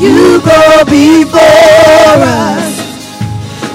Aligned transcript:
You 0.00 0.40
go 0.40 0.84
before 0.84 1.40
us. 2.22 2.78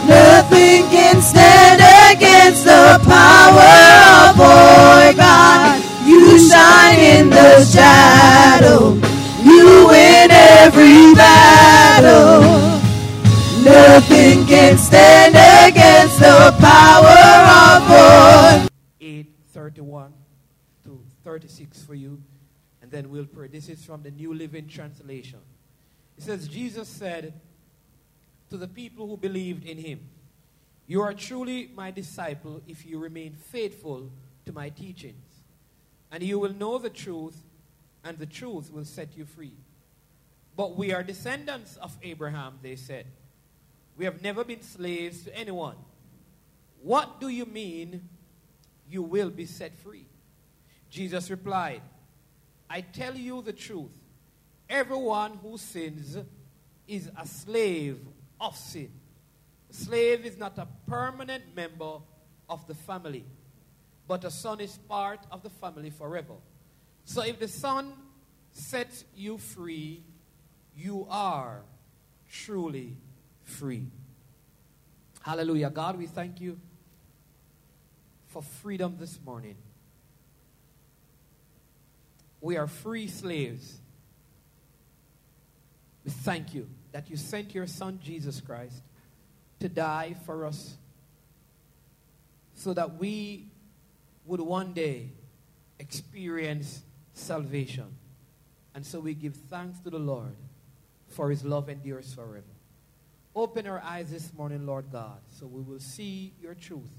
Nothing 0.07 0.87
can 0.87 1.21
stand 1.21 1.81
against 2.15 2.63
the 2.63 2.99
power 3.03 4.31
of 4.31 4.39
our 4.39 5.13
God. 5.13 5.83
You 6.05 6.39
shine 6.39 6.99
in 6.99 7.29
the 7.29 7.65
shadow. 7.65 8.93
You 9.43 9.87
win 9.87 10.31
every 10.31 11.13
battle. 11.13 12.41
Nothing 13.63 14.45
can 14.45 14.77
stand 14.77 15.35
against 15.35 16.19
the 16.19 16.55
power 16.59 17.19
of 17.67 17.91
our 17.91 18.67
831 19.01 20.13
to 20.85 21.03
36 21.25 21.83
for 21.83 21.95
you, 21.95 22.21
and 22.81 22.89
then 22.91 23.09
we'll 23.09 23.25
pray. 23.25 23.47
This 23.47 23.67
is 23.67 23.83
from 23.83 24.03
the 24.03 24.11
New 24.11 24.33
Living 24.33 24.67
Translation. 24.67 25.39
It 26.17 26.23
says, 26.23 26.47
Jesus 26.47 26.87
said 26.87 27.33
to 28.49 28.57
the 28.57 28.67
people 28.67 29.07
who 29.07 29.17
believed 29.17 29.65
in 29.65 29.77
him, 29.77 30.01
You 30.87 31.01
are 31.01 31.13
truly 31.13 31.71
my 31.75 31.91
disciple 31.91 32.61
if 32.67 32.85
you 32.85 32.99
remain 32.99 33.33
faithful 33.33 34.11
to 34.45 34.53
my 34.53 34.69
teachings, 34.69 35.41
and 36.11 36.21
you 36.21 36.39
will 36.39 36.53
know 36.53 36.77
the 36.77 36.89
truth, 36.89 37.37
and 38.03 38.17
the 38.17 38.25
truth 38.25 38.71
will 38.71 38.85
set 38.85 39.17
you 39.17 39.25
free. 39.25 39.57
But 40.55 40.77
we 40.77 40.93
are 40.93 41.01
descendants 41.01 41.77
of 41.77 41.97
Abraham, 42.03 42.59
they 42.61 42.75
said. 42.75 43.07
We 43.97 44.05
have 44.05 44.21
never 44.21 44.43
been 44.43 44.61
slaves 44.61 45.23
to 45.23 45.35
anyone. 45.35 45.77
What 46.81 47.19
do 47.19 47.29
you 47.29 47.45
mean 47.45 48.09
you 48.89 49.01
will 49.01 49.29
be 49.29 49.45
set 49.45 49.75
free? 49.77 50.05
Jesus 50.89 51.31
replied, 51.31 51.81
I 52.69 52.81
tell 52.81 53.15
you 53.15 53.41
the 53.41 53.53
truth. 53.53 53.91
Everyone 54.73 55.37
who 55.43 55.55
sins 55.59 56.17
is 56.87 57.07
a 57.15 57.27
slave 57.27 57.99
of 58.41 58.57
sin. 58.57 58.89
A 59.69 59.73
slave 59.73 60.25
is 60.25 60.35
not 60.35 60.57
a 60.57 60.67
permanent 60.87 61.55
member 61.55 61.99
of 62.49 62.65
the 62.65 62.73
family, 62.73 63.23
but 64.07 64.25
a 64.25 64.31
son 64.31 64.59
is 64.59 64.79
part 64.89 65.19
of 65.29 65.43
the 65.43 65.51
family 65.51 65.91
forever. 65.91 66.33
So 67.05 67.21
if 67.21 67.37
the 67.37 67.47
son 67.47 67.93
sets 68.51 69.05
you 69.15 69.37
free, 69.37 70.01
you 70.75 71.05
are 71.07 71.61
truly 72.31 72.97
free. 73.43 73.85
Hallelujah. 75.21 75.69
God, 75.69 75.99
we 75.99 76.07
thank 76.07 76.41
you 76.41 76.59
for 78.25 78.41
freedom 78.41 78.95
this 78.99 79.19
morning. 79.23 79.55
We 82.41 82.57
are 82.57 82.65
free 82.65 83.07
slaves. 83.07 83.77
We 86.03 86.11
thank 86.11 86.53
you 86.53 86.67
that 86.91 87.09
you 87.09 87.17
sent 87.17 87.55
your 87.55 87.67
Son, 87.67 87.99
Jesus 88.03 88.41
Christ, 88.41 88.81
to 89.59 89.69
die 89.69 90.15
for 90.25 90.45
us 90.45 90.75
so 92.55 92.73
that 92.73 92.97
we 92.99 93.47
would 94.25 94.41
one 94.41 94.73
day 94.73 95.09
experience 95.79 96.81
salvation. 97.13 97.95
And 98.75 98.85
so 98.85 98.99
we 98.99 99.13
give 99.13 99.35
thanks 99.35 99.79
to 99.79 99.89
the 99.89 99.99
Lord 99.99 100.35
for 101.07 101.29
his 101.29 101.43
love 101.43 101.69
endures 101.69 102.13
forever. 102.13 102.43
Open 103.35 103.67
our 103.67 103.81
eyes 103.81 104.11
this 104.11 104.31
morning, 104.33 104.65
Lord 104.65 104.91
God, 104.91 105.19
so 105.29 105.47
we 105.47 105.61
will 105.61 105.79
see 105.79 106.33
your 106.41 106.53
truth. 106.53 106.91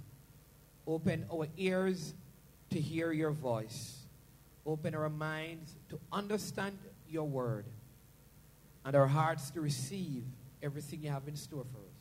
Open 0.86 1.26
our 1.32 1.46
ears 1.56 2.14
to 2.70 2.80
hear 2.80 3.12
your 3.12 3.30
voice. 3.30 3.98
Open 4.66 4.94
our 4.94 5.08
minds 5.08 5.74
to 5.90 5.98
understand 6.12 6.78
your 7.08 7.24
word 7.24 7.66
and 8.84 8.94
our 8.94 9.06
hearts 9.06 9.50
to 9.50 9.60
receive 9.60 10.24
everything 10.62 11.02
you 11.02 11.10
have 11.10 11.26
in 11.28 11.36
store 11.36 11.64
for 11.72 11.78
us. 11.78 11.94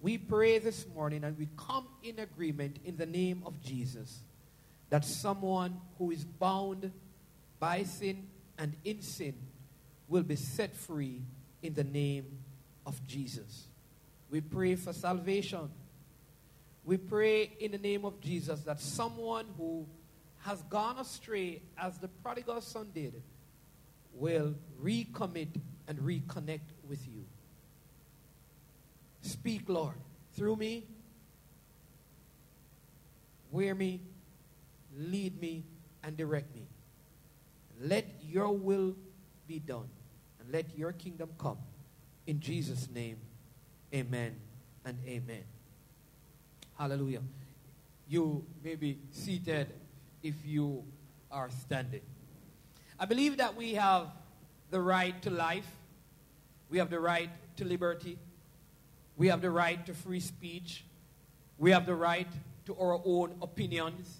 We 0.00 0.16
pray 0.16 0.58
this 0.58 0.86
morning 0.94 1.24
and 1.24 1.36
we 1.36 1.48
come 1.56 1.86
in 2.02 2.18
agreement 2.18 2.78
in 2.84 2.96
the 2.96 3.06
name 3.06 3.42
of 3.44 3.60
Jesus 3.60 4.20
that 4.88 5.04
someone 5.04 5.80
who 5.98 6.10
is 6.10 6.24
bound 6.24 6.90
by 7.58 7.82
sin 7.84 8.26
and 8.58 8.74
in 8.84 9.02
sin 9.02 9.34
will 10.08 10.22
be 10.22 10.36
set 10.36 10.74
free 10.74 11.22
in 11.62 11.74
the 11.74 11.84
name 11.84 12.38
of 12.86 13.06
Jesus. 13.06 13.66
We 14.30 14.40
pray 14.40 14.74
for 14.76 14.92
salvation. 14.92 15.70
We 16.84 16.96
pray 16.96 17.52
in 17.60 17.72
the 17.72 17.78
name 17.78 18.04
of 18.04 18.20
Jesus 18.20 18.60
that 18.60 18.80
someone 18.80 19.46
who 19.56 19.86
has 20.38 20.62
gone 20.62 20.98
astray, 20.98 21.62
as 21.76 21.98
the 21.98 22.08
prodigal 22.08 22.60
son 22.62 22.88
did, 22.94 23.22
will 24.14 24.54
recommit 24.82 25.60
and 25.88 25.98
reconnect 25.98 26.70
with 26.88 27.06
you. 27.06 27.24
Speak, 29.22 29.68
Lord, 29.68 29.94
through 30.34 30.56
me. 30.56 30.86
Wear 33.50 33.74
me, 33.74 34.00
lead 34.96 35.40
me, 35.40 35.64
and 36.04 36.16
direct 36.16 36.54
me. 36.54 36.68
Let 37.80 38.06
your 38.22 38.52
will 38.52 38.94
be 39.48 39.58
done, 39.58 39.88
and 40.38 40.52
let 40.52 40.78
your 40.78 40.92
kingdom 40.92 41.30
come. 41.36 41.58
In 42.26 42.38
Jesus' 42.38 42.88
name, 42.94 43.16
amen 43.92 44.36
and 44.84 44.96
amen. 45.04 45.42
Hallelujah. 46.78 47.22
You 48.08 48.44
may 48.62 48.76
be 48.76 48.98
seated 49.10 49.72
if 50.22 50.34
you 50.44 50.84
are 51.30 51.50
standing. 51.50 52.02
I 53.00 53.06
believe 53.06 53.38
that 53.38 53.56
we 53.56 53.72
have 53.74 54.08
the 54.70 54.78
right 54.78 55.20
to 55.22 55.30
life, 55.30 55.66
we 56.68 56.76
have 56.76 56.90
the 56.90 57.00
right 57.00 57.30
to 57.56 57.64
liberty, 57.64 58.18
we 59.16 59.28
have 59.28 59.40
the 59.40 59.50
right 59.50 59.84
to 59.86 59.94
free 59.94 60.20
speech, 60.20 60.84
we 61.56 61.70
have 61.70 61.86
the 61.86 61.94
right 61.94 62.28
to 62.66 62.76
our 62.76 63.00
own 63.06 63.36
opinions, 63.40 64.18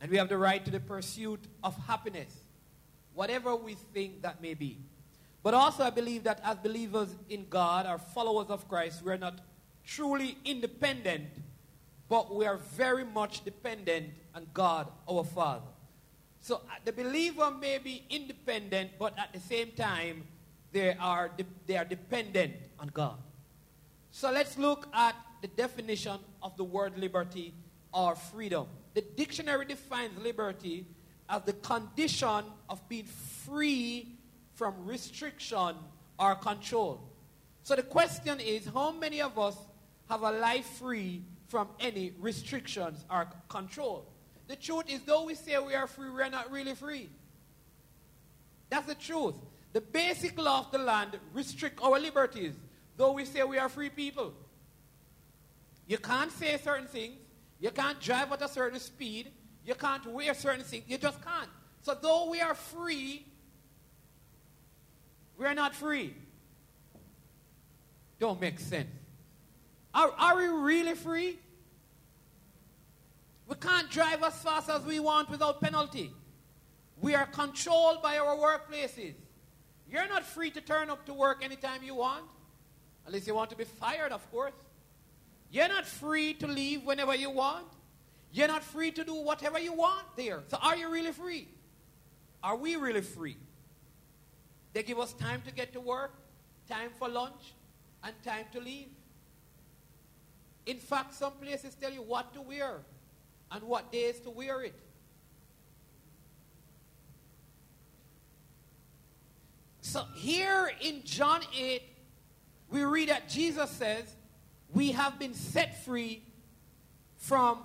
and 0.00 0.12
we 0.12 0.16
have 0.16 0.28
the 0.28 0.38
right 0.38 0.64
to 0.64 0.70
the 0.70 0.78
pursuit 0.78 1.40
of 1.64 1.76
happiness, 1.88 2.32
whatever 3.14 3.56
we 3.56 3.74
think 3.74 4.22
that 4.22 4.40
may 4.40 4.54
be. 4.54 4.78
But 5.42 5.54
also, 5.54 5.82
I 5.82 5.90
believe 5.90 6.22
that 6.22 6.40
as 6.44 6.56
believers 6.58 7.12
in 7.28 7.46
God, 7.50 7.84
our 7.84 7.98
followers 7.98 8.46
of 8.48 8.68
Christ, 8.68 9.02
we're 9.04 9.16
not 9.16 9.40
truly 9.84 10.38
independent, 10.44 11.30
but 12.08 12.32
we 12.32 12.46
are 12.46 12.58
very 12.58 13.04
much 13.04 13.44
dependent 13.44 14.10
on 14.36 14.46
God, 14.54 14.86
our 15.10 15.24
Father. 15.24 15.66
So 16.40 16.56
uh, 16.56 16.76
the 16.84 16.92
believer 16.92 17.50
may 17.50 17.78
be 17.78 18.04
independent, 18.10 18.92
but 18.98 19.18
at 19.18 19.32
the 19.32 19.40
same 19.40 19.72
time, 19.72 20.24
they 20.72 20.94
are, 20.94 21.30
de- 21.36 21.44
they 21.66 21.76
are 21.76 21.84
dependent 21.84 22.54
on 22.78 22.88
God. 22.88 23.16
So 24.10 24.30
let's 24.30 24.58
look 24.58 24.88
at 24.92 25.14
the 25.42 25.48
definition 25.48 26.18
of 26.42 26.56
the 26.56 26.64
word 26.64 26.98
liberty 26.98 27.54
or 27.92 28.14
freedom. 28.14 28.66
The 28.94 29.02
dictionary 29.02 29.64
defines 29.64 30.18
liberty 30.22 30.86
as 31.28 31.42
the 31.42 31.52
condition 31.52 32.44
of 32.68 32.86
being 32.88 33.04
free 33.04 34.16
from 34.54 34.74
restriction 34.84 35.76
or 36.18 36.34
control. 36.34 37.00
So 37.62 37.76
the 37.76 37.82
question 37.82 38.40
is 38.40 38.66
how 38.72 38.92
many 38.92 39.20
of 39.20 39.38
us 39.38 39.56
have 40.08 40.22
a 40.22 40.32
life 40.32 40.66
free 40.78 41.22
from 41.48 41.68
any 41.78 42.12
restrictions 42.18 43.04
or 43.10 43.28
control? 43.48 44.06
The 44.48 44.56
truth 44.56 44.84
is, 44.88 45.00
though 45.02 45.24
we 45.24 45.34
say 45.34 45.58
we 45.58 45.74
are 45.74 45.86
free, 45.86 46.10
we 46.10 46.22
are 46.22 46.30
not 46.30 46.50
really 46.50 46.74
free. 46.74 47.10
That's 48.70 48.86
the 48.86 48.94
truth. 48.94 49.34
The 49.74 49.82
basic 49.82 50.38
law 50.38 50.60
of 50.60 50.72
the 50.72 50.78
land 50.78 51.18
restrict 51.32 51.78
our 51.82 52.00
liberties, 52.00 52.54
though 52.96 53.12
we 53.12 53.26
say 53.26 53.44
we 53.44 53.58
are 53.58 53.68
free 53.68 53.90
people. 53.90 54.32
You 55.86 55.98
can't 55.98 56.32
say 56.32 56.56
certain 56.56 56.86
things. 56.86 57.16
You 57.60 57.70
can't 57.70 58.00
drive 58.00 58.32
at 58.32 58.42
a 58.42 58.48
certain 58.48 58.80
speed. 58.80 59.30
You 59.64 59.74
can't 59.74 60.06
wear 60.06 60.32
certain 60.32 60.64
things. 60.64 60.84
You 60.86 60.96
just 60.96 61.22
can't. 61.22 61.50
So 61.82 61.94
though 62.00 62.30
we 62.30 62.40
are 62.40 62.54
free, 62.54 63.26
we 65.36 65.44
are 65.44 65.54
not 65.54 65.74
free. 65.74 66.14
Don't 68.18 68.40
make 68.40 68.58
sense. 68.58 68.88
Are, 69.94 70.10
are 70.18 70.36
we 70.36 70.46
really 70.46 70.94
free? 70.94 71.38
We 73.48 73.54
can't 73.56 73.90
drive 73.90 74.22
as 74.22 74.34
fast 74.42 74.68
as 74.68 74.82
we 74.82 75.00
want 75.00 75.30
without 75.30 75.60
penalty. 75.60 76.12
We 77.00 77.14
are 77.14 77.24
controlled 77.24 78.02
by 78.02 78.18
our 78.18 78.36
workplaces. 78.36 79.14
You're 79.90 80.06
not 80.06 80.22
free 80.22 80.50
to 80.50 80.60
turn 80.60 80.90
up 80.90 81.06
to 81.06 81.14
work 81.14 81.42
anytime 81.42 81.82
you 81.82 81.94
want, 81.94 82.24
unless 83.06 83.26
you 83.26 83.34
want 83.34 83.48
to 83.50 83.56
be 83.56 83.64
fired, 83.64 84.12
of 84.12 84.30
course. 84.30 84.52
You're 85.50 85.68
not 85.68 85.86
free 85.86 86.34
to 86.34 86.46
leave 86.46 86.84
whenever 86.84 87.14
you 87.14 87.30
want. 87.30 87.64
You're 88.30 88.48
not 88.48 88.62
free 88.62 88.90
to 88.90 89.02
do 89.02 89.14
whatever 89.14 89.58
you 89.58 89.72
want 89.72 90.04
there. 90.14 90.42
So, 90.48 90.58
are 90.60 90.76
you 90.76 90.90
really 90.90 91.12
free? 91.12 91.48
Are 92.42 92.54
we 92.54 92.76
really 92.76 93.00
free? 93.00 93.38
They 94.74 94.82
give 94.82 94.98
us 94.98 95.14
time 95.14 95.40
to 95.46 95.52
get 95.54 95.72
to 95.72 95.80
work, 95.80 96.14
time 96.68 96.90
for 96.98 97.08
lunch, 97.08 97.54
and 98.04 98.14
time 98.22 98.44
to 98.52 98.60
leave. 98.60 98.88
In 100.66 100.76
fact, 100.76 101.14
some 101.14 101.32
places 101.32 101.74
tell 101.74 101.90
you 101.90 102.02
what 102.02 102.34
to 102.34 102.42
wear 102.42 102.80
and 103.50 103.62
what 103.64 103.90
days 103.90 104.20
to 104.20 104.30
wear 104.30 104.62
it. 104.62 104.74
So 109.80 110.04
here 110.14 110.70
in 110.82 111.02
John 111.04 111.40
8, 111.56 111.82
we 112.70 112.84
read 112.84 113.08
that 113.08 113.28
Jesus 113.28 113.70
says, 113.70 114.04
We 114.74 114.92
have 114.92 115.18
been 115.18 115.32
set 115.32 115.82
free 115.82 116.22
from 117.16 117.60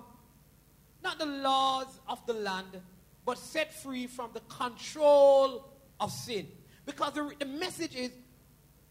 not 1.02 1.18
the 1.18 1.26
laws 1.26 1.86
of 2.08 2.24
the 2.26 2.32
land, 2.32 2.80
but 3.26 3.36
set 3.36 3.74
free 3.74 4.06
from 4.06 4.30
the 4.32 4.40
control 4.40 5.68
of 6.00 6.10
sin. 6.10 6.48
Because 6.86 7.12
the, 7.12 7.30
the 7.38 7.44
message 7.44 7.94
is, 7.94 8.10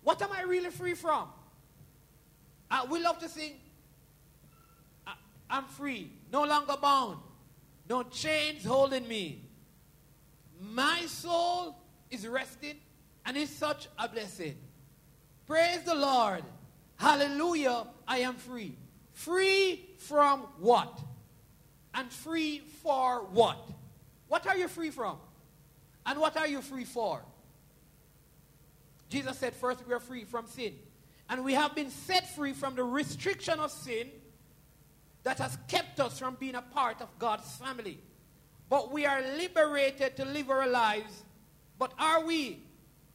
what 0.04 0.22
am 0.22 0.32
I 0.32 0.44
really 0.44 0.70
free 0.70 0.94
from? 0.94 1.28
Uh, 2.70 2.86
we 2.90 3.02
love 3.02 3.20
to 3.20 3.30
sing, 3.30 3.54
I'm 5.54 5.66
free, 5.66 6.10
no 6.32 6.46
longer 6.46 6.74
bound, 6.82 7.20
no 7.88 8.02
chains 8.02 8.66
holding 8.66 9.08
me. 9.08 9.44
My 10.60 11.02
soul 11.06 11.78
is 12.10 12.28
resting 12.28 12.78
and 13.24 13.38
is 13.38 13.52
such 13.52 13.88
a 14.00 14.10
blessing. 14.10 14.56
Praise 15.46 15.84
the 15.84 15.94
Lord. 15.94 16.44
Hallelujah, 16.96 17.86
I 18.08 18.20
am 18.20 18.34
free. 18.34 18.76
Free 19.12 19.86
from 20.00 20.40
what? 20.58 21.00
And 21.94 22.12
free 22.12 22.64
for 22.82 23.28
what? 23.32 23.60
What 24.30 24.48
are 24.48 24.58
you 24.58 24.68
free 24.68 24.90
from? 24.90 25.18
And 26.08 26.20
what 26.20 26.36
are 26.36 26.48
you 26.48 26.64
free 26.64 26.86
for? 26.86 27.22
Jesus 29.08 29.38
said, 29.38 29.54
first, 29.54 29.86
we 29.88 29.94
are 29.94 30.00
free 30.00 30.24
from 30.24 30.48
sin. 30.48 30.74
And 31.30 31.46
we 31.46 31.54
have 31.54 31.76
been 31.76 31.92
set 31.92 32.28
free 32.36 32.54
from 32.54 32.74
the 32.74 32.84
restriction 32.84 33.60
of 33.60 33.70
sin 33.70 34.08
that 35.24 35.40
has 35.40 35.58
kept 35.68 36.00
us 36.00 36.20
from 36.20 36.36
being 36.36 36.56
a 36.56 36.62
part 36.62 37.02
of 37.02 37.08
God's 37.18 37.50
family. 37.56 38.00
But 38.70 38.92
we 38.92 39.06
are 39.06 39.22
liberated 39.38 40.16
to 40.18 40.26
live 40.26 40.50
our 40.50 40.68
lives. 40.68 41.24
But 41.78 41.94
are 41.98 42.26
we, 42.26 42.60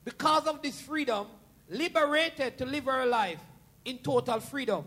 because 0.05 0.47
of 0.47 0.63
this 0.63 0.81
freedom, 0.81 1.27
liberated 1.69 2.59
to 2.59 2.67
live 2.67 2.89
our 2.89 3.07
life 3.07 3.41
in 3.85 3.99
total 3.99 4.41
freedom? 4.41 4.85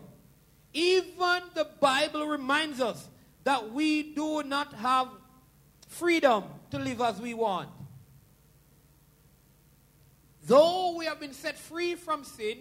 Even 0.72 1.42
the 1.54 1.68
Bible 1.80 2.26
reminds 2.26 2.80
us 2.80 3.08
that 3.44 3.72
we 3.72 4.14
do 4.14 4.42
not 4.42 4.72
have 4.74 5.08
freedom 5.88 6.44
to 6.70 6.78
live 6.78 7.00
as 7.00 7.20
we 7.20 7.34
want. 7.34 7.68
Though 10.44 10.96
we 10.96 11.04
have 11.04 11.20
been 11.20 11.34
set 11.34 11.58
free 11.58 11.94
from 11.94 12.24
sin, 12.24 12.58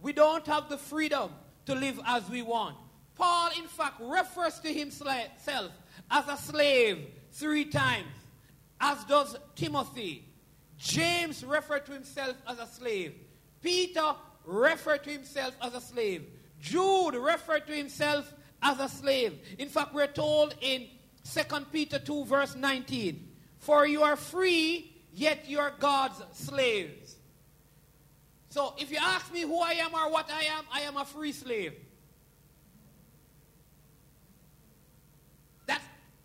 we 0.00 0.12
don't 0.12 0.46
have 0.46 0.68
the 0.68 0.78
freedom 0.78 1.30
to 1.66 1.74
live 1.74 2.00
as 2.06 2.28
we 2.30 2.42
want. 2.42 2.76
Paul, 3.16 3.50
in 3.56 3.66
fact, 3.66 4.00
refers 4.00 4.58
to 4.60 4.72
himself 4.72 5.70
as 6.10 6.28
a 6.28 6.36
slave 6.36 7.06
three 7.32 7.64
times, 7.64 8.12
as 8.80 9.04
does 9.04 9.36
Timothy. 9.54 10.28
James 10.76 11.44
referred 11.44 11.86
to 11.86 11.92
himself 11.92 12.36
as 12.48 12.58
a 12.58 12.66
slave. 12.66 13.14
Peter 13.62 14.14
referred 14.44 15.04
to 15.04 15.10
himself 15.10 15.56
as 15.62 15.74
a 15.74 15.80
slave. 15.80 16.26
Jude 16.60 17.14
referred 17.14 17.66
to 17.66 17.74
himself 17.74 18.32
as 18.62 18.80
a 18.80 18.88
slave. 18.88 19.38
In 19.58 19.68
fact, 19.68 19.94
we're 19.94 20.06
told 20.06 20.54
in 20.60 20.86
2 21.24 21.42
Peter 21.72 21.98
2, 21.98 22.24
verse 22.24 22.54
19, 22.56 23.28
For 23.58 23.86
you 23.86 24.02
are 24.02 24.16
free, 24.16 24.92
yet 25.12 25.48
you 25.48 25.58
are 25.60 25.72
God's 25.78 26.20
slaves. 26.32 27.16
So 28.50 28.74
if 28.78 28.90
you 28.90 28.98
ask 29.00 29.32
me 29.32 29.42
who 29.42 29.58
I 29.58 29.72
am 29.72 29.94
or 29.94 30.10
what 30.10 30.30
I 30.30 30.44
am, 30.44 30.64
I 30.72 30.82
am 30.82 30.96
a 30.96 31.04
free 31.04 31.32
slave. 31.32 31.74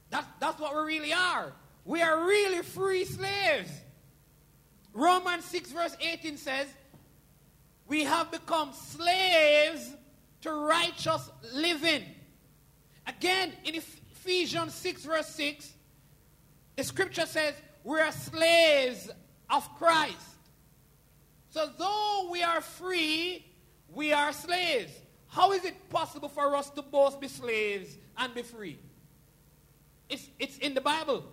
That's, 0.10 0.28
that's 0.40 0.60
what 0.60 0.76
we 0.76 0.82
really 0.82 1.14
are. 1.14 1.54
We 1.86 2.02
are 2.02 2.26
really 2.26 2.62
free 2.62 3.06
slaves. 3.06 3.72
Romans 4.94 5.46
6, 5.46 5.72
verse 5.72 5.96
18 6.00 6.38
says, 6.38 6.68
We 7.88 8.04
have 8.04 8.32
become 8.32 8.74
slaves 8.74 9.92
to 10.42 10.52
righteous 10.52 11.30
living. 11.54 12.04
Again, 13.08 13.54
in 13.64 13.76
Ephesians 13.76 14.74
6, 14.76 15.06
verse 15.06 15.28
6, 15.28 15.74
the 16.76 16.84
scripture 16.84 17.26
says, 17.26 17.54
We 17.84 18.00
are 18.00 18.12
slaves 18.12 19.10
of 19.50 19.68
Christ. 19.76 20.16
So, 21.50 21.70
though 21.78 22.30
we 22.32 22.44
are 22.44 22.62
free, 22.62 23.46
we 23.92 24.14
are 24.14 24.32
slaves. 24.32 24.92
How 25.28 25.52
is 25.52 25.66
it 25.66 25.90
possible 25.90 26.30
for 26.30 26.56
us 26.56 26.70
to 26.72 26.82
both 26.82 27.20
be 27.20 27.28
slaves 27.28 27.98
and 28.18 28.34
be 28.34 28.44
free? 28.44 28.80
It's, 30.10 30.28
it's 30.40 30.58
in 30.58 30.74
the 30.74 30.82
Bible. 30.82 31.24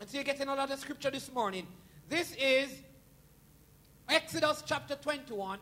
And 0.00 0.08
so 0.08 0.16
you're 0.16 0.24
getting 0.24 0.48
a 0.48 0.54
lot 0.54 0.70
of 0.70 0.78
scripture 0.80 1.10
this 1.10 1.32
morning. 1.32 1.66
This 2.08 2.34
is 2.34 2.70
Exodus 4.08 4.62
chapter 4.66 4.96
21, 4.96 5.58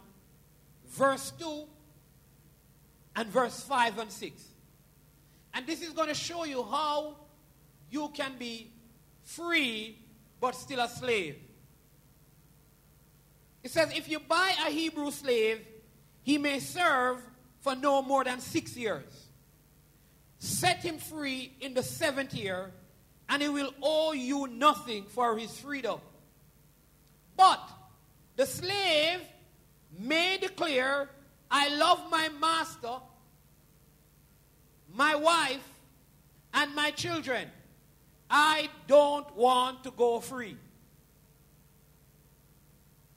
verse 0.88 1.32
2 1.38 1.64
and 3.16 3.28
verse 3.28 3.60
5 3.60 3.98
and 3.98 4.10
6. 4.10 4.42
And 5.52 5.66
this 5.66 5.82
is 5.82 5.90
going 5.90 6.08
to 6.08 6.14
show 6.14 6.44
you 6.44 6.62
how 6.62 7.16
you 7.90 8.08
can 8.14 8.32
be 8.38 8.72
free 9.22 9.98
but 10.40 10.54
still 10.54 10.80
a 10.80 10.88
slave. 10.88 11.36
It 13.62 13.70
says, 13.70 13.92
if 13.96 14.10
you 14.10 14.18
buy 14.18 14.52
a 14.66 14.70
Hebrew 14.70 15.10
slave, 15.10 15.60
he 16.22 16.38
may 16.38 16.58
serve 16.58 17.18
for 17.60 17.76
no 17.76 18.02
more 18.02 18.24
than 18.24 18.40
six 18.40 18.76
years 18.76 19.23
set 20.44 20.82
him 20.82 20.98
free 20.98 21.52
in 21.60 21.74
the 21.74 21.82
seventh 21.82 22.34
year, 22.34 22.70
and 23.28 23.42
he 23.42 23.48
will 23.48 23.72
owe 23.82 24.12
you 24.12 24.46
nothing 24.46 25.04
for 25.04 25.36
his 25.38 25.58
freedom. 25.58 25.98
But 27.36 27.60
the 28.36 28.46
slave 28.46 29.20
may 29.98 30.38
declare, 30.38 31.08
I 31.50 31.74
love 31.74 32.10
my 32.10 32.28
master, 32.40 32.96
my 34.92 35.14
wife, 35.14 35.66
and 36.52 36.74
my 36.74 36.90
children. 36.90 37.48
I 38.28 38.68
don't 38.86 39.34
want 39.36 39.84
to 39.84 39.90
go 39.90 40.20
free. 40.20 40.56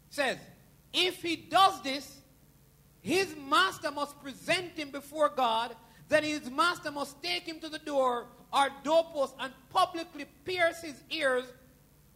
Says, 0.10 0.38
if 0.94 1.22
he 1.22 1.36
does 1.36 1.82
this, 1.82 2.16
his 3.02 3.36
master 3.50 3.92
must 3.92 4.22
present 4.22 4.78
him 4.78 4.92
before 4.92 5.30
God 5.30 5.76
then 6.10 6.24
his 6.24 6.50
master 6.50 6.92
must 6.92 7.22
take 7.22 7.44
him 7.44 7.60
to 7.60 7.70
the 7.70 7.80
door 7.80 8.28
or 8.54 8.70
doorpost 8.84 9.36
and 9.40 9.52
publicly 9.70 10.26
pierce 10.46 10.82
his 10.82 10.96
ears 11.10 11.46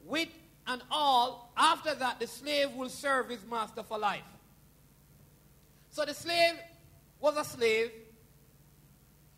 with 0.06 0.30
an 0.68 0.82
awl. 0.90 1.52
After 1.58 1.94
that, 1.96 2.20
the 2.20 2.28
slave 2.28 2.74
will 2.74 2.90
serve 2.90 3.30
his 3.30 3.46
master 3.50 3.84
for 3.84 3.98
life. 3.98 4.24
So 5.90 6.06
the 6.06 6.14
slave 6.14 6.56
was 7.20 7.36
a 7.36 7.44
slave. 7.44 7.92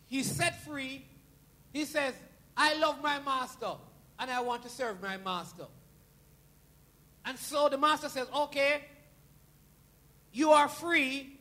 He's 0.06 0.30
set 0.30 0.64
free. 0.64 1.04
He 1.72 1.84
says, 1.84 2.14
I 2.56 2.78
love 2.78 3.02
my 3.02 3.18
master 3.20 3.72
and 4.18 4.30
I 4.30 4.40
want 4.40 4.62
to 4.62 4.68
serve 4.68 5.02
my 5.02 5.16
master. 5.16 5.66
And 7.24 7.36
so 7.38 7.68
the 7.68 7.78
master 7.78 8.08
says, 8.08 8.28
Okay, 8.34 8.82
you 10.32 10.50
are 10.50 10.68
free, 10.68 11.38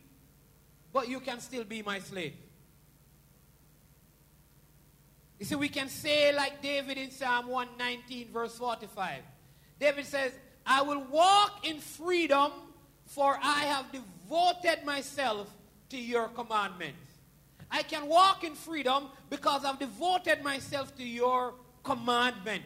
but 0.91 1.07
you 1.07 1.19
can 1.19 1.39
still 1.39 1.63
be 1.63 1.83
my 1.83 1.99
slave. 1.99 2.33
You 5.43 5.47
see, 5.47 5.55
we 5.55 5.67
can 5.67 5.89
say 5.89 6.33
like 6.33 6.61
David 6.61 6.97
in 6.97 7.11
Psalm 7.11 7.47
119, 7.47 8.29
verse 8.31 8.57
45. 8.57 9.23
David 9.77 10.05
says, 10.05 10.31
I 10.65 10.83
will 10.83 11.03
walk 11.11 11.67
in 11.67 11.79
freedom, 11.79 12.53
for 13.07 13.37
I 13.43 13.65
have 13.65 13.91
devoted 13.91 14.85
myself 14.85 15.53
to 15.89 15.97
your 15.97 16.29
commandments. 16.29 16.95
I 17.69 17.83
can 17.83 18.07
walk 18.07 18.45
in 18.45 18.55
freedom 18.55 19.09
because 19.29 19.65
I've 19.65 19.79
devoted 19.79 20.43
myself 20.43 20.95
to 20.95 21.03
your 21.03 21.55
commandment. 21.83 22.63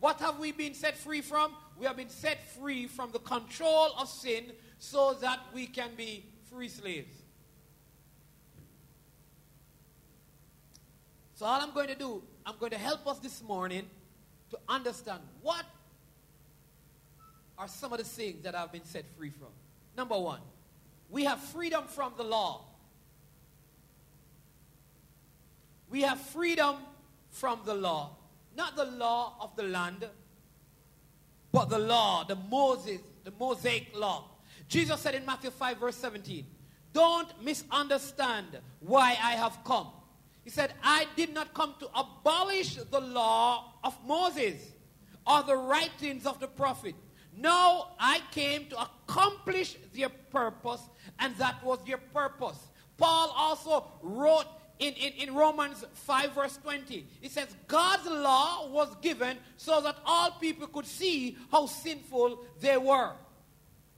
What 0.00 0.18
have 0.18 0.40
we 0.40 0.50
been 0.50 0.74
set 0.74 0.96
free 0.96 1.20
from? 1.20 1.54
We 1.78 1.86
have 1.86 1.96
been 1.96 2.10
set 2.10 2.44
free 2.48 2.88
from 2.88 3.12
the 3.12 3.20
control 3.20 3.90
of 3.96 4.08
sin 4.08 4.46
so 4.80 5.14
that 5.20 5.38
we 5.54 5.68
can 5.68 5.90
be 5.96 6.24
free 6.50 6.70
slaves. 6.70 7.19
So, 11.40 11.46
all 11.46 11.58
I'm 11.58 11.70
going 11.72 11.88
to 11.88 11.94
do, 11.94 12.22
I'm 12.44 12.56
going 12.60 12.72
to 12.72 12.76
help 12.76 13.06
us 13.06 13.18
this 13.18 13.42
morning 13.42 13.88
to 14.50 14.58
understand 14.68 15.20
what 15.40 15.64
are 17.56 17.66
some 17.66 17.94
of 17.94 17.98
the 17.98 18.04
things 18.04 18.42
that 18.42 18.54
I've 18.54 18.70
been 18.70 18.84
set 18.84 19.06
free 19.16 19.30
from. 19.30 19.48
Number 19.96 20.18
one, 20.18 20.40
we 21.08 21.24
have 21.24 21.40
freedom 21.40 21.84
from 21.86 22.12
the 22.18 22.24
law. 22.24 22.66
We 25.88 26.02
have 26.02 26.20
freedom 26.20 26.76
from 27.30 27.60
the 27.64 27.72
law. 27.72 28.16
Not 28.54 28.76
the 28.76 28.84
law 28.84 29.36
of 29.40 29.56
the 29.56 29.62
land, 29.62 30.06
but 31.52 31.70
the 31.70 31.78
law, 31.78 32.22
the 32.22 32.36
Moses, 32.36 33.00
the 33.24 33.32
Mosaic 33.40 33.96
law. 33.96 34.26
Jesus 34.68 35.00
said 35.00 35.14
in 35.14 35.24
Matthew 35.24 35.48
5, 35.48 35.78
verse 35.78 35.96
17, 35.96 36.44
Don't 36.92 37.42
misunderstand 37.42 38.58
why 38.80 39.16
I 39.22 39.36
have 39.36 39.56
come. 39.64 39.86
He 40.44 40.50
said, 40.50 40.72
I 40.82 41.06
did 41.16 41.34
not 41.34 41.54
come 41.54 41.74
to 41.80 41.88
abolish 41.94 42.76
the 42.76 43.00
law 43.00 43.74
of 43.84 43.96
Moses 44.06 44.72
or 45.26 45.42
the 45.42 45.56
writings 45.56 46.26
of 46.26 46.40
the 46.40 46.48
prophet. 46.48 46.94
No, 47.36 47.88
I 47.98 48.20
came 48.32 48.66
to 48.66 48.80
accomplish 48.80 49.76
their 49.94 50.08
purpose, 50.08 50.82
and 51.18 51.36
that 51.36 51.62
was 51.62 51.78
their 51.86 51.98
purpose. 51.98 52.58
Paul 52.96 53.32
also 53.36 53.86
wrote 54.02 54.46
in, 54.78 54.94
in, 54.94 55.28
in 55.28 55.34
Romans 55.34 55.84
5, 55.92 56.32
verse 56.32 56.58
20. 56.62 57.06
It 57.22 57.30
says, 57.30 57.48
God's 57.68 58.06
law 58.06 58.68
was 58.68 58.94
given 59.02 59.36
so 59.56 59.80
that 59.82 59.96
all 60.04 60.32
people 60.32 60.66
could 60.66 60.86
see 60.86 61.36
how 61.50 61.66
sinful 61.66 62.44
they 62.60 62.76
were. 62.76 63.12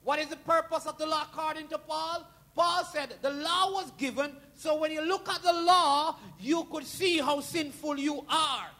What 0.04 0.18
is 0.18 0.26
the 0.26 0.36
purpose 0.36 0.86
of 0.86 0.98
the 0.98 1.06
law 1.06 1.22
according 1.22 1.68
to 1.68 1.78
Paul? 1.78 2.26
Paul 2.54 2.84
said 2.84 3.14
the 3.22 3.30
law 3.30 3.72
was 3.72 3.90
given 3.92 4.32
so 4.62 4.76
when 4.76 4.92
you 4.92 5.02
look 5.02 5.28
at 5.28 5.42
the 5.42 5.52
law, 5.52 6.16
you 6.38 6.64
could 6.70 6.86
see 6.86 7.18
how 7.18 7.40
sinful 7.40 7.98
you 7.98 8.24
are. 8.28 8.70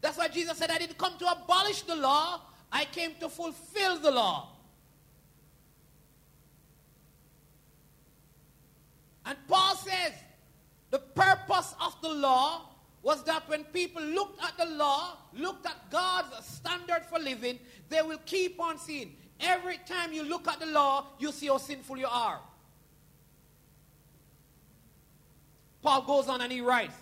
That's 0.00 0.16
why 0.16 0.28
Jesus 0.28 0.56
said, 0.58 0.70
I 0.70 0.78
didn't 0.78 0.96
come 0.96 1.18
to 1.18 1.26
abolish 1.26 1.82
the 1.82 1.96
law, 1.96 2.40
I 2.70 2.84
came 2.84 3.14
to 3.18 3.28
fulfill 3.28 3.98
the 3.98 4.12
law. 4.12 4.50
And 9.26 9.36
Paul 9.48 9.74
says, 9.74 10.12
the 10.90 11.00
purpose 11.00 11.74
of 11.84 12.00
the 12.00 12.10
law 12.10 12.62
was 13.02 13.24
that 13.24 13.48
when 13.48 13.64
people 13.64 14.02
looked 14.02 14.40
at 14.44 14.56
the 14.56 14.66
law, 14.66 15.18
looked 15.34 15.66
at 15.66 15.90
God's 15.90 16.46
standard 16.46 17.04
for 17.10 17.18
living, 17.18 17.58
they 17.88 18.02
will 18.02 18.20
keep 18.24 18.60
on 18.60 18.78
seeing. 18.78 19.16
Every 19.40 19.78
time 19.86 20.12
you 20.12 20.24
look 20.24 20.48
at 20.48 20.60
the 20.60 20.66
law, 20.66 21.06
you 21.18 21.32
see 21.32 21.46
how 21.46 21.58
sinful 21.58 21.96
you 21.96 22.06
are. 22.06 22.40
Paul 25.82 26.02
goes 26.02 26.28
on 26.28 26.40
and 26.40 26.50
he 26.50 26.60
writes, 26.60 26.94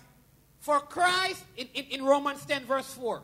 For 0.60 0.80
Christ, 0.80 1.44
in, 1.56 1.66
in, 1.74 1.84
in, 1.86 2.04
Romans 2.04 2.44
10, 2.44 2.66
verse 2.66 2.92
4, 2.94 3.22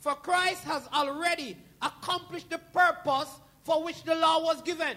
for 0.00 0.14
Christ 0.16 0.64
has 0.64 0.88
already 0.92 1.56
accomplished 1.80 2.50
the 2.50 2.58
purpose 2.58 3.28
for 3.62 3.84
which 3.84 4.02
the 4.02 4.14
law 4.16 4.42
was 4.42 4.60
given. 4.62 4.96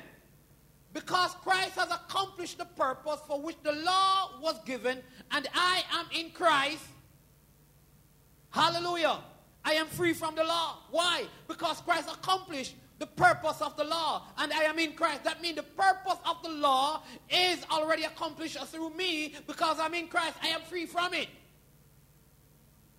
Because 0.94 1.34
Christ 1.36 1.76
has 1.76 1.90
accomplished 1.90 2.58
the 2.58 2.66
purpose 2.66 3.20
for 3.28 3.40
which 3.40 3.56
the 3.64 3.72
law 3.72 4.32
was 4.42 4.60
given, 4.66 4.98
and 5.32 5.48
I 5.54 5.84
am 5.94 6.06
in 6.14 6.32
Christ. 6.32 6.84
Hallelujah. 8.50 9.20
I 9.64 9.74
am 9.74 9.88
free 9.88 10.14
from 10.14 10.36
the 10.36 10.44
law. 10.44 10.80
Why? 10.90 11.26
Because 11.48 11.80
Christ 11.82 12.10
accomplished 12.12 12.76
the 13.02 13.08
purpose 13.08 13.60
of 13.62 13.76
the 13.78 13.84
law, 13.84 14.28
and 14.38 14.54
I 14.54 14.62
am 14.62 14.78
in 14.78 14.94
Christ. 14.94 15.24
That 15.24 15.42
means 15.42 15.56
the 15.56 15.64
purpose 15.64 16.18
of 16.24 16.42
the 16.44 16.50
law 16.50 17.02
is 17.32 17.66
already 17.72 18.04
accomplished 18.04 18.60
through 18.68 18.92
me 18.92 19.34
because 19.48 19.80
I'm 19.80 19.96
in 19.96 20.08
Christ. 20.08 20.36
I 20.44 20.50
am 20.50 20.62
free 20.62 20.86
from 20.86 21.16
it. 21.16 21.28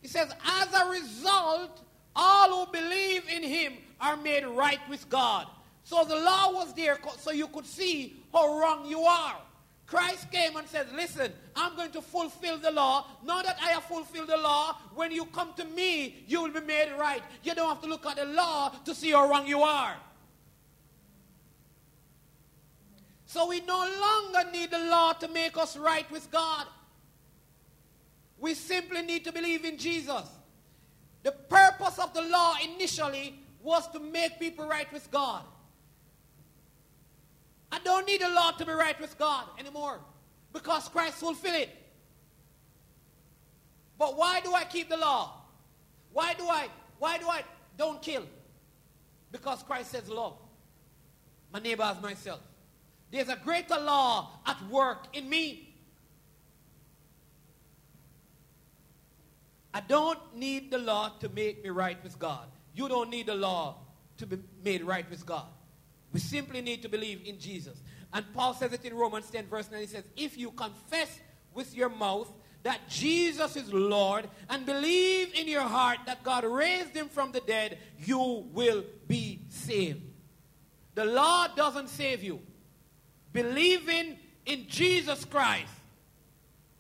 He 0.01 0.09
says, 0.09 0.35
as 0.45 0.75
a 0.75 0.91
result, 0.91 1.83
all 2.17 2.67
who 2.67 2.73
believe 2.73 3.23
in 3.33 3.45
him 3.45 3.75
are 4.01 4.17
made 4.17 4.45
right 4.45 4.81
with 4.91 5.09
God. 5.09 5.47
So 5.85 6.05
the 6.05 6.17
law 6.17 6.53
was 6.53 6.75
there 6.75 6.99
so 7.19 7.31
you 7.31 7.47
could 7.47 7.67
see 7.67 8.17
how 8.33 8.59
wrong 8.59 8.85
you 8.85 9.03
are. 9.03 9.37
Christ 9.93 10.31
came 10.31 10.57
and 10.57 10.67
said, 10.67 10.87
Listen, 10.95 11.31
I'm 11.55 11.77
going 11.77 11.91
to 11.91 12.01
fulfill 12.01 12.57
the 12.57 12.71
law. 12.71 13.07
Now 13.27 13.43
that 13.43 13.59
I 13.63 13.73
have 13.73 13.85
fulfilled 13.85 14.29
the 14.29 14.39
law, 14.39 14.79
when 14.95 15.13
you 15.13 15.27
come 15.27 15.53
to 15.59 15.67
me, 15.67 16.25
you 16.27 16.41
will 16.41 16.51
be 16.51 16.63
made 16.63 16.91
right. 16.99 17.23
You 17.43 17.55
don't 17.55 17.69
have 17.69 17.83
to 17.83 17.89
look 17.89 18.07
at 18.07 18.17
the 18.17 18.25
law 18.25 18.71
to 18.87 18.95
see 18.95 19.11
how 19.11 19.29
wrong 19.29 19.47
you 19.47 19.61
are. 19.61 19.95
So 23.27 23.47
we 23.47 23.61
no 23.61 23.77
longer 24.01 24.51
need 24.51 24.71
the 24.71 24.79
law 24.79 25.13
to 25.13 25.29
make 25.29 25.59
us 25.59 25.77
right 25.77 26.11
with 26.11 26.31
God. 26.31 26.67
We 28.39 28.55
simply 28.55 29.03
need 29.03 29.25
to 29.25 29.33
believe 29.33 29.67
in 29.67 29.77
Jesus. 29.77 30.25
The 31.23 31.33
purpose 31.33 31.99
of 31.99 32.15
the 32.15 32.23
law 32.23 32.55
initially 32.65 33.39
was 33.63 33.87
to 33.89 34.01
make 34.01 34.41
people 34.41 34.67
right 34.67 34.91
with 34.91 35.11
God. 35.11 35.43
I 37.73 37.79
don't 37.79 38.07
need 38.07 38.21
the 38.21 38.29
law 38.29 38.51
to 38.51 38.67
be 38.67 38.73
right 38.73 39.01
with 39.01 39.19
God 39.19 39.47
anymore 39.59 39.99
because 40.53 40.89
Christ 40.91 41.15
fulfilled 41.15 41.57
it. 41.57 41.71
But 43.99 44.19
why 44.19 44.41
do 44.41 44.53
I 44.55 44.65
keep 44.65 44.91
the 44.91 44.99
law? 44.99 45.33
Why 46.13 46.35
do 46.35 46.45
I 46.45 46.69
why 46.99 47.17
do 47.17 47.27
I 47.29 47.43
don't 47.79 48.03
kill? 48.03 48.25
Because 49.33 49.63
Christ 49.63 49.91
says 49.91 50.09
love. 50.11 50.37
My 51.51 51.59
neighbor 51.59 51.83
as 51.83 52.01
myself. 52.03 52.41
There's 53.11 53.29
a 53.29 53.37
greater 53.37 53.79
law 53.79 54.31
at 54.47 54.57
work 54.69 55.07
in 55.15 55.29
me. 55.29 55.75
I 59.75 59.81
don't 59.81 60.19
need 60.35 60.71
the 60.71 60.79
law 60.79 61.13
to 61.21 61.29
make 61.31 61.65
me 61.65 61.71
right 61.71 62.03
with 62.03 62.19
God. 62.19 62.47
You 62.75 62.89
don't 62.89 63.09
need 63.09 63.27
the 63.27 63.35
law 63.35 63.77
to 64.19 64.27
be 64.27 64.39
made 64.63 64.83
right 64.83 65.09
with 65.09 65.25
God. 65.25 65.47
We 66.13 66.21
simply 66.21 66.61
need 66.61 66.83
to 66.83 66.89
believe 66.89 67.23
in 67.25 67.39
Jesus. 67.39 67.83
And 68.13 68.25
Paul 68.35 68.55
says 68.55 68.73
it 68.73 68.85
in 68.85 68.95
Romans 68.95 69.31
10, 69.31 69.47
verse 69.47 69.71
9. 69.71 69.81
He 69.81 69.87
says, 69.87 70.05
If 70.17 70.37
you 70.37 70.51
confess 70.51 71.21
with 71.55 71.75
your 71.75 71.89
mouth 71.89 72.31
that 72.63 72.89
Jesus 72.89 73.57
is 73.57 73.73
Lord 73.73 74.29
and 74.49 74.67
believe 74.67 75.35
in 75.35 75.49
your 75.49 75.63
heart 75.63 75.99
that 76.07 76.23
God 76.23 76.45
raised 76.45 76.95
him 76.95 77.09
from 77.09 77.33
the 77.33 77.41
dead, 77.41 77.79
you 77.99 78.47
will 78.53 78.85
be 79.09 79.41
saved. 79.49 80.03
The 80.95 81.05
law 81.07 81.49
doesn't 81.49 81.89
save 81.89 82.23
you. 82.23 82.41
Believing 83.33 84.19
in 84.45 84.67
Jesus 84.69 85.25
Christ 85.25 85.73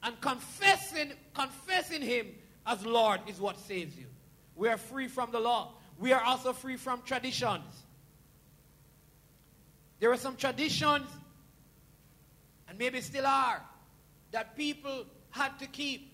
and 0.03 0.21
confessing, 0.21 1.12
confessing 1.35 2.03
him 2.03 2.27
as 2.67 2.85
Lord 2.85 3.21
is 3.27 3.41
what 3.41 3.59
saves 3.59 3.97
you. 3.97 4.07
We 4.55 4.69
are 4.69 4.77
free 4.77 5.09
from 5.09 5.33
the 5.33 5.41
law. 5.41 5.75
We 5.99 6.12
are 6.12 6.23
also 6.23 6.53
free 6.53 6.77
from 6.77 7.03
traditions. 7.03 7.82
There 10.02 10.11
were 10.11 10.16
some 10.16 10.35
traditions, 10.35 11.09
and 12.68 12.76
maybe 12.76 13.00
still 13.00 13.25
are, 13.25 13.62
that 14.32 14.56
people 14.56 15.04
had 15.30 15.56
to 15.61 15.68
keep. 15.68 16.11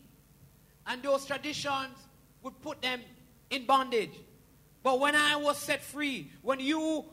And 0.87 1.02
those 1.02 1.25
traditions 1.25 1.97
would 2.42 2.61
put 2.61 2.83
them 2.83 3.00
in 3.49 3.64
bondage. 3.64 4.12
But 4.83 5.00
when 5.00 5.16
I 5.16 5.37
was 5.37 5.57
set 5.57 5.83
free, 5.83 6.30
when 6.42 6.61
you 6.61 7.07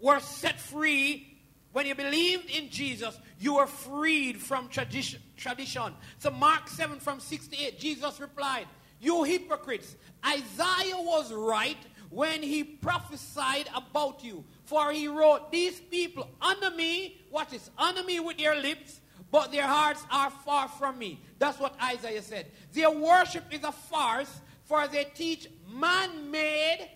were 0.00 0.20
set 0.20 0.58
free, 0.58 1.36
when 1.72 1.84
you 1.84 1.94
believed 1.94 2.48
in 2.48 2.70
Jesus, 2.70 3.14
you 3.38 3.56
were 3.56 3.66
freed 3.66 4.40
from 4.40 4.68
tradition. 4.68 5.20
tradition. 5.36 5.92
So, 6.16 6.30
Mark 6.30 6.70
7 6.70 6.98
from 6.98 7.20
68, 7.20 7.78
Jesus 7.78 8.18
replied, 8.20 8.68
You 9.02 9.24
hypocrites, 9.24 9.96
Isaiah 10.26 10.96
was 10.96 11.30
right 11.30 11.76
when 12.12 12.42
he 12.42 12.62
prophesied 12.62 13.68
about 13.74 14.22
you. 14.22 14.44
For 14.64 14.92
he 14.92 15.08
wrote, 15.08 15.50
These 15.50 15.80
people 15.80 16.28
honor 16.40 16.70
me, 16.70 17.20
watch 17.30 17.50
this, 17.50 17.70
honor 17.78 18.04
me 18.04 18.20
with 18.20 18.36
their 18.38 18.54
lips, 18.54 19.00
but 19.30 19.50
their 19.50 19.66
hearts 19.66 20.04
are 20.10 20.30
far 20.30 20.68
from 20.68 20.98
me. 20.98 21.20
That's 21.38 21.58
what 21.58 21.74
Isaiah 21.82 22.22
said. 22.22 22.46
Their 22.72 22.90
worship 22.90 23.44
is 23.50 23.64
a 23.64 23.72
farce, 23.72 24.40
for 24.64 24.86
they 24.88 25.04
teach 25.14 25.48
man 25.72 26.30
made, 26.30 26.90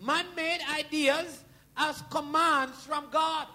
man 0.00 0.24
made 0.34 0.60
ideas 0.78 1.44
as 1.76 2.02
commands 2.10 2.84
from 2.86 3.06
God. 3.12 3.46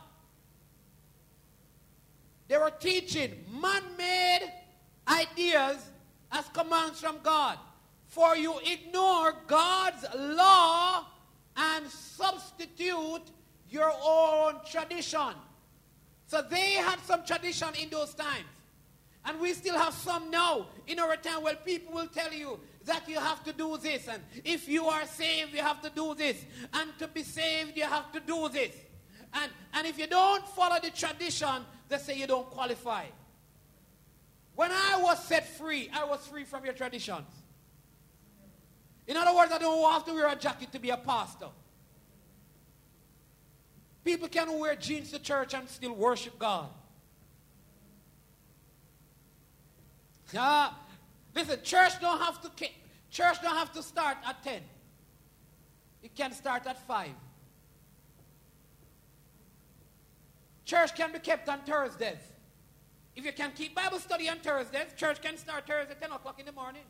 They 2.47 2.57
were 2.57 2.71
teaching 2.79 3.45
man 3.61 3.81
made 3.97 4.53
ideas 5.07 5.77
as 6.31 6.45
commands 6.49 7.01
from 7.01 7.17
God. 7.23 7.57
For 8.17 8.35
you 8.35 8.55
ignore 8.65 9.35
God's 9.45 10.03
law 10.17 11.05
and 11.55 11.85
substitute 11.85 13.21
your 13.69 13.93
own 14.03 14.55
tradition. 14.71 15.35
So 16.25 16.41
they 16.41 16.71
had 16.71 16.99
some 17.01 17.23
tradition 17.23 17.67
in 17.79 17.91
those 17.91 18.15
times. 18.15 18.47
And 19.23 19.39
we 19.39 19.53
still 19.53 19.77
have 19.77 19.93
some 19.93 20.31
now 20.31 20.65
in 20.87 20.97
our 20.97 21.15
time 21.17 21.43
where 21.43 21.57
people 21.57 21.93
will 21.93 22.07
tell 22.07 22.33
you 22.33 22.59
that 22.85 23.07
you 23.07 23.19
have 23.19 23.43
to 23.43 23.53
do 23.53 23.77
this. 23.77 24.07
And 24.07 24.23
if 24.43 24.67
you 24.67 24.87
are 24.87 25.05
saved, 25.05 25.53
you 25.53 25.61
have 25.61 25.83
to 25.83 25.91
do 25.91 26.15
this. 26.15 26.43
And 26.73 26.97
to 26.97 27.07
be 27.07 27.21
saved, 27.21 27.77
you 27.77 27.83
have 27.83 28.11
to 28.13 28.19
do 28.19 28.49
this. 28.49 28.75
And, 29.35 29.51
and 29.75 29.85
if 29.85 29.99
you 29.99 30.07
don't 30.07 30.43
follow 30.47 30.77
the 30.81 30.89
tradition, 30.89 31.63
they 31.87 31.99
say 31.99 32.17
you 32.17 32.25
don't 32.25 32.49
qualify. 32.49 33.03
When 34.55 34.71
I 34.71 35.01
was 35.03 35.23
set 35.23 35.47
free, 35.47 35.91
I 35.93 36.03
was 36.05 36.25
free 36.25 36.45
from 36.45 36.65
your 36.65 36.73
traditions. 36.73 37.27
In 39.07 39.15
other 39.15 39.35
words, 39.35 39.51
I 39.51 39.57
don't 39.57 39.91
have 39.91 40.05
to 40.05 40.13
wear 40.13 40.27
a 40.27 40.35
jacket 40.35 40.71
to 40.73 40.79
be 40.79 40.89
a 40.89 40.97
pastor. 40.97 41.47
People 44.03 44.27
can 44.27 44.59
wear 44.59 44.75
jeans 44.75 45.11
to 45.11 45.19
church 45.19 45.53
and 45.53 45.67
still 45.69 45.93
worship 45.93 46.37
God. 46.37 46.69
Yeah. 50.33 50.69
Listen, 51.33 51.59
church 51.63 51.99
don't 52.01 52.19
have 52.19 52.41
to 52.41 52.69
church 53.09 53.41
don't 53.41 53.55
have 53.55 53.71
to 53.73 53.83
start 53.83 54.17
at 54.25 54.43
10. 54.43 54.61
It 56.03 56.15
can 56.15 56.33
start 56.33 56.65
at 56.67 56.85
5. 56.85 57.09
Church 60.65 60.95
can 60.95 61.13
be 61.13 61.19
kept 61.19 61.47
on 61.47 61.59
Thursdays. 61.61 62.17
If 63.15 63.25
you 63.25 63.31
can 63.31 63.51
keep 63.55 63.73
Bible 63.73 63.99
study 63.99 64.29
on 64.29 64.37
Thursdays, 64.39 64.93
church 64.95 65.21
can 65.21 65.37
start 65.37 65.65
Thursday 65.65 65.95
10 65.99 66.11
o'clock 66.11 66.39
in 66.39 66.45
the 66.45 66.51
morning. 66.51 66.83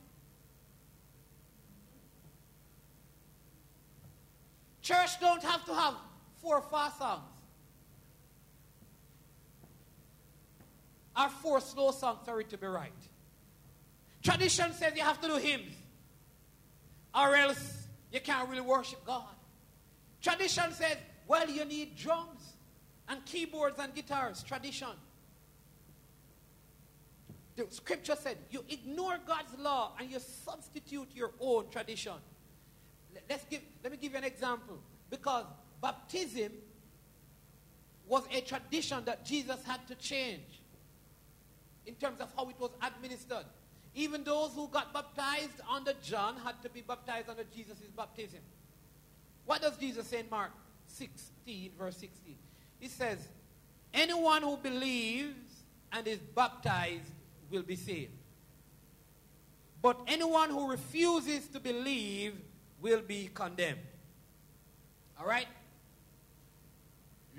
Church 4.88 5.20
don't 5.20 5.44
have 5.44 5.66
to 5.66 5.74
have 5.74 5.96
four 6.42 6.62
fast 6.62 7.00
songs. 7.00 7.42
Or 11.20 11.28
four 11.28 11.60
slow 11.60 11.92
songs 11.92 12.20
for 12.24 12.40
it 12.40 12.50
to 12.52 12.58
be 12.58 12.68
right. 12.68 12.94
Tradition 14.24 14.72
says 14.72 14.94
you 14.96 15.02
have 15.02 15.20
to 15.20 15.28
do 15.28 15.36
hymns. 15.36 15.76
Or 17.14 17.36
else 17.36 17.88
you 18.14 18.22
can't 18.22 18.48
really 18.48 18.62
worship 18.62 19.06
God. 19.06 19.36
Tradition 20.22 20.72
says, 20.72 20.96
well, 21.28 21.50
you 21.50 21.66
need 21.66 21.98
drums 21.98 22.54
and 23.10 23.26
keyboards 23.26 23.78
and 23.80 23.94
guitars. 23.94 24.42
Tradition. 24.42 24.96
The 27.58 27.66
scripture 27.72 28.16
said, 28.18 28.38
you 28.52 28.64
ignore 28.70 29.18
God's 29.28 29.60
law 29.60 29.92
and 30.00 30.10
you 30.10 30.20
substitute 30.20 31.10
your 31.14 31.32
own 31.42 31.66
tradition. 31.72 32.14
Let's 33.30 33.46
give, 33.46 33.62
let 33.84 33.92
me 33.92 33.98
give 33.98 34.12
you 34.12 34.18
an 34.18 34.24
example. 34.24 34.80
Because 35.10 35.46
baptism 35.82 36.52
was 38.08 38.24
a 38.32 38.42
tradition 38.42 39.04
that 39.06 39.26
Jesus 39.26 39.64
had 39.64 39.86
to 39.88 39.96
change 39.96 40.62
in 41.86 41.96
terms 41.96 42.20
of 42.20 42.30
how 42.36 42.50
it 42.50 42.56
was 42.60 42.72
administered. 42.82 43.46
Even 43.96 44.24
those 44.24 44.52
who 44.54 44.68
got 44.68 44.94
baptized 44.94 45.62
under 45.70 45.94
John 46.04 46.36
had 46.44 46.62
to 46.62 46.70
be 46.70 46.82
baptized 46.82 47.30
under 47.30 47.44
Jesus' 47.56 47.78
baptism. 47.96 48.40
What 49.46 49.62
does 49.62 49.78
Jesus 49.78 50.08
say 50.08 50.20
in 50.20 50.30
Mark 50.30 50.52
16, 50.88 51.72
verse 51.78 51.98
16? 51.98 52.36
He 52.80 52.88
says, 52.88 53.28
Anyone 53.94 54.44
who 54.44 54.58
believes 54.58 55.64
and 55.92 56.06
is 56.06 56.20
baptized 56.20 57.12
will 57.50 57.64
be 57.64 57.76
saved. 57.76 58.12
But 59.82 60.00
anyone 60.08 60.50
who 60.50 60.70
refuses 60.70 61.48
to 61.48 61.60
believe 61.60 62.36
will 62.82 63.02
be 63.02 63.30
condemned. 63.34 63.80
All 65.20 65.28
right? 65.28 65.48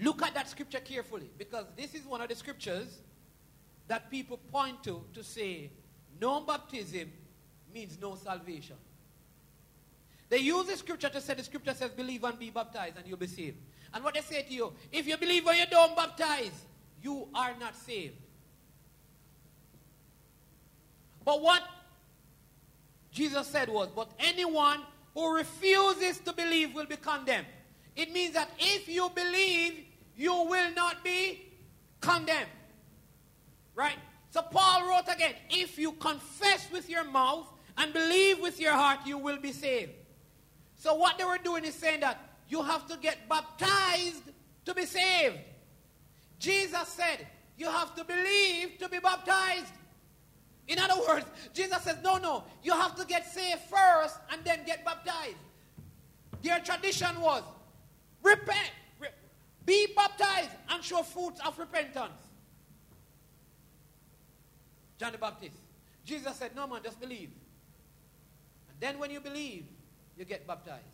Look 0.00 0.22
at 0.22 0.34
that 0.34 0.48
scripture 0.48 0.80
carefully 0.80 1.30
because 1.38 1.66
this 1.76 1.94
is 1.94 2.04
one 2.04 2.20
of 2.20 2.28
the 2.28 2.34
scriptures 2.34 2.98
that 3.88 4.10
people 4.10 4.38
point 4.52 4.82
to 4.84 5.02
to 5.14 5.24
say 5.24 5.70
no 6.20 6.40
baptism 6.40 7.10
means 7.72 7.98
no 8.00 8.14
salvation. 8.14 8.76
They 10.28 10.38
use 10.38 10.66
the 10.66 10.76
scripture 10.76 11.08
to 11.08 11.20
say 11.20 11.34
the 11.34 11.42
scripture 11.42 11.74
says 11.74 11.90
believe 11.90 12.22
and 12.24 12.38
be 12.38 12.50
baptized 12.50 12.96
and 12.96 13.06
you'll 13.06 13.16
be 13.16 13.26
saved. 13.26 13.56
And 13.92 14.04
what 14.04 14.14
they 14.14 14.20
say 14.20 14.42
to 14.42 14.52
you, 14.52 14.72
if 14.92 15.06
you 15.06 15.16
believe 15.16 15.46
and 15.46 15.58
you 15.58 15.66
don't 15.66 15.96
baptize, 15.96 16.66
you 17.02 17.28
are 17.34 17.54
not 17.58 17.74
saved. 17.74 18.14
But 21.24 21.42
what 21.42 21.62
Jesus 23.10 23.46
said 23.46 23.68
was, 23.68 23.88
but 23.94 24.10
anyone 24.18 24.80
who 25.18 25.34
refuses 25.34 26.20
to 26.20 26.32
believe 26.32 26.72
will 26.72 26.86
be 26.86 26.94
condemned. 26.94 27.46
It 27.96 28.12
means 28.12 28.34
that 28.34 28.48
if 28.56 28.88
you 28.88 29.10
believe, 29.12 29.84
you 30.16 30.32
will 30.44 30.72
not 30.74 31.02
be 31.02 31.44
condemned. 32.00 32.46
Right? 33.74 33.96
So 34.30 34.42
Paul 34.42 34.88
wrote 34.88 35.12
again, 35.12 35.34
if 35.50 35.76
you 35.76 35.90
confess 35.92 36.70
with 36.70 36.88
your 36.88 37.02
mouth 37.02 37.48
and 37.76 37.92
believe 37.92 38.38
with 38.38 38.60
your 38.60 38.74
heart, 38.74 39.00
you 39.06 39.18
will 39.18 39.38
be 39.38 39.50
saved. 39.50 39.90
So 40.76 40.94
what 40.94 41.18
they 41.18 41.24
were 41.24 41.38
doing 41.42 41.64
is 41.64 41.74
saying 41.74 41.98
that 42.00 42.20
you 42.48 42.62
have 42.62 42.86
to 42.86 42.96
get 42.96 43.28
baptized 43.28 44.22
to 44.66 44.72
be 44.72 44.86
saved. 44.86 45.38
Jesus 46.38 46.86
said, 46.90 47.26
you 47.56 47.66
have 47.66 47.92
to 47.96 48.04
believe 48.04 48.78
to 48.78 48.88
be 48.88 49.00
baptized. 49.00 49.72
In 50.68 50.78
other 50.78 51.00
words, 51.08 51.26
Jesus 51.54 51.82
says, 51.82 51.96
no, 52.04 52.18
no, 52.18 52.44
you 52.62 52.72
have 52.72 52.94
to 52.96 53.06
get 53.06 53.26
saved 53.26 53.60
first 53.62 54.16
and 54.30 54.44
then 54.44 54.60
get 54.66 54.84
baptized. 54.84 55.36
Their 56.42 56.60
tradition 56.60 57.20
was 57.20 57.42
repent, 58.22 58.70
re- 59.00 59.08
be 59.64 59.88
baptized, 59.96 60.50
and 60.68 60.84
show 60.84 61.02
fruits 61.02 61.40
of 61.44 61.58
repentance. 61.58 62.22
John 64.98 65.12
the 65.12 65.18
Baptist. 65.18 65.56
Jesus 66.04 66.36
said, 66.36 66.54
no, 66.54 66.66
man, 66.66 66.80
just 66.82 67.00
believe. 67.00 67.30
And 68.68 68.78
then 68.78 68.98
when 68.98 69.10
you 69.10 69.20
believe, 69.20 69.64
you 70.16 70.24
get 70.24 70.46
baptized. 70.46 70.84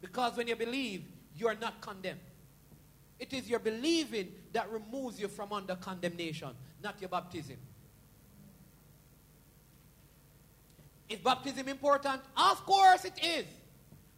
Because 0.00 0.36
when 0.36 0.48
you 0.48 0.56
believe, 0.56 1.04
you 1.36 1.46
are 1.46 1.54
not 1.54 1.80
condemned. 1.80 2.20
It 3.20 3.32
is 3.32 3.48
your 3.48 3.60
believing 3.60 4.32
that 4.52 4.68
removes 4.70 5.20
you 5.20 5.28
from 5.28 5.52
under 5.52 5.76
condemnation, 5.76 6.50
not 6.82 7.00
your 7.00 7.10
baptism. 7.10 7.56
Is 11.08 11.18
baptism 11.18 11.68
important? 11.68 12.20
Of 12.36 12.64
course 12.64 13.04
it 13.04 13.18
is. 13.24 13.44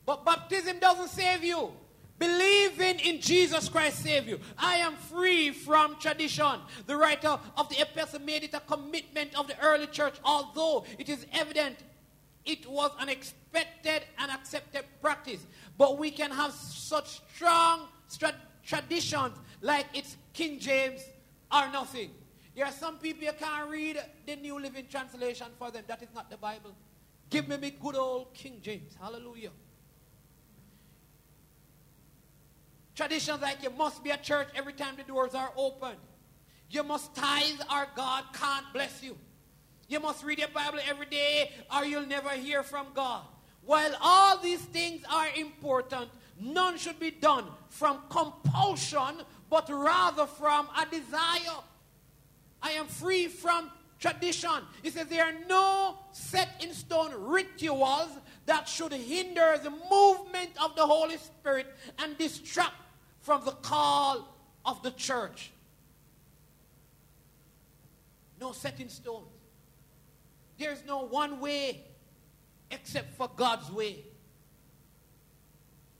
But 0.06 0.24
baptism 0.24 0.78
doesn't 0.78 1.08
save 1.08 1.42
you. 1.42 1.72
Believing 2.18 3.00
in 3.00 3.20
Jesus 3.20 3.68
Christ 3.68 4.02
save 4.02 4.28
you. 4.28 4.38
I 4.56 4.76
am 4.76 4.94
free 4.94 5.50
from 5.50 5.96
tradition. 5.98 6.60
The 6.86 6.96
writer 6.96 7.38
of 7.56 7.68
the 7.68 7.80
epistle 7.80 8.20
made 8.20 8.44
it 8.44 8.54
a 8.54 8.60
commitment 8.60 9.36
of 9.36 9.48
the 9.48 9.58
early 9.60 9.88
church, 9.88 10.14
although 10.24 10.84
it 10.98 11.08
is 11.08 11.26
evident 11.32 11.76
it 12.44 12.68
was 12.68 12.90
an 13.00 13.08
expected 13.08 14.02
and 14.18 14.30
accepted 14.30 14.84
practice. 15.00 15.44
But 15.78 15.98
we 15.98 16.10
can 16.10 16.30
have 16.30 16.52
such 16.52 17.20
strong 17.34 17.88
tra- 18.18 18.34
traditions 18.64 19.36
like 19.60 19.86
it's 19.94 20.16
King 20.32 20.60
James 20.60 21.00
or 21.50 21.68
nothing. 21.72 22.10
There 22.54 22.64
are 22.64 22.72
some 22.72 22.98
people 22.98 23.24
you 23.24 23.32
can't 23.32 23.68
read 23.68 24.00
the 24.26 24.36
New 24.36 24.60
Living 24.60 24.86
Translation 24.88 25.48
for 25.58 25.70
them. 25.70 25.84
That 25.88 26.02
is 26.02 26.08
not 26.14 26.30
the 26.30 26.36
Bible. 26.36 26.74
Give 27.30 27.48
me 27.48 27.56
me 27.56 27.74
good 27.80 27.96
old 27.96 28.32
King 28.32 28.60
James. 28.62 28.94
Hallelujah. 29.00 29.50
Traditions 32.94 33.42
like 33.42 33.62
you 33.62 33.70
must 33.70 34.04
be 34.04 34.12
at 34.12 34.22
church 34.22 34.48
every 34.54 34.72
time 34.72 34.94
the 34.96 35.02
doors 35.02 35.34
are 35.34 35.50
open. 35.56 35.96
You 36.70 36.84
must 36.84 37.14
tithe 37.14 37.60
or 37.72 37.86
God 37.96 38.24
can't 38.32 38.66
bless 38.72 39.02
you. 39.02 39.16
You 39.88 39.98
must 39.98 40.24
read 40.24 40.38
your 40.38 40.48
Bible 40.48 40.78
every 40.88 41.06
day 41.06 41.50
or 41.74 41.84
you'll 41.84 42.06
never 42.06 42.30
hear 42.30 42.62
from 42.62 42.86
God. 42.94 43.22
While 43.64 43.94
all 44.00 44.38
these 44.38 44.60
things 44.60 45.02
are 45.10 45.28
important, 45.36 46.10
none 46.40 46.78
should 46.78 47.00
be 47.00 47.10
done 47.10 47.46
from 47.68 47.98
compulsion, 48.10 49.22
but 49.50 49.68
rather 49.68 50.26
from 50.26 50.68
a 50.80 50.86
desire. 50.86 51.62
I 52.64 52.70
am 52.70 52.86
free 52.86 53.28
from 53.28 53.70
tradition. 54.00 54.50
He 54.82 54.88
says 54.88 55.06
there 55.06 55.26
are 55.26 55.34
no 55.46 55.98
set 56.12 56.48
in 56.60 56.72
stone 56.72 57.12
rituals 57.14 58.08
that 58.46 58.66
should 58.66 58.92
hinder 58.92 59.60
the 59.62 59.70
movement 59.70 60.50
of 60.62 60.74
the 60.74 60.86
Holy 60.86 61.18
Spirit 61.18 61.66
and 61.98 62.16
distract 62.16 62.72
from 63.20 63.44
the 63.44 63.52
call 63.52 64.34
of 64.64 64.82
the 64.82 64.92
church. 64.92 65.50
No 68.40 68.52
set 68.52 68.80
in 68.80 68.88
stone. 68.88 69.24
There's 70.58 70.84
no 70.86 71.04
one 71.04 71.40
way 71.40 71.84
except 72.70 73.14
for 73.14 73.30
God's 73.36 73.70
way. 73.70 74.04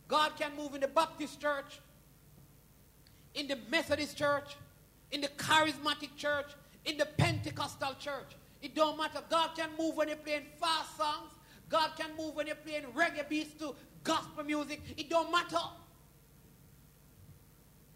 God 0.08 0.32
can 0.38 0.56
move 0.56 0.74
in 0.74 0.80
the 0.80 0.88
Baptist 0.88 1.40
church, 1.40 1.80
in 3.34 3.48
the 3.48 3.58
Methodist 3.70 4.16
church, 4.16 4.56
in 5.14 5.20
the 5.20 5.28
charismatic 5.28 6.16
church, 6.16 6.46
in 6.84 6.96
the 6.98 7.06
Pentecostal 7.06 7.94
church. 8.00 8.32
It 8.60 8.74
don't 8.74 8.98
matter. 8.98 9.20
God 9.30 9.50
can 9.56 9.70
move 9.78 9.96
when 9.96 10.08
you're 10.08 10.16
playing 10.16 10.42
fast 10.60 10.96
songs. 10.96 11.30
God 11.68 11.92
can 11.96 12.10
move 12.18 12.34
when 12.34 12.48
you're 12.48 12.56
playing 12.56 12.82
reggae 12.96 13.26
beats 13.28 13.54
to 13.60 13.76
gospel 14.02 14.42
music. 14.42 14.82
It 14.96 15.08
don't 15.08 15.30
matter. 15.30 15.64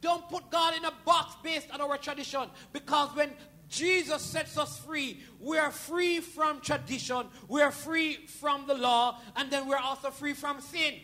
Don't 0.01 0.29
put 0.29 0.49
God 0.49 0.77
in 0.77 0.85
a 0.85 0.93
box 1.05 1.35
based 1.43 1.69
on 1.73 1.81
our 1.81 1.99
tradition. 1.99 2.45
Because 2.73 3.09
when 3.17 3.31
Jesus 3.69 4.23
sets 4.23 4.57
us 4.57 4.79
free, 4.79 5.21
we 5.41 5.59
are 5.59 5.73
free 5.73 6.21
from 6.21 6.61
tradition, 6.61 7.27
we 7.49 7.61
are 7.61 7.73
free 7.73 8.15
from 8.15 8.67
the 8.67 8.75
law, 8.75 9.19
and 9.37 9.51
then 9.51 9.69
we're 9.69 9.77
also 9.77 10.11
free 10.11 10.35
from 10.35 10.61
sin. 10.61 10.95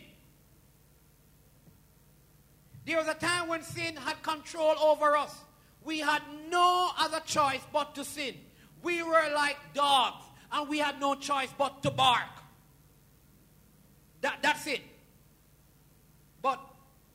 There 2.85 2.97
was 2.97 3.07
a 3.07 3.13
time 3.13 3.49
when 3.49 3.63
sin 3.63 3.95
had 3.97 4.23
control 4.23 4.75
over 4.79 5.17
us. 5.17 5.35
We 5.85 5.99
had 5.99 6.23
no 6.49 6.89
other 6.97 7.21
choice 7.25 7.61
but 7.71 7.93
to 7.95 8.03
sin. 8.03 8.35
We 8.81 9.03
were 9.03 9.29
like 9.33 9.57
dogs, 9.73 10.25
and 10.51 10.67
we 10.67 10.79
had 10.79 10.99
no 10.99 11.13
choice 11.15 11.49
but 11.57 11.83
to 11.83 11.91
bark. 11.91 12.27
That, 14.21 14.39
that's 14.41 14.65
it. 14.65 14.81
But 16.41 16.59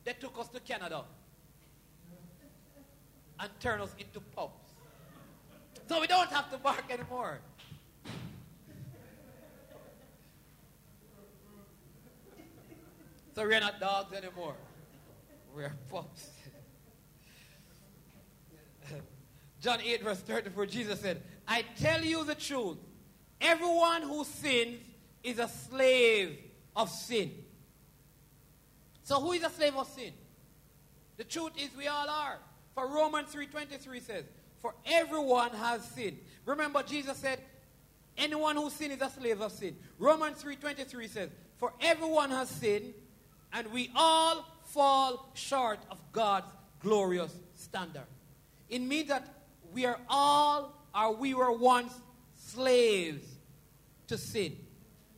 they 0.05 0.13
took 0.13 0.39
us 0.39 0.47
to 0.49 0.59
Canada 0.61 1.03
and 3.39 3.49
turned 3.59 3.81
us 3.81 3.93
into 3.99 4.21
pups. 4.21 4.71
So 5.89 5.99
we 5.99 6.07
don't 6.07 6.29
have 6.29 6.49
to 6.51 6.57
bark 6.57 6.85
anymore. 6.89 7.39
So 13.35 13.43
we're 13.43 13.59
not 13.59 13.79
dogs 13.79 14.13
anymore. 14.13 14.55
We're 15.53 15.73
pups. 15.89 16.30
John 19.61 19.79
8, 19.79 20.03
verse 20.03 20.19
34, 20.19 20.65
Jesus 20.65 20.99
said, 20.99 21.21
I 21.47 21.63
tell 21.79 22.03
you 22.03 22.25
the 22.25 22.35
truth. 22.35 22.77
Everyone 23.39 24.01
who 24.01 24.23
sins 24.23 24.79
is 25.23 25.37
a 25.39 25.47
slave 25.47 26.37
of 26.75 26.89
sin. 26.89 27.31
So 29.03 29.19
who 29.19 29.33
is 29.33 29.43
a 29.43 29.49
slave 29.49 29.75
of 29.75 29.87
sin? 29.87 30.13
The 31.17 31.23
truth 31.23 31.51
is 31.57 31.69
we 31.77 31.87
all 31.87 32.09
are. 32.09 32.39
For 32.73 32.87
Romans 32.87 33.33
3.23 33.33 34.01
says, 34.01 34.25
For 34.59 34.73
everyone 34.85 35.51
has 35.51 35.83
sinned. 35.85 36.17
Remember 36.45 36.81
Jesus 36.81 37.17
said, 37.17 37.39
anyone 38.17 38.55
who 38.55 38.69
sins 38.69 38.95
is 38.95 39.01
a 39.01 39.09
slave 39.09 39.41
of 39.41 39.51
sin. 39.51 39.75
Romans 39.99 40.43
3.23 40.43 41.09
says, 41.09 41.29
For 41.57 41.73
everyone 41.81 42.31
has 42.31 42.49
sinned, 42.49 42.93
and 43.53 43.67
we 43.71 43.91
all 43.95 44.45
fall 44.65 45.29
short 45.33 45.79
of 45.91 45.99
God's 46.11 46.47
glorious 46.79 47.35
standard. 47.55 48.07
It 48.69 48.79
means 48.79 49.09
that 49.09 49.27
we 49.73 49.85
are 49.85 49.99
all, 50.09 50.73
or 50.93 51.15
we 51.15 51.33
were 51.33 51.51
once 51.51 51.93
slaves 52.35 53.25
to 54.07 54.17
sin. 54.17 54.57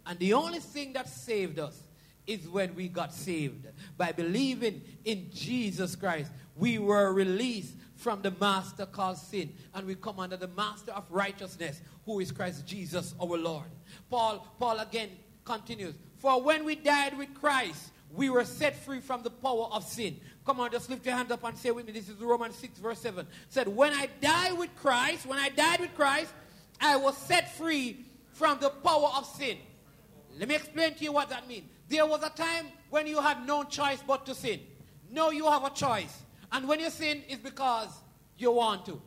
And 0.06 0.20
the 0.20 0.34
only 0.34 0.60
thing 0.60 0.94
that 0.94 1.08
saved 1.08 1.60
us 1.60 1.82
is 2.28 2.48
when 2.48 2.76
we 2.76 2.88
got 2.88 3.13
saved. 3.13 3.68
By 3.98 4.12
believing 4.12 4.82
in 5.04 5.30
Jesus 5.32 5.96
Christ, 5.96 6.32
we 6.56 6.78
were 6.78 7.12
released 7.12 7.76
from 7.96 8.22
the 8.22 8.32
master 8.32 8.86
called 8.86 9.18
sin, 9.18 9.54
and 9.74 9.88
we 9.88 9.96
come 9.96 10.20
under 10.20 10.38
the 10.38 10.48
master 10.50 10.92
of 10.92 11.06
righteousness, 11.10 11.82
who 12.06 12.20
is 12.20 12.32
Christ 12.32 12.66
Jesus 12.66 13.13
our 13.22 13.38
Lord. 13.38 13.66
Paul, 14.10 14.46
Paul 14.60 14.80
again 14.80 15.10
continues, 15.46 15.96
For 16.18 16.42
when 16.42 16.66
we 16.66 16.76
died 16.76 17.18
with 17.18 17.34
Christ, 17.34 17.92
we 18.13 18.30
were 18.30 18.46
set 18.46 18.76
free 18.76 19.00
from 19.00 19.24
the 19.24 19.30
power 19.30 19.68
of 19.72 19.84
sin. 19.84 20.20
Come 20.46 20.60
on, 20.60 20.72
just 20.72 20.90
lift 20.90 21.06
your 21.06 21.16
hands 21.16 21.32
up 21.32 21.44
and 21.44 21.58
say 21.58 21.72
with 21.72 21.86
me. 21.86 21.94
This 21.94 22.10
is 22.10 22.18
Romans 22.18 22.56
6, 22.56 22.80
verse 22.80 23.00
7. 23.00 23.26
said, 23.50 23.68
When 23.68 23.94
I 23.94 24.10
died 24.20 24.58
with 24.58 24.76
Christ, 24.76 25.26
when 25.26 25.40
I 25.40 25.50
died 25.50 25.80
with 25.80 25.96
Christ, 25.96 26.34
I 26.82 26.98
was 26.98 27.16
set 27.18 27.56
free 27.56 28.06
from 28.34 28.60
the 28.60 28.70
power 28.70 29.12
of 29.16 29.26
sin. 29.26 29.58
Let 30.38 30.50
me 30.50 30.56
explain 30.56 30.96
to 30.96 31.04
you 31.04 31.14
what 31.14 31.30
that 31.30 31.48
means. 31.48 31.66
There 31.88 32.06
was 32.06 32.24
a 32.24 32.30
time 32.30 32.68
when 32.90 33.08
you 33.08 33.22
had 33.22 33.46
no 33.46 33.64
choice 33.64 34.00
but 34.06 34.26
to 34.26 34.36
sin. 34.36 34.60
Now 35.10 35.30
you 35.30 35.46
have 35.46 35.64
a 35.64 35.70
choice. 35.70 36.24
And 36.52 36.68
when 36.68 36.80
you 36.80 36.90
sin, 36.90 37.24
it's 37.30 37.42
because 37.42 37.90
you 38.38 38.52
want 38.52 38.86
to. 38.88 39.02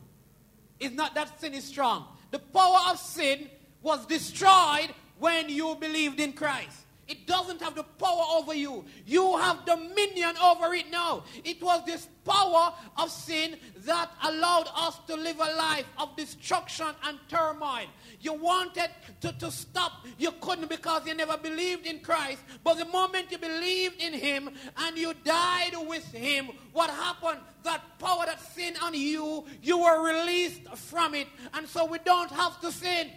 It's 0.79 0.95
not 0.95 1.13
that 1.15 1.39
sin 1.39 1.53
is 1.53 1.65
strong. 1.65 2.07
The 2.31 2.39
power 2.39 2.91
of 2.91 2.97
sin 2.97 3.49
was 3.81 4.05
destroyed 4.05 4.89
when 5.19 5.49
you 5.49 5.75
believed 5.79 6.19
in 6.19 6.33
Christ. 6.33 6.85
It 7.07 7.25
doesn't 7.25 7.61
have 7.61 7.75
the 7.75 7.83
power 7.83 8.23
over 8.35 8.53
you. 8.53 8.83
You 9.05 9.37
have 9.37 9.65
dominion 9.65 10.35
over 10.43 10.73
it 10.73 10.91
now. 10.91 11.23
It 11.43 11.61
was 11.61 11.85
this 11.85 12.07
power 12.25 12.73
of 12.97 13.09
sin 13.09 13.55
that 13.85 14.11
allowed 14.23 14.67
us 14.75 14.99
to 15.07 15.15
live 15.15 15.39
a 15.39 15.55
life 15.55 15.85
of 15.97 16.15
destruction 16.17 16.87
and 17.05 17.17
turmoil. 17.29 17.85
You 18.19 18.33
wanted 18.33 18.89
to, 19.21 19.31
to 19.31 19.51
stop. 19.51 20.05
You 20.17 20.31
couldn't 20.41 20.69
because 20.69 21.07
you 21.07 21.13
never 21.13 21.37
believed 21.37 21.85
in 21.85 21.99
Christ. 21.99 22.39
But 22.63 22.77
the 22.77 22.85
moment 22.85 23.31
you 23.31 23.37
believed 23.37 24.01
in 24.01 24.13
Him 24.13 24.49
and 24.77 24.97
you 24.97 25.13
died 25.23 25.75
with 25.87 26.11
Him, 26.11 26.49
what 26.73 26.89
happened? 26.89 27.39
That 27.63 27.81
power 27.99 28.25
that 28.25 28.41
sin 28.53 28.73
on 28.81 28.93
you, 28.93 29.45
you 29.61 29.79
were 29.79 30.05
released 30.05 30.67
from 30.75 31.15
it. 31.15 31.27
And 31.53 31.67
so 31.67 31.85
we 31.85 31.99
don't 31.99 32.31
have 32.31 32.59
to 32.61 32.71
sin. 32.71 33.11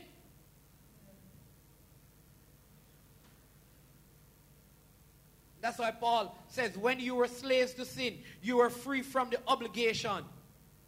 That's 5.61 5.79
why 5.79 5.91
Paul 5.91 6.37
says, 6.49 6.77
when 6.77 7.01
you 7.01 7.15
were 7.15 7.29
slaves 7.29 7.75
to 7.75 7.85
sin, 7.85 8.19
you 8.43 8.57
were 8.59 8.71
free 8.71 9.03
from 9.03 9.31
the 9.31 9.39
obligation 9.47 10.25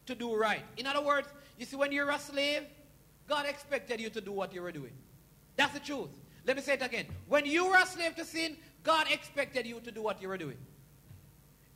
to 0.06 0.14
do 0.14 0.34
right. 0.34 0.62
In 0.76 0.86
other 0.86 1.02
words, 1.02 1.28
you 1.58 1.66
see, 1.66 1.76
when 1.76 1.92
you're 1.92 2.10
a 2.10 2.18
slave, 2.18 2.62
God 3.28 3.46
expected 3.46 4.00
you 4.00 4.10
to 4.10 4.20
do 4.20 4.32
what 4.32 4.54
you 4.54 4.62
were 4.62 4.72
doing. 4.72 4.92
That's 5.56 5.74
the 5.74 5.80
truth. 5.80 6.08
Let 6.46 6.56
me 6.56 6.62
say 6.62 6.74
it 6.74 6.82
again. 6.82 7.06
When 7.28 7.46
you 7.46 7.66
were 7.66 7.76
a 7.76 7.86
slave 7.86 8.16
to 8.16 8.24
sin, 8.24 8.56
God 8.82 9.06
expected 9.10 9.66
you 9.66 9.80
to 9.80 9.90
do 9.92 10.02
what 10.02 10.20
you 10.20 10.28
were 10.28 10.38
doing. 10.38 10.56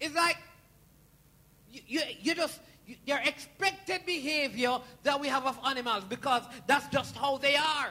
It's 0.00 0.14
like 0.14 0.38
you, 1.70 1.80
you, 1.86 2.00
you 2.20 2.34
just, 2.34 2.58
you, 2.86 2.96
your 3.04 3.18
expected 3.18 4.04
behavior 4.04 4.78
that 5.02 5.20
we 5.20 5.28
have 5.28 5.46
of 5.46 5.58
animals 5.64 6.04
because 6.04 6.42
that's 6.66 6.88
just 6.88 7.16
how 7.16 7.36
they 7.36 7.56
are. 7.56 7.90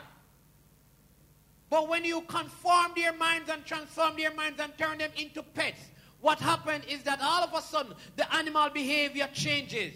But 1.69 1.89
when 1.89 2.05
you 2.05 2.21
conform 2.21 2.91
their 2.95 3.13
minds 3.13 3.49
and 3.49 3.65
transform 3.65 4.17
their 4.17 4.33
minds 4.33 4.59
and 4.59 4.77
turn 4.77 4.99
them 4.99 5.11
into 5.17 5.41
pets, 5.41 5.81
what 6.21 6.39
happened 6.39 6.83
is 6.89 7.03
that 7.03 7.19
all 7.21 7.43
of 7.43 7.53
a 7.53 7.61
sudden 7.61 7.93
the 8.15 8.33
animal 8.33 8.69
behavior 8.69 9.27
changes. 9.33 9.93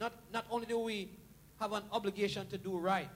Not, 0.00 0.12
not 0.32 0.46
only 0.50 0.66
do 0.66 0.78
we 0.78 1.10
have 1.60 1.72
an 1.72 1.82
obligation 1.92 2.46
to 2.48 2.58
do 2.58 2.78
right, 2.78 3.08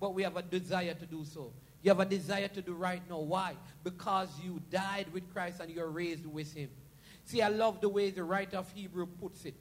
but 0.00 0.14
we 0.14 0.22
have 0.22 0.36
a 0.36 0.42
desire 0.42 0.94
to 0.94 1.06
do 1.06 1.24
so. 1.24 1.52
You 1.82 1.90
have 1.90 2.00
a 2.00 2.04
desire 2.04 2.48
to 2.48 2.62
do 2.62 2.74
right 2.74 3.02
now. 3.08 3.20
Why? 3.20 3.54
Because 3.84 4.28
you 4.42 4.60
died 4.70 5.06
with 5.12 5.32
Christ 5.32 5.60
and 5.60 5.70
you're 5.70 5.88
raised 5.88 6.26
with 6.26 6.52
Him. 6.52 6.70
See, 7.24 7.42
I 7.42 7.48
love 7.48 7.80
the 7.80 7.88
way 7.88 8.10
the 8.10 8.24
writer 8.24 8.56
of 8.56 8.70
Hebrew 8.72 9.06
puts 9.06 9.44
it. 9.44 9.54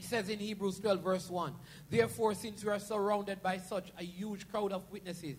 It 0.00 0.04
says 0.04 0.30
in 0.30 0.38
Hebrews 0.38 0.80
12, 0.80 1.00
verse 1.02 1.28
1 1.28 1.54
Therefore, 1.90 2.32
since 2.32 2.64
we 2.64 2.70
are 2.70 2.78
surrounded 2.78 3.42
by 3.42 3.58
such 3.58 3.92
a 3.98 4.02
huge 4.02 4.50
crowd 4.50 4.72
of 4.72 4.90
witnesses 4.90 5.36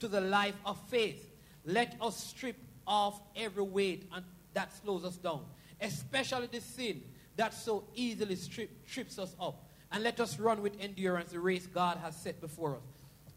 to 0.00 0.06
the 0.06 0.20
life 0.20 0.54
of 0.66 0.78
faith, 0.88 1.30
let 1.64 1.96
us 1.98 2.22
strip 2.22 2.56
off 2.86 3.22
every 3.34 3.62
weight 3.62 4.06
and 4.14 4.22
that 4.52 4.70
slows 4.82 5.06
us 5.06 5.16
down, 5.16 5.46
especially 5.80 6.46
the 6.46 6.60
sin 6.60 7.02
that 7.36 7.54
so 7.54 7.84
easily 7.94 8.36
strip, 8.36 8.86
trips 8.86 9.18
us 9.18 9.34
up. 9.40 9.70
And 9.90 10.04
let 10.04 10.20
us 10.20 10.38
run 10.38 10.60
with 10.60 10.78
endurance 10.78 11.32
the 11.32 11.40
race 11.40 11.66
God 11.66 11.96
has 12.02 12.14
set 12.14 12.38
before 12.38 12.76
us. 12.76 12.82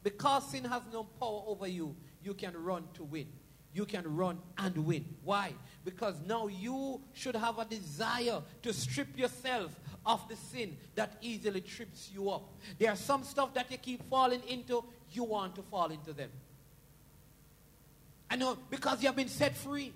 Because 0.04 0.52
sin 0.52 0.66
has 0.66 0.82
no 0.92 1.04
power 1.04 1.42
over 1.48 1.68
you, 1.68 1.96
you 2.22 2.34
can 2.34 2.52
run 2.54 2.84
to 2.96 3.04
win. 3.06 3.28
You 3.76 3.86
can 3.86 4.16
run 4.16 4.40
and 4.58 4.78
win. 4.86 5.04
Why? 5.26 5.52
Because 5.84 6.16
now 6.26 6.48
you 6.48 7.02
should 7.12 7.36
have 7.36 7.60
a 7.60 7.66
desire 7.66 8.42
to 8.62 8.72
strip 8.72 9.18
yourself 9.20 9.78
of 10.06 10.26
the 10.30 10.38
sin 10.38 10.78
that 10.96 11.18
easily 11.20 11.60
trips 11.60 12.10
you 12.14 12.30
up. 12.30 12.54
There 12.80 12.90
are 12.90 12.96
some 12.96 13.26
stuff 13.26 13.54
that 13.54 13.70
you 13.70 13.78
keep 13.78 14.10
falling 14.10 14.42
into, 14.48 14.86
you 15.12 15.26
want 15.26 15.56
to 15.56 15.62
fall 15.64 15.92
into 15.92 16.14
them. 16.14 16.30
I 18.30 18.38
know 18.38 18.58
because 18.70 19.02
you 19.04 19.10
have 19.10 19.16
been 19.18 19.28
set 19.28 19.58
free. 19.58 19.92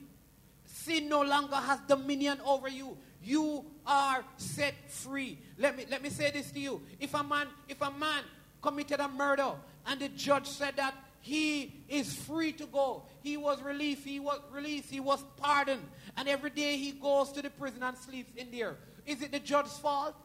Sin 0.66 1.08
no 1.08 1.22
longer 1.22 1.56
has 1.56 1.80
dominion 1.88 2.40
over 2.46 2.68
you. 2.68 2.98
You 3.24 3.66
are 3.88 4.26
set 4.36 4.74
free. 4.90 5.40
Let 5.58 5.78
me 5.78 5.86
let 5.90 6.04
me 6.04 6.10
say 6.10 6.32
this 6.32 6.52
to 6.52 6.60
you. 6.60 6.82
If 7.00 7.14
a 7.14 7.24
man, 7.24 7.48
if 7.70 7.82
a 7.82 7.92
man 7.92 8.24
committed 8.62 9.00
a 9.00 9.08
murder 9.08 9.54
and 9.88 10.02
the 10.02 10.10
judge 10.10 10.48
said 10.48 10.76
that 10.76 10.94
he 11.22 11.84
is 11.90 12.14
free 12.14 12.52
to 12.54 12.66
go. 12.66 13.04
He 13.22 13.38
was 13.38 13.62
released, 13.62 14.04
he 14.04 14.20
was 14.20 14.40
released, 14.52 14.90
he 14.90 15.00
was 15.00 15.24
pardoned. 15.38 15.84
And 16.18 16.28
every 16.28 16.50
day 16.50 16.78
he 16.78 16.92
goes 16.92 17.32
to 17.34 17.42
the 17.42 17.50
prison 17.50 17.84
and 17.84 17.98
sleeps 17.98 18.32
in 18.36 18.52
there. 18.52 18.78
Is 19.06 19.22
it 19.22 19.32
the 19.32 19.40
judge's 19.40 19.78
fault? 19.78 20.16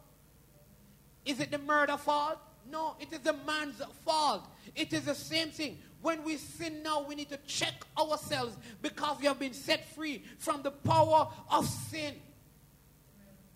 Is 1.25 1.41
it 1.41 1.51
the 1.51 1.59
murder 1.59 1.97
fault? 1.97 2.39
No, 2.71 2.97
it 3.01 3.13
is 3.13 3.21
the 3.21 3.35
man's 3.47 3.81
fault. 4.05 4.47
It 4.75 4.93
is 4.93 5.05
the 5.05 5.15
same 5.15 5.49
thing. 5.49 5.79
When 6.01 6.23
we 6.23 6.37
sin 6.37 6.83
now, 6.83 7.03
we 7.03 7.15
need 7.15 7.31
to 7.31 7.39
check 7.47 7.75
ourselves 7.99 8.57
because 8.83 9.19
we 9.19 9.27
have 9.27 9.39
been 9.39 9.55
set 9.55 9.89
free 9.95 10.23
from 10.39 10.63
the 10.63 10.71
power 10.71 11.29
of 11.51 11.67
sin. 11.67 12.15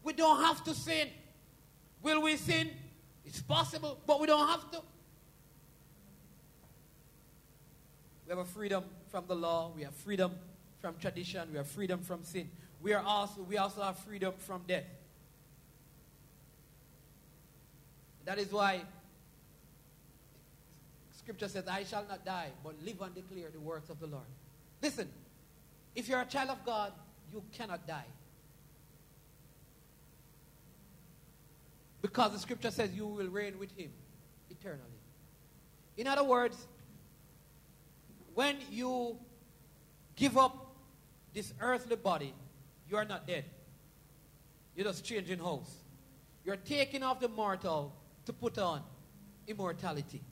We 0.02 0.12
don't 0.14 0.40
have 0.42 0.64
to 0.64 0.74
sin. 0.74 1.08
Will 2.02 2.22
we 2.22 2.36
sin? 2.36 2.70
It's 3.24 3.42
possible, 3.42 4.00
but 4.06 4.20
we 4.20 4.26
don't 4.26 4.48
have 4.48 4.70
to. 4.70 4.80
We 8.28 8.36
have 8.36 8.46
a 8.46 8.50
freedom 8.50 8.84
from 9.10 9.24
the 9.26 9.34
law. 9.34 9.72
We 9.74 9.84
have 9.84 9.94
freedom 9.94 10.32
from 10.82 10.96
tradition. 11.00 11.48
We 11.50 11.56
have 11.56 11.66
freedom 11.66 12.00
from 12.00 12.24
sin. 12.24 12.50
We 12.82 12.92
are 12.92 13.02
also 13.02 13.40
we 13.40 13.56
also 13.56 13.80
have 13.80 13.98
freedom 14.00 14.34
from 14.36 14.64
death. 14.68 14.84
That 18.26 18.38
is 18.38 18.52
why 18.52 18.82
scripture 21.16 21.48
says, 21.48 21.66
I 21.66 21.84
shall 21.84 22.04
not 22.06 22.26
die, 22.26 22.48
but 22.62 22.74
live 22.84 23.00
and 23.00 23.14
declare 23.14 23.48
the 23.50 23.60
works 23.60 23.88
of 23.88 23.98
the 23.98 24.06
Lord. 24.06 24.24
Listen, 24.82 25.08
if 25.94 26.06
you're 26.06 26.20
a 26.20 26.26
child 26.26 26.50
of 26.50 26.62
God, 26.66 26.92
you 27.32 27.42
cannot 27.52 27.86
die. 27.86 28.04
Because 32.02 32.32
the 32.32 32.38
scripture 32.38 32.70
says 32.70 32.92
you 32.92 33.06
will 33.06 33.28
reign 33.28 33.58
with 33.58 33.74
him 33.74 33.90
eternally. 34.50 34.82
In 35.96 36.06
other 36.06 36.24
words, 36.24 36.66
when 38.38 38.56
you 38.70 39.18
give 40.14 40.38
up 40.38 40.76
this 41.34 41.52
earthly 41.60 41.96
body, 41.96 42.32
you 42.88 42.96
are 42.96 43.04
not 43.04 43.26
dead. 43.26 43.44
You're 44.76 44.86
just 44.86 45.04
changing 45.04 45.40
house. 45.40 45.74
You're 46.44 46.54
taking 46.54 47.02
off 47.02 47.18
the 47.18 47.26
mortal 47.26 47.92
to 48.26 48.32
put 48.32 48.56
on 48.56 48.84
immortality. 49.48 50.22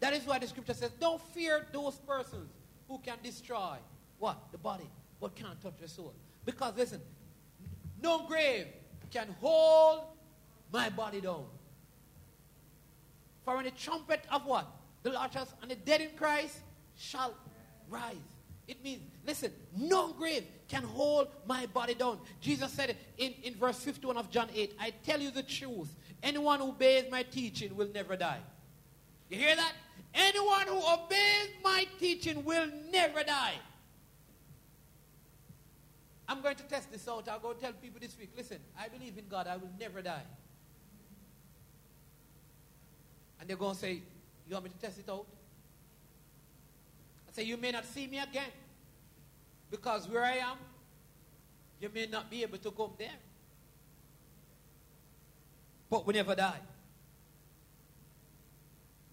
That 0.00 0.14
is 0.14 0.26
why 0.26 0.40
the 0.40 0.48
scripture 0.48 0.74
says, 0.74 0.90
don't 0.98 1.22
fear 1.32 1.64
those 1.72 1.94
persons 1.94 2.50
who 2.88 2.98
can 2.98 3.18
destroy 3.22 3.76
what? 4.18 4.50
The 4.50 4.58
body, 4.58 4.90
but 5.20 5.36
can't 5.36 5.62
touch 5.62 5.74
the 5.80 5.86
soul. 5.86 6.12
Because 6.44 6.76
listen, 6.76 7.00
no 8.02 8.26
grave 8.26 8.66
can 9.12 9.28
hold 9.40 10.06
my 10.72 10.90
body 10.90 11.20
down. 11.20 11.44
For 13.44 13.54
when 13.54 13.66
the 13.66 13.70
trumpet 13.70 14.24
of 14.32 14.44
what? 14.44 14.66
The 15.06 15.12
shall, 15.32 15.46
and 15.62 15.70
the 15.70 15.76
dead 15.76 16.00
in 16.00 16.10
Christ 16.16 16.58
shall 16.96 17.32
rise. 17.88 18.16
It 18.66 18.82
means, 18.82 19.02
listen, 19.24 19.52
no 19.76 20.12
grave 20.12 20.44
can 20.66 20.82
hold 20.82 21.28
my 21.46 21.66
body 21.66 21.94
down. 21.94 22.18
Jesus 22.40 22.72
said 22.72 22.96
in, 23.16 23.32
in 23.44 23.54
verse 23.54 23.78
51 23.78 24.16
of 24.16 24.30
John 24.32 24.48
8, 24.52 24.74
I 24.80 24.92
tell 25.04 25.20
you 25.20 25.30
the 25.30 25.44
truth. 25.44 25.94
Anyone 26.24 26.58
who 26.58 26.70
obeys 26.70 27.04
my 27.08 27.22
teaching 27.22 27.76
will 27.76 27.88
never 27.94 28.16
die. 28.16 28.40
You 29.30 29.38
hear 29.38 29.54
that? 29.54 29.74
Anyone 30.12 30.66
who 30.66 30.78
obeys 30.78 31.50
my 31.62 31.86
teaching 32.00 32.44
will 32.44 32.68
never 32.90 33.22
die. 33.22 33.54
I'm 36.28 36.42
going 36.42 36.56
to 36.56 36.64
test 36.64 36.90
this 36.90 37.06
out. 37.06 37.28
I'll 37.28 37.38
go 37.38 37.52
tell 37.52 37.72
people 37.74 38.00
this 38.00 38.18
week 38.18 38.30
listen, 38.36 38.58
I 38.76 38.88
believe 38.88 39.16
in 39.16 39.28
God. 39.28 39.46
I 39.46 39.56
will 39.56 39.70
never 39.78 40.02
die. 40.02 40.24
And 43.38 43.48
they're 43.48 43.56
going 43.56 43.74
to 43.74 43.80
say, 43.80 44.02
You 44.48 44.54
want 44.54 44.64
me 44.64 44.70
to 44.70 44.78
test 44.78 44.98
it 44.98 45.08
out? 45.10 45.26
I 47.28 47.32
say, 47.32 47.42
You 47.44 47.56
may 47.56 47.72
not 47.72 47.84
see 47.84 48.06
me 48.06 48.18
again. 48.18 48.50
Because 49.70 50.08
where 50.08 50.24
I 50.24 50.36
am, 50.36 50.56
you 51.80 51.90
may 51.92 52.06
not 52.06 52.30
be 52.30 52.42
able 52.42 52.58
to 52.58 52.70
come 52.70 52.92
there. 52.98 53.08
But 55.90 56.06
we 56.06 56.14
never 56.14 56.34
die. 56.34 56.60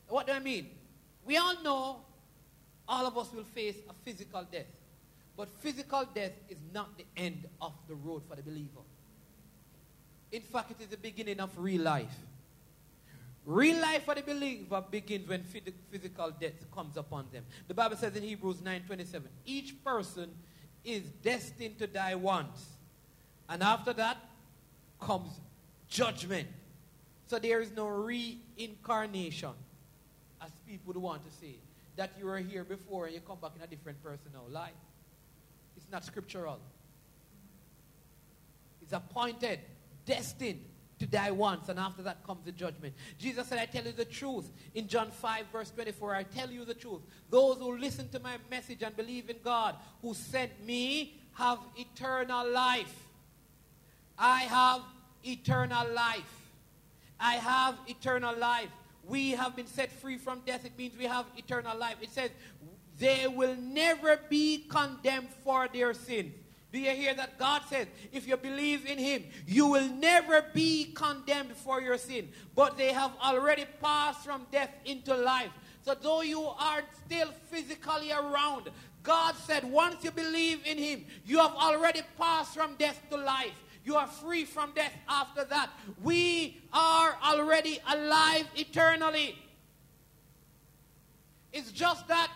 What 0.08 0.28
do 0.28 0.34
I 0.34 0.40
mean? 0.40 0.70
We 1.26 1.38
all 1.38 1.62
know 1.64 1.98
all 2.88 3.08
of 3.08 3.18
us 3.18 3.32
will 3.34 3.44
face 3.44 3.78
a 3.90 3.94
physical 4.06 4.46
death. 4.52 4.68
But 5.36 5.50
physical 5.50 6.06
death 6.14 6.34
is 6.50 6.58
not 6.72 6.98
the 6.98 7.06
end 7.18 7.48
of 7.62 7.74
the 7.88 7.96
road 7.96 8.24
for 8.30 8.36
the 8.36 8.44
believer. 8.44 8.82
In 10.32 10.42
fact, 10.42 10.72
it 10.72 10.82
is 10.82 10.88
the 10.88 10.98
beginning 10.98 11.40
of 11.40 11.50
real 11.58 11.82
life. 11.82 12.16
Real 13.46 13.82
life 13.82 14.06
for 14.06 14.16
the 14.16 14.22
believer 14.22 14.84
begins 14.90 15.28
when 15.28 15.44
physical 15.44 16.32
death 16.40 16.72
comes 16.74 16.96
upon 16.96 17.28
them. 17.32 17.46
The 17.68 17.74
Bible 17.74 17.98
says 17.98 18.16
in 18.16 18.24
Hebrews 18.24 18.62
9:27, 18.62 19.24
each 19.46 19.84
person 19.84 20.34
is 20.84 21.04
destined 21.22 21.78
to 21.80 21.88
die 21.88 22.16
once. 22.16 22.78
And 23.50 23.62
after 23.62 23.92
that 23.94 24.18
comes 25.00 25.30
judgment. 25.90 26.48
So 27.28 27.38
there 27.40 27.62
is 27.62 27.72
no 27.72 27.88
reincarnation, 27.88 29.54
as 30.42 30.52
people 30.68 30.94
want 31.02 31.26
to 31.26 31.32
say, 31.32 31.56
that 31.96 32.12
you 32.18 32.26
were 32.26 32.40
here 32.40 32.64
before 32.64 33.06
and 33.06 33.16
you 33.16 33.22
come 33.22 33.40
back 33.40 33.52
in 33.56 33.62
a 33.62 33.68
different 33.68 34.02
person 34.02 34.32
now. 34.34 34.44
Lie. 34.50 34.72
It's 35.76 35.90
not 35.92 36.06
scriptural. 36.06 36.60
It's 38.82 38.94
appointed, 38.94 39.60
destined 40.06 40.64
to 41.04 41.12
die 41.12 41.32
once, 41.32 41.68
and 41.68 41.78
after 41.78 42.02
that 42.02 42.24
comes 42.24 42.46
the 42.46 42.52
judgment. 42.52 42.94
Jesus 43.20 43.48
said, 43.48 43.60
I 43.60 43.66
tell 43.66 43.84
you 43.84 43.92
the 43.92 44.06
truth. 44.06 44.50
In 44.74 44.88
John 44.88 45.12
5, 45.12 45.46
verse 45.52 45.70
24, 45.72 46.16
I 46.16 46.24
tell 46.24 46.50
you 46.50 46.64
the 46.64 46.74
truth. 46.74 47.02
Those 47.30 47.58
who 47.58 47.78
listen 47.78 48.08
to 48.10 48.20
my 48.20 48.38
message 48.50 48.82
and 48.84 48.96
believe 48.96 49.30
in 49.30 49.38
God 49.44 49.76
who 50.02 50.14
sent 50.14 50.66
me 50.66 51.20
have 51.34 51.60
eternal 51.76 52.50
life. 52.50 52.96
I 54.18 54.42
have 54.42 54.82
eternal 55.26 55.92
life. 55.94 56.40
I 57.20 57.34
have 57.34 57.76
eternal 57.88 58.38
life. 58.38 58.70
We 59.06 59.32
have 59.32 59.56
been 59.58 59.68
set 59.68 59.92
free 59.92 60.18
from 60.18 60.42
death. 60.46 60.64
It 60.64 60.78
means 60.78 60.98
we 60.98 61.06
have 61.06 61.26
eternal 61.36 61.78
life. 61.78 61.98
It 62.02 62.12
says, 62.12 62.30
they 62.98 63.28
will 63.28 63.56
never 63.58 64.20
be 64.30 64.66
condemned 64.70 65.30
for 65.44 65.68
their 65.68 65.94
sins. 65.94 66.34
Do 66.74 66.80
you 66.80 66.90
hear 66.90 67.14
that? 67.14 67.38
God 67.38 67.62
says, 67.70 67.86
if 68.12 68.28
you 68.28 68.36
believe 68.36 68.88
in 68.88 68.98
Him, 68.98 69.26
you 69.46 69.68
will 69.68 69.88
never 69.88 70.44
be 70.56 70.86
condemned 70.96 71.56
for 71.56 71.80
your 71.80 72.00
sin. 72.00 72.30
But 72.56 72.78
they 72.78 72.92
have 72.92 73.12
already 73.24 73.66
passed 73.80 74.26
from 74.26 74.48
death 74.52 74.72
into 74.84 75.16
life. 75.16 75.52
So, 75.84 75.94
though 75.94 76.24
you 76.24 76.42
are 76.42 76.82
still 77.06 77.30
physically 77.52 78.12
around, 78.12 78.72
God 79.04 79.36
said, 79.36 79.64
once 79.66 80.04
you 80.04 80.10
believe 80.10 80.66
in 80.66 80.80
Him, 80.80 81.06
you 81.24 81.38
have 81.38 81.54
already 81.54 82.02
passed 82.18 82.56
from 82.56 82.74
death 82.80 83.00
to 83.12 83.18
life. 83.18 83.54
You 83.86 83.98
are 83.98 84.08
free 84.08 84.44
from 84.44 84.72
death 84.74 84.94
after 85.08 85.44
that. 85.44 85.70
We 86.02 86.60
are 86.74 87.16
already 87.24 87.78
alive 87.88 88.48
eternally. 88.56 89.38
It's 91.52 91.72
just 91.72 92.08
that 92.08 92.32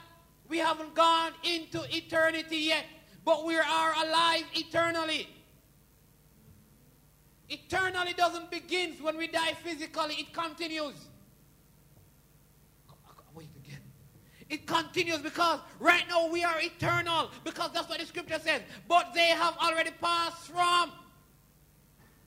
we 0.47 0.59
haven't 0.59 0.93
gone 0.93 1.31
into 1.43 1.81
eternity 1.89 2.57
yet 2.57 2.85
but 3.27 3.43
we 3.43 3.57
are 3.57 3.93
alive 4.05 4.45
eternally. 4.53 5.27
Eternally 7.49 8.13
doesn't 8.13 8.49
begin 8.49 8.93
when 9.01 9.17
we 9.17 9.27
die 9.27 9.51
physically, 9.51 10.15
it 10.15 10.31
continues. 10.31 10.93
Wait 13.33 13.49
again. 13.65 13.81
It 14.49 14.65
continues 14.65 15.17
because 15.17 15.59
right 15.77 16.05
now 16.07 16.29
we 16.29 16.45
are 16.45 16.55
eternal 16.61 17.29
because 17.43 17.71
that's 17.73 17.89
what 17.89 17.99
the 17.99 18.05
scripture 18.05 18.39
says. 18.39 18.61
But 18.87 19.13
they 19.13 19.27
have 19.27 19.57
already 19.57 19.91
passed 20.01 20.47
from 20.47 20.93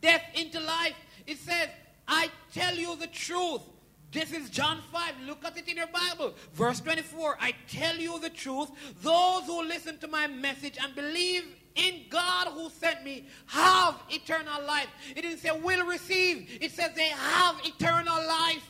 death 0.03 0.25
into 0.35 0.61
life. 0.61 0.97
It 1.27 1.39
says, 1.39 1.71
I 2.07 2.29
tell 2.53 2.75
you 2.75 2.95
the 2.97 3.07
truth. 3.07 3.63
This 4.13 4.33
is 4.33 4.51
John 4.51 4.81
5. 4.93 5.15
Look 5.27 5.45
at 5.45 5.57
it 5.57 5.69
in 5.69 5.77
your 5.77 5.87
Bible. 5.87 6.35
Verse 6.53 6.81
24. 6.81 7.39
I 7.41 7.55
tell 7.69 7.97
you 7.97 8.19
the 8.19 8.31
truth. 8.31 8.71
Those 9.03 9.45
who 9.45 9.63
listen 9.63 9.99
to 9.99 10.09
my 10.09 10.27
message 10.27 10.79
and 10.83 10.95
believe 10.95 11.45
in 11.77 12.03
God 12.11 12.49
who 12.49 12.69
sent 12.71 13.05
me 13.05 13.27
have 13.47 14.01
eternal 14.11 14.65
life. 14.67 14.89
It 15.15 15.23
didn't 15.23 15.39
say 15.39 15.51
will 15.53 15.87
receive, 15.87 16.59
it 16.61 16.73
says 16.73 16.91
they 16.95 17.09
have 17.09 17.57
eternal 17.65 18.17
life. 18.27 18.67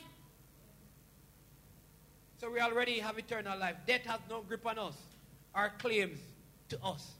So 2.39 2.49
we 2.49 2.59
already 2.59 2.99
have 2.99 3.17
eternal 3.19 3.57
life. 3.57 3.75
Death 3.85 4.05
has 4.05 4.19
no 4.29 4.41
grip 4.41 4.65
on 4.65 4.79
us, 4.79 4.97
our 5.53 5.71
claims 5.77 6.19
to 6.69 6.83
us. 6.83 7.11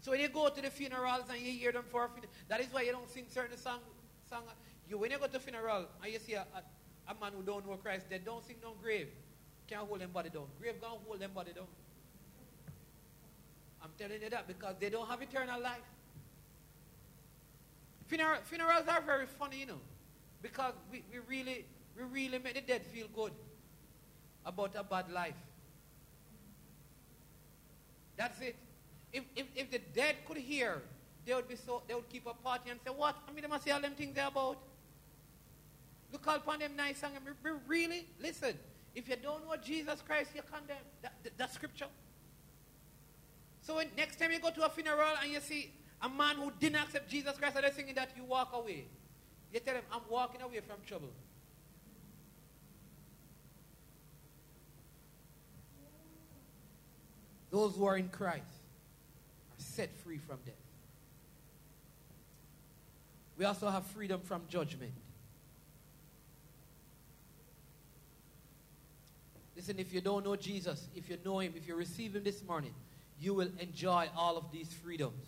So 0.00 0.10
when 0.10 0.20
you 0.20 0.28
go 0.28 0.48
to 0.48 0.60
the 0.60 0.68
funerals 0.68 1.24
and 1.30 1.40
you 1.40 1.52
hear 1.52 1.72
them 1.72 1.84
for 1.90 2.04
a 2.04 2.08
funeral, 2.08 2.32
that 2.48 2.60
is 2.60 2.66
why 2.70 2.82
you 2.82 2.92
don't 2.92 3.10
sing 3.10 3.24
certain 3.30 3.56
songs. 3.56 3.80
Song, 4.28 4.42
you, 4.94 5.00
when 5.00 5.10
you 5.10 5.18
go 5.18 5.26
to 5.26 5.40
funeral 5.40 5.86
and 6.02 6.12
you 6.12 6.18
see 6.18 6.34
a, 6.34 6.46
a, 6.54 7.12
a 7.12 7.20
man 7.20 7.32
who 7.36 7.42
don't 7.42 7.66
know 7.66 7.76
Christ 7.76 8.08
dead, 8.08 8.22
don't 8.24 8.44
sing 8.46 8.56
no 8.62 8.74
grave. 8.82 9.08
Can't 9.66 9.82
hold 9.82 10.00
them 10.00 10.10
body 10.12 10.30
down. 10.30 10.46
Grave 10.60 10.80
can't 10.80 11.00
hold 11.06 11.20
them 11.20 11.30
body 11.34 11.52
down. 11.52 11.66
I'm 13.82 13.90
telling 13.98 14.22
you 14.22 14.30
that 14.30 14.46
because 14.46 14.76
they 14.80 14.88
don't 14.88 15.08
have 15.08 15.20
eternal 15.20 15.60
life. 15.60 15.84
Funeral, 18.06 18.38
funerals 18.44 18.86
are 18.88 19.00
very 19.02 19.26
funny, 19.26 19.60
you 19.60 19.66
know, 19.66 19.80
because 20.42 20.74
we, 20.90 21.02
we 21.12 21.18
really 21.28 21.64
we 21.96 22.04
really 22.04 22.38
make 22.38 22.54
the 22.54 22.60
dead 22.60 22.82
feel 22.86 23.06
good 23.14 23.32
about 24.44 24.74
a 24.76 24.84
bad 24.84 25.10
life. 25.10 25.34
That's 28.16 28.40
it. 28.40 28.56
If, 29.12 29.24
if, 29.36 29.46
if 29.54 29.70
the 29.70 29.80
dead 29.94 30.16
could 30.26 30.36
hear, 30.36 30.82
they 31.24 31.34
would 31.34 31.48
be 31.48 31.56
so 31.56 31.82
they 31.88 31.94
would 31.94 32.08
keep 32.08 32.26
a 32.26 32.34
party 32.34 32.70
and 32.70 32.78
say, 32.84 32.90
What? 32.90 33.16
I 33.28 33.32
mean 33.32 33.42
they 33.42 33.48
must 33.48 33.64
see 33.64 33.70
all 33.70 33.80
them 33.80 33.94
things 33.94 34.14
they're 34.14 34.28
about. 34.28 34.58
Look 36.14 36.28
upon 36.28 36.60
them 36.60 36.76
nice 36.76 37.02
and 37.02 37.12
really 37.66 38.06
listen. 38.22 38.56
If 38.94 39.08
you 39.08 39.16
don't 39.20 39.44
know 39.44 39.56
Jesus 39.56 40.00
Christ, 40.06 40.30
you're 40.32 40.44
condemned. 40.44 40.78
Uh, 40.78 41.02
that, 41.02 41.12
that, 41.24 41.32
that's 41.36 41.54
scripture. 41.54 41.88
So 43.62 43.74
when, 43.74 43.88
next 43.96 44.20
time 44.20 44.30
you 44.30 44.38
go 44.38 44.50
to 44.52 44.64
a 44.64 44.68
funeral 44.68 45.16
and 45.20 45.32
you 45.32 45.40
see 45.40 45.72
a 46.00 46.08
man 46.08 46.36
who 46.36 46.52
didn't 46.60 46.80
accept 46.80 47.10
Jesus 47.10 47.36
Christ 47.36 47.56
and 47.56 47.64
they're 47.64 47.72
singing 47.72 47.96
that, 47.96 48.10
you 48.16 48.22
walk 48.22 48.52
away. 48.54 48.84
You 49.52 49.58
tell 49.58 49.74
him, 49.74 49.82
I'm 49.92 50.02
walking 50.08 50.40
away 50.40 50.60
from 50.60 50.76
trouble. 50.86 51.08
Those 57.50 57.74
who 57.74 57.86
are 57.86 57.96
in 57.96 58.08
Christ 58.08 58.44
are 59.50 59.58
set 59.58 59.92
free 60.04 60.18
from 60.18 60.38
death. 60.46 60.54
We 63.36 63.44
also 63.46 63.68
have 63.68 63.84
freedom 63.86 64.20
from 64.20 64.42
judgment. 64.48 64.92
Listen, 69.56 69.78
if 69.78 69.92
you 69.92 70.00
don't 70.00 70.24
know 70.24 70.36
Jesus, 70.36 70.88
if 70.94 71.08
you 71.08 71.16
know 71.24 71.38
Him, 71.38 71.54
if 71.56 71.66
you 71.68 71.76
receive 71.76 72.16
Him 72.16 72.24
this 72.24 72.42
morning, 72.42 72.74
you 73.20 73.34
will 73.34 73.50
enjoy 73.58 74.08
all 74.16 74.36
of 74.36 74.50
these 74.50 74.72
freedoms. 74.72 75.26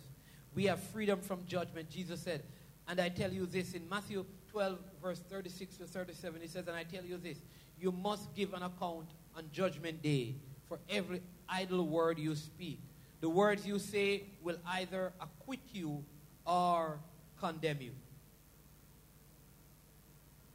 We 0.53 0.65
have 0.65 0.81
freedom 0.81 1.21
from 1.21 1.45
judgment. 1.47 1.89
Jesus 1.89 2.21
said, 2.21 2.43
and 2.87 2.99
I 2.99 3.09
tell 3.09 3.31
you 3.31 3.45
this 3.45 3.73
in 3.73 3.87
Matthew 3.89 4.25
12, 4.51 4.79
verse 5.01 5.19
36 5.29 5.77
to 5.77 5.85
37, 5.85 6.41
He 6.41 6.47
says, 6.47 6.67
and 6.67 6.75
I 6.75 6.83
tell 6.83 7.03
you 7.03 7.17
this, 7.17 7.37
you 7.79 7.91
must 7.91 8.33
give 8.35 8.53
an 8.53 8.63
account 8.63 9.07
on 9.35 9.45
judgment 9.53 10.01
day 10.01 10.35
for 10.67 10.79
every 10.89 11.21
idle 11.47 11.85
word 11.85 12.19
you 12.19 12.35
speak. 12.35 12.79
The 13.21 13.29
words 13.29 13.65
you 13.65 13.79
say 13.79 14.23
will 14.43 14.57
either 14.65 15.13
acquit 15.21 15.59
you 15.71 16.03
or 16.45 16.99
condemn 17.39 17.81
you. 17.81 17.91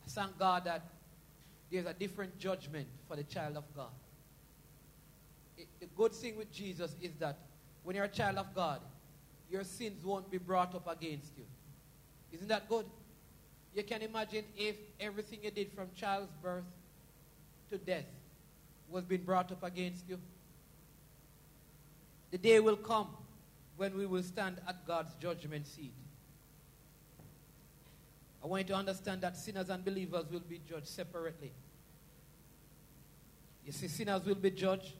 I 0.05 0.09
thank 0.09 0.39
God 0.39 0.65
that 0.65 0.83
there's 1.73 1.87
a 1.87 1.95
different 1.95 2.39
judgment 2.39 2.87
for 3.09 3.17
the 3.17 3.25
child 3.25 3.57
of 3.57 3.65
God. 3.75 3.91
It, 5.57 5.67
the 5.81 5.87
good 5.87 6.13
thing 6.13 6.37
with 6.37 6.53
Jesus 6.53 6.95
is 7.01 7.13
that 7.19 7.39
when 7.83 7.97
you're 7.97 8.05
a 8.05 8.09
child 8.09 8.37
of 8.37 8.55
God, 8.55 8.81
your 9.51 9.65
sins 9.65 10.05
won't 10.05 10.31
be 10.31 10.37
brought 10.37 10.75
up 10.75 10.87
against 10.87 11.37
you. 11.37 11.45
Isn't 12.31 12.49
that 12.49 12.69
good? 12.69 12.85
You 13.75 13.83
can 13.83 14.03
imagine 14.03 14.45
if 14.55 14.77
everything 15.01 15.41
you 15.43 15.51
did 15.51 15.73
from 15.73 15.89
child's 15.97 16.31
birth 16.43 16.65
to 17.71 17.79
death 17.79 18.05
was 18.91 19.05
being 19.05 19.23
brought 19.23 19.51
up 19.51 19.63
against 19.63 20.07
you. 20.09 20.19
The 22.31 22.39
day 22.39 22.61
will 22.61 22.77
come 22.77 23.09
when 23.79 23.97
we 23.97 24.05
will 24.05 24.23
stand 24.23 24.59
at 24.69 24.87
God's 24.87 25.15
judgment 25.15 25.67
seat. 25.67 25.95
I 28.45 28.47
want 28.47 28.69
you 28.69 28.75
to 28.75 28.79
understand 28.79 29.23
that 29.23 29.37
sinners 29.37 29.71
and 29.71 29.83
believers 29.83 30.27
will 30.31 30.41
be 30.41 30.61
judged 30.69 30.89
separately. 30.89 31.53
You 33.65 33.73
see, 33.73 33.89
sinners 33.89 34.25
will 34.25 34.35
be 34.35 34.51
judged 34.51 34.93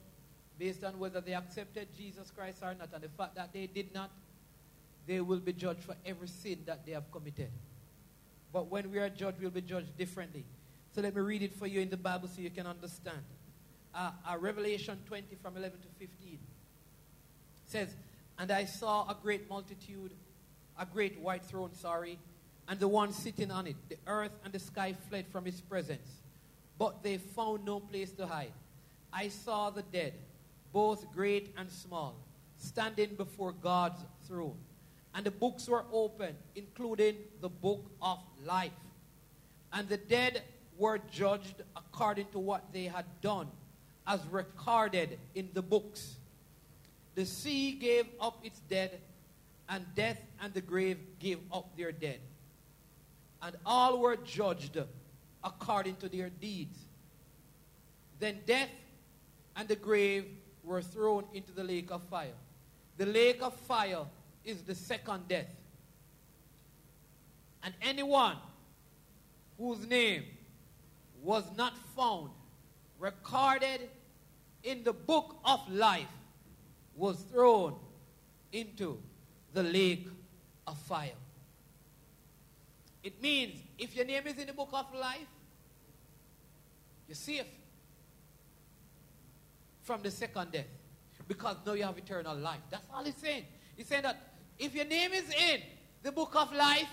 based 0.59 0.85
on 0.85 0.99
whether 0.99 1.21
they 1.21 1.35
accepted 1.35 1.89
Jesus 1.97 2.31
Christ 2.31 2.59
or 2.63 2.75
not. 2.75 2.91
And 2.93 3.03
the 3.03 3.09
fact 3.09 3.35
that 3.35 3.53
they 3.53 3.67
did 3.67 3.93
not, 3.95 4.11
they 5.07 5.21
will 5.21 5.41
be 5.41 5.53
judged 5.53 5.83
for 5.83 5.97
every 6.07 6.29
sin 6.29 6.61
that 6.67 6.87
they 6.87 6.93
have 6.93 7.11
committed. 7.11 7.51
But 8.53 8.69
when 8.69 8.91
we 8.91 8.99
are 8.99 9.09
judged, 9.09 9.41
we'll 9.41 9.51
be 9.51 9.63
judged 9.63 9.97
differently. 9.97 10.45
So 10.95 11.01
let 11.01 11.15
me 11.17 11.23
read 11.23 11.43
it 11.43 11.55
for 11.55 11.67
you 11.67 11.81
in 11.81 11.89
the 11.89 11.97
Bible 11.97 12.29
so 12.29 12.43
you 12.43 12.51
can 12.51 12.67
understand. 12.67 13.23
Uh, 13.95 14.11
uh, 14.29 14.37
Revelation 14.39 14.99
20 15.07 15.37
from 15.43 15.57
11 15.57 15.81
to 15.81 15.89
15 15.99 16.39
says, 17.67 17.89
And 18.39 18.51
I 18.51 18.67
saw 18.67 19.09
a 19.09 19.17
great 19.21 19.49
multitude, 19.49 20.13
a 20.79 20.87
great 20.87 21.19
white 21.19 21.45
throne, 21.45 21.75
sorry, 21.75 22.19
and 22.69 22.79
the 22.79 22.89
one 22.89 23.13
sitting 23.13 23.51
on 23.51 23.67
it. 23.67 23.77
The 23.89 23.97
earth 24.07 24.33
and 24.45 24.53
the 24.53 24.59
sky 24.59 24.95
fled 25.09 25.27
from 25.29 25.45
his 25.45 25.61
presence, 25.61 26.22
but 26.83 27.01
they 27.05 27.17
found 27.17 27.65
no 27.65 27.79
place 27.79 28.11
to 28.11 28.27
hide. 28.27 28.51
I 29.13 29.29
saw 29.29 29.71
the 29.71 29.83
dead, 29.83 30.15
both 30.73 31.13
great 31.15 31.55
and 31.57 31.71
small, 31.71 32.17
standing 32.57 33.15
before 33.15 33.53
God's 33.53 34.03
throne. 34.27 34.57
And 35.15 35.25
the 35.25 35.31
books 35.31 35.69
were 35.69 35.85
opened, 35.93 36.35
including 36.57 37.19
the 37.41 37.49
book 37.49 37.89
of 38.03 38.19
life. 38.45 38.73
And 39.73 39.89
the 39.89 39.97
dead 39.97 40.43
were 40.77 40.99
judged 41.13 41.63
according 41.77 42.27
to 42.33 42.41
what 42.41 42.73
they 42.73 42.87
had 42.87 43.05
done, 43.21 43.47
as 44.05 44.19
recorded 44.33 45.21
in 45.37 45.51
the 45.55 45.63
books. 45.63 46.17
The 47.15 47.27
sea 47.27 47.75
gave 47.75 48.07
up 48.21 48.41
its 48.43 48.59
dead, 48.69 48.99
and 49.69 49.87
death 49.95 50.19
and 50.43 50.53
the 50.53 50.61
grave 50.61 50.99
gave 51.21 51.39
up 51.53 51.77
their 51.77 51.93
dead. 51.93 52.19
And 53.41 53.55
all 53.65 54.01
were 54.01 54.17
judged 54.17 54.77
according 55.45 55.97
to 55.97 56.09
their 56.09 56.31
deeds. 56.31 56.79
Then 58.19 58.41
death 58.47 58.71
and 59.57 59.69
the 59.69 59.77
grave 59.77 60.27
were 60.63 60.83
thrown 60.83 61.25
into 61.35 61.53
the 61.53 61.65
lake 61.65 61.91
of 61.91 62.03
fire. 62.05 62.35
The 62.97 63.07
lake 63.07 63.43
of 63.43 63.55
fire 63.55 64.05
is 64.45 64.63
the 64.63 64.75
second 64.75 65.29
death. 65.29 65.53
And 67.65 67.75
anyone 67.83 68.37
whose 69.59 69.87
name 69.87 70.25
was 71.23 71.45
not 71.57 71.77
found 71.97 72.31
recorded 72.99 73.89
in 74.63 74.85
the 74.85 74.93
book 74.93 75.37
of 75.45 75.61
life 75.71 76.07
was 76.97 77.17
thrown 77.33 77.75
into 78.53 78.99
the 79.53 79.63
lake 79.63 80.07
of 80.67 80.79
fire. 80.79 81.11
It 83.03 83.21
means 83.21 83.61
if 83.79 83.97
your 83.97 84.05
name 84.05 84.27
is 84.27 84.39
in 84.39 84.47
the 84.47 84.53
book 84.53 84.71
of 84.73 84.87
life, 84.95 85.27
you're 87.09 87.15
safe 87.15 87.47
from 89.83 90.03
the 90.03 90.11
second 90.11 90.53
death 90.53 90.67
because 91.27 91.57
now 91.67 91.73
you 91.73 91.83
have 91.83 91.99
eternal 91.99 92.37
life. 92.37 92.61
That's 92.71 92.85
all 92.95 93.05
he's 93.05 93.17
saying. 93.17 93.45
He's 93.77 93.87
saying 93.87 94.03
that 94.03 94.35
if 94.59 94.75
your 94.75 94.85
name 94.85 95.13
is 95.13 95.29
in 95.31 95.61
the 96.03 96.13
book 96.13 96.35
of 96.37 96.53
life, 96.53 96.89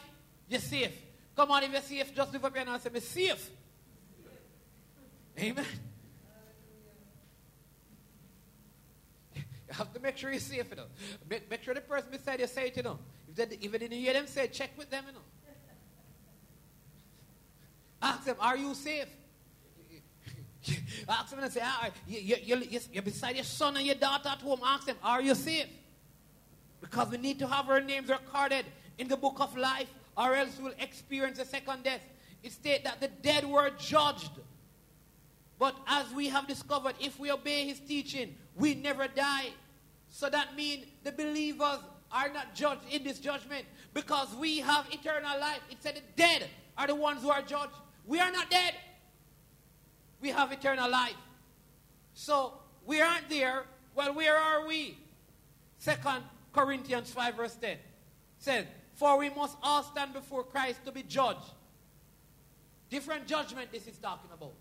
you're 0.48 0.60
safe. 0.60 0.93
Come 1.36 1.52
on, 1.52 1.63
if 1.63 1.72
you're 1.72 1.82
safe, 1.82 2.15
just 2.15 2.34
lift 2.34 2.43
up 2.43 2.56
your 2.56 2.65
hand 2.65 2.69
and 2.69 2.82
say, 2.82 2.89
I'm 2.93 3.02
safe. 3.02 3.50
Amen. 5.39 5.65
You 9.36 9.76
have 9.76 9.93
to 9.93 10.00
make 10.00 10.17
sure 10.17 10.32
you're 10.32 10.39
safe, 10.39 10.65
you 10.69 10.76
know. 10.76 10.86
Make, 11.30 11.50
make 11.50 11.62
sure 11.62 11.76
the 11.76 11.82
person 11.82 12.10
beside 12.12 12.39
you 12.39 12.48
say 12.48 12.67
it, 12.67 12.78
you 12.78 12.84
know. 12.84 12.98
If 13.30 13.36
they, 13.36 13.56
if 13.56 13.72
they 13.72 13.78
didn't 13.78 14.00
hear 14.00 14.13
them 14.13 14.26
say, 14.26 14.48
check 14.48 14.72
with 14.78 14.89
them, 14.89 15.04
you 15.08 15.13
know. 15.13 15.19
Ask 18.01 18.25
them, 18.25 18.35
are 18.39 18.57
you 18.57 18.73
safe? 18.73 19.07
Ask 21.07 21.29
them 21.31 21.39
and 21.39 21.51
say, 21.51 21.62
ah, 21.63 21.89
you, 22.07 22.19
you, 22.19 22.57
you, 22.57 22.79
you're 22.91 23.03
beside 23.03 23.35
your 23.35 23.43
son 23.43 23.77
and 23.77 23.85
your 23.85 23.95
daughter 23.95 24.29
at 24.29 24.39
home. 24.39 24.59
Ask 24.63 24.88
them, 24.88 24.97
are 25.03 25.21
you 25.21 25.35
safe? 25.35 25.67
Because 26.81 27.09
we 27.09 27.17
need 27.17 27.39
to 27.39 27.47
have 27.47 27.69
our 27.69 27.81
names 27.81 28.09
recorded 28.09 28.65
in 28.97 29.07
the 29.07 29.17
book 29.17 29.38
of 29.39 29.57
life, 29.57 29.88
or 30.17 30.35
else 30.35 30.57
we'll 30.62 30.73
experience 30.79 31.39
a 31.39 31.45
second 31.45 31.83
death. 31.83 32.01
It 32.43 32.51
states 32.51 32.83
that 32.83 32.99
the 33.01 33.07
dead 33.07 33.45
were 33.45 33.69
judged. 33.77 34.31
But 35.57 35.75
as 35.88 36.12
we 36.13 36.29
have 36.29 36.47
discovered, 36.47 36.95
if 37.01 37.19
we 37.19 37.31
obey 37.31 37.67
his 37.67 37.79
teaching, 37.79 38.35
we 38.55 38.75
never 38.75 39.07
die. 39.07 39.49
So 40.09 40.29
that 40.29 40.55
means 40.55 40.85
the 41.03 41.12
believers 41.12 41.79
are 42.12 42.29
not 42.29 42.55
judged 42.55 42.81
in 42.89 43.03
this 43.03 43.19
judgment 43.19 43.65
because 43.93 44.33
we 44.35 44.59
have 44.59 44.88
eternal 44.91 45.39
life. 45.39 45.59
It 45.69 45.77
said 45.81 45.95
the 45.95 46.01
dead 46.15 46.47
are 46.77 46.88
the 46.88 46.95
ones 46.95 47.21
who 47.21 47.29
are 47.29 47.41
judged. 47.41 47.73
We 48.10 48.19
are 48.19 48.32
not 48.32 48.50
dead. 48.50 48.74
We 50.19 50.30
have 50.30 50.52
eternal 50.52 50.89
life. 50.89 51.13
So 52.15 52.54
we 52.84 53.00
aren't 53.00 53.30
there. 53.30 53.65
Well, 53.93 54.15
where 54.15 54.36
are 54.36 54.65
we? 54.65 54.98
Second 55.78 56.24
Corinthians 56.52 57.12
5, 57.12 57.36
verse 57.36 57.56
10 57.62 57.78
says, 58.39 58.65
For 58.95 59.19
we 59.19 59.30
must 59.30 59.58
all 59.62 59.84
stand 59.84 60.13
before 60.13 60.43
Christ 60.43 60.84
to 60.86 60.91
be 60.91 61.04
judged. 61.04 61.54
Different 62.89 63.28
judgment 63.28 63.72
this 63.72 63.86
is 63.86 64.00
talking 64.00 64.32
about. 64.34 64.54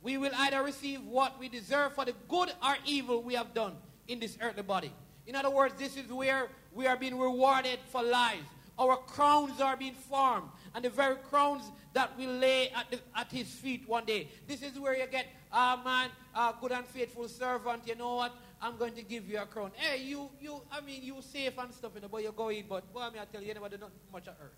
We 0.00 0.16
will 0.16 0.32
either 0.34 0.62
receive 0.62 1.04
what 1.04 1.38
we 1.38 1.50
deserve 1.50 1.94
for 1.94 2.06
the 2.06 2.14
good 2.28 2.48
or 2.66 2.76
evil 2.86 3.22
we 3.22 3.34
have 3.34 3.52
done 3.52 3.74
in 4.08 4.18
this 4.18 4.38
earthly 4.40 4.62
body. 4.62 4.90
In 5.26 5.36
other 5.36 5.50
words, 5.50 5.74
this 5.78 5.98
is 5.98 6.10
where 6.10 6.48
we 6.72 6.86
are 6.86 6.96
being 6.96 7.18
rewarded 7.18 7.78
for 7.90 8.02
lives. 8.02 8.46
Our 8.78 8.96
crowns 8.96 9.60
are 9.60 9.76
being 9.76 9.94
formed, 9.94 10.48
and 10.74 10.82
the 10.82 10.90
very 10.90 11.16
crowns 11.16 11.70
that 11.92 12.16
will 12.18 12.34
lay 12.34 12.70
at, 12.70 12.90
the, 12.90 12.98
at 13.14 13.30
his 13.30 13.48
feet 13.48 13.88
one 13.88 14.04
day. 14.04 14.28
This 14.46 14.62
is 14.62 14.78
where 14.78 14.96
you 14.96 15.06
get, 15.06 15.26
ah, 15.52 15.78
uh, 15.80 15.84
man, 15.84 16.10
uh, 16.34 16.52
good 16.60 16.72
and 16.72 16.86
faithful 16.86 17.28
servant. 17.28 17.86
You 17.86 17.96
know 17.96 18.16
what? 18.16 18.32
I'm 18.60 18.76
going 18.76 18.94
to 18.94 19.02
give 19.02 19.28
you 19.28 19.38
a 19.38 19.46
crown. 19.46 19.72
Hey, 19.74 20.02
you, 20.02 20.30
you, 20.40 20.62
I 20.70 20.80
mean, 20.80 21.02
you 21.02 21.16
safe 21.20 21.58
and 21.58 21.72
stuff, 21.74 21.92
you 21.94 22.00
know, 22.00 22.08
but 22.08 22.22
you're 22.22 22.32
going, 22.32 22.64
but, 22.68 22.92
boy, 22.92 23.00
I 23.00 23.10
mean, 23.10 23.20
I 23.20 23.24
tell 23.24 23.42
you, 23.42 23.48
you 23.48 23.54
do 23.54 23.60
not 23.78 23.90
much 24.12 24.28
of 24.28 24.34
earth. 24.42 24.52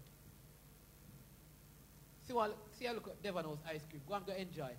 See, 2.27 2.33
what, 2.33 2.57
see, 2.79 2.87
I 2.87 2.93
look 2.93 3.09
at 3.09 3.23
Devon's 3.23 3.59
ice 3.69 3.81
cream. 3.89 4.03
Go 4.07 4.15
and 4.15 4.27
go 4.27 4.33
enjoy 4.33 4.63
that. 4.63 4.79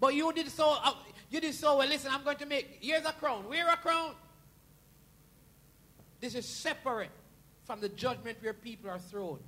But 0.00 0.14
you 0.14 0.32
did 0.32 0.48
so, 0.48 0.78
uh, 0.82 0.92
you 1.28 1.40
did 1.40 1.54
so 1.54 1.78
well. 1.78 1.88
Listen, 1.88 2.12
I'm 2.12 2.22
going 2.22 2.36
to 2.38 2.46
make, 2.46 2.78
here's 2.80 3.04
a 3.04 3.12
crown. 3.12 3.48
Where 3.48 3.68
a 3.68 3.76
crown? 3.76 4.14
This 6.20 6.34
is 6.34 6.46
separate 6.46 7.10
from 7.64 7.80
the 7.80 7.88
judgment 7.88 8.38
where 8.40 8.54
people 8.54 8.90
are 8.90 8.98
thrown 8.98 9.40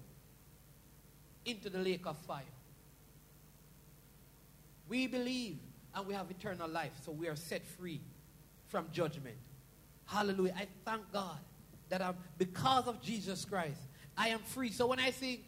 into 1.44 1.70
the 1.70 1.78
lake 1.78 2.06
of 2.06 2.18
fire. 2.18 2.42
We 4.88 5.06
believe 5.06 5.58
and 5.94 6.06
we 6.06 6.14
have 6.14 6.30
eternal 6.30 6.68
life. 6.68 6.92
So 7.04 7.12
we 7.12 7.28
are 7.28 7.36
set 7.36 7.66
free 7.66 8.00
from 8.68 8.86
judgment. 8.92 9.36
Hallelujah. 10.06 10.54
I 10.56 10.66
thank 10.84 11.12
God 11.12 11.38
that 11.88 12.02
I'm, 12.02 12.16
because 12.38 12.86
of 12.86 13.00
Jesus 13.02 13.44
Christ, 13.44 13.80
I 14.16 14.28
am 14.28 14.40
free. 14.40 14.70
So 14.70 14.86
when 14.86 15.00
I 15.00 15.10
say, 15.10 15.40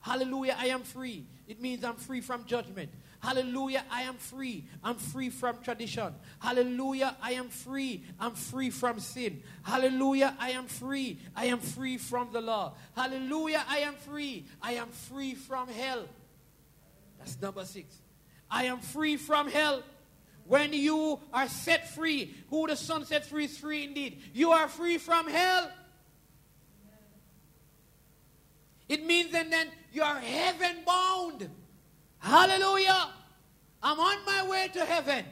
Hallelujah, 0.00 0.56
I 0.58 0.68
am 0.68 0.82
free, 0.82 1.26
it 1.46 1.60
means 1.60 1.84
I'm 1.84 1.96
free 1.96 2.22
from 2.22 2.44
judgment. 2.46 2.90
Hallelujah, 3.20 3.84
I 3.90 4.02
am 4.02 4.14
free. 4.16 4.64
I'm 4.82 4.96
free 4.96 5.28
from 5.28 5.62
tradition. 5.62 6.14
Hallelujah, 6.38 7.16
I 7.20 7.32
am 7.32 7.50
free. 7.50 8.02
I'm 8.18 8.34
free 8.34 8.70
from 8.70 8.98
sin. 8.98 9.42
Hallelujah, 9.62 10.34
I 10.38 10.50
am 10.52 10.66
free. 10.66 11.18
I 11.36 11.46
am 11.46 11.58
free 11.58 11.98
from 11.98 12.32
the 12.32 12.40
law. 12.40 12.74
Hallelujah, 12.96 13.62
I 13.68 13.78
am 13.78 13.94
free. 13.94 14.46
I 14.62 14.72
am 14.72 14.88
free 14.88 15.34
from 15.34 15.68
hell. 15.68 16.06
That's 17.18 17.40
number 17.40 17.64
six. 17.66 17.94
I 18.50 18.64
am 18.64 18.80
free 18.80 19.18
from 19.18 19.50
hell. 19.50 19.82
When 20.46 20.72
you 20.72 21.20
are 21.32 21.48
set 21.48 21.94
free, 21.94 22.34
who 22.48 22.66
the 22.66 22.74
Son 22.74 23.04
set 23.04 23.26
free 23.26 23.44
is 23.44 23.58
free 23.58 23.84
indeed. 23.84 24.22
You 24.32 24.50
are 24.52 24.66
free 24.66 24.96
from 24.96 25.28
hell. 25.28 25.70
It 28.88 29.04
means 29.04 29.30
then, 29.30 29.50
then 29.50 29.68
you 29.92 30.02
are 30.02 30.18
heaven 30.18 30.78
bound. 30.84 31.48
Hallelujah. 32.18 33.10
I'm 33.82 33.98
on 33.98 34.24
my 34.26 34.48
way 34.48 34.68
to 34.72 34.84
heaven. 34.84 35.24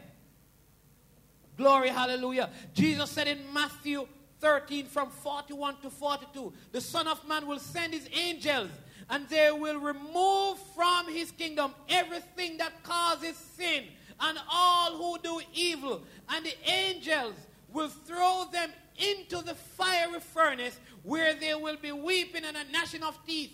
Glory, 1.57 1.89
hallelujah. 1.89 2.51
Jesus 2.73 3.11
said 3.11 3.29
in 3.29 3.39
Matthew 3.53 4.07
13 4.41 4.87
from 4.87 5.11
41 5.11 5.81
to 5.83 5.91
42, 5.91 6.53
the 6.73 6.81
Son 6.81 7.07
of 7.09 7.27
Man 7.27 7.47
will 7.47 7.59
send 7.59 7.93
his 7.93 8.09
angels 8.13 8.71
and 9.11 9.29
they 9.29 9.51
will 9.51 9.79
remove 9.79 10.59
from 10.75 11.13
his 11.13 11.31
kingdom 11.33 11.75
everything 11.89 12.59
that 12.59 12.83
causes 12.83 13.37
sin 13.37 13.85
and 14.21 14.39
all 14.51 14.97
who 14.97 15.19
do 15.19 15.41
evil. 15.55 16.03
And 16.29 16.45
the 16.45 16.55
angels 16.71 17.35
will 17.73 17.89
throw 17.89 18.47
them 18.53 18.71
into 18.97 19.43
the 19.43 19.55
fiery 19.55 20.21
furnace 20.21 20.79
where 21.03 21.35
they 21.35 21.55
will 21.55 21.77
be 21.77 21.93
weeping 21.93 22.45
and 22.45 22.57
a 22.57 22.65
gnashing 22.71 23.03
of 23.03 23.19
teeth. 23.27 23.53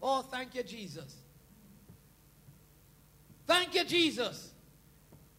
Oh, 0.00 0.22
thank 0.22 0.54
you, 0.54 0.62
Jesus. 0.62 1.16
Thank 3.46 3.74
you, 3.74 3.84
Jesus. 3.84 4.52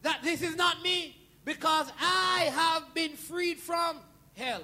That 0.02 0.20
this 0.24 0.42
is 0.42 0.56
not 0.56 0.82
me. 0.82 1.18
Because 1.44 1.92
I 2.02 2.50
have 2.52 2.94
been 2.94 3.12
freed 3.12 3.60
from 3.60 3.98
hell. 4.36 4.64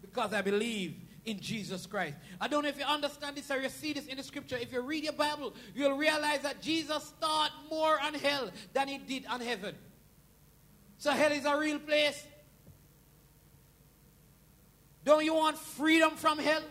Because 0.00 0.32
I 0.32 0.40
believe 0.40 0.96
in 1.24 1.38
Jesus 1.38 1.84
Christ. 1.86 2.16
I 2.40 2.48
don't 2.48 2.62
know 2.62 2.70
if 2.70 2.78
you 2.78 2.84
understand 2.84 3.36
this 3.36 3.50
or 3.50 3.60
you 3.60 3.68
see 3.68 3.92
this 3.92 4.06
in 4.06 4.16
the 4.16 4.22
scripture. 4.22 4.56
If 4.56 4.72
you 4.72 4.80
read 4.80 5.04
your 5.04 5.12
Bible, 5.12 5.54
you'll 5.74 5.96
realize 5.96 6.40
that 6.40 6.62
Jesus 6.62 7.12
thought 7.20 7.50
more 7.70 8.00
on 8.00 8.14
hell 8.14 8.50
than 8.72 8.88
he 8.88 8.98
did 8.98 9.26
on 9.26 9.40
heaven. 9.40 9.74
So 10.96 11.10
hell 11.12 11.32
is 11.32 11.44
a 11.44 11.58
real 11.58 11.78
place. 11.78 12.24
Don't 15.04 15.24
you 15.24 15.34
want 15.34 15.58
freedom 15.58 16.16
from 16.16 16.38
hell? 16.38 16.62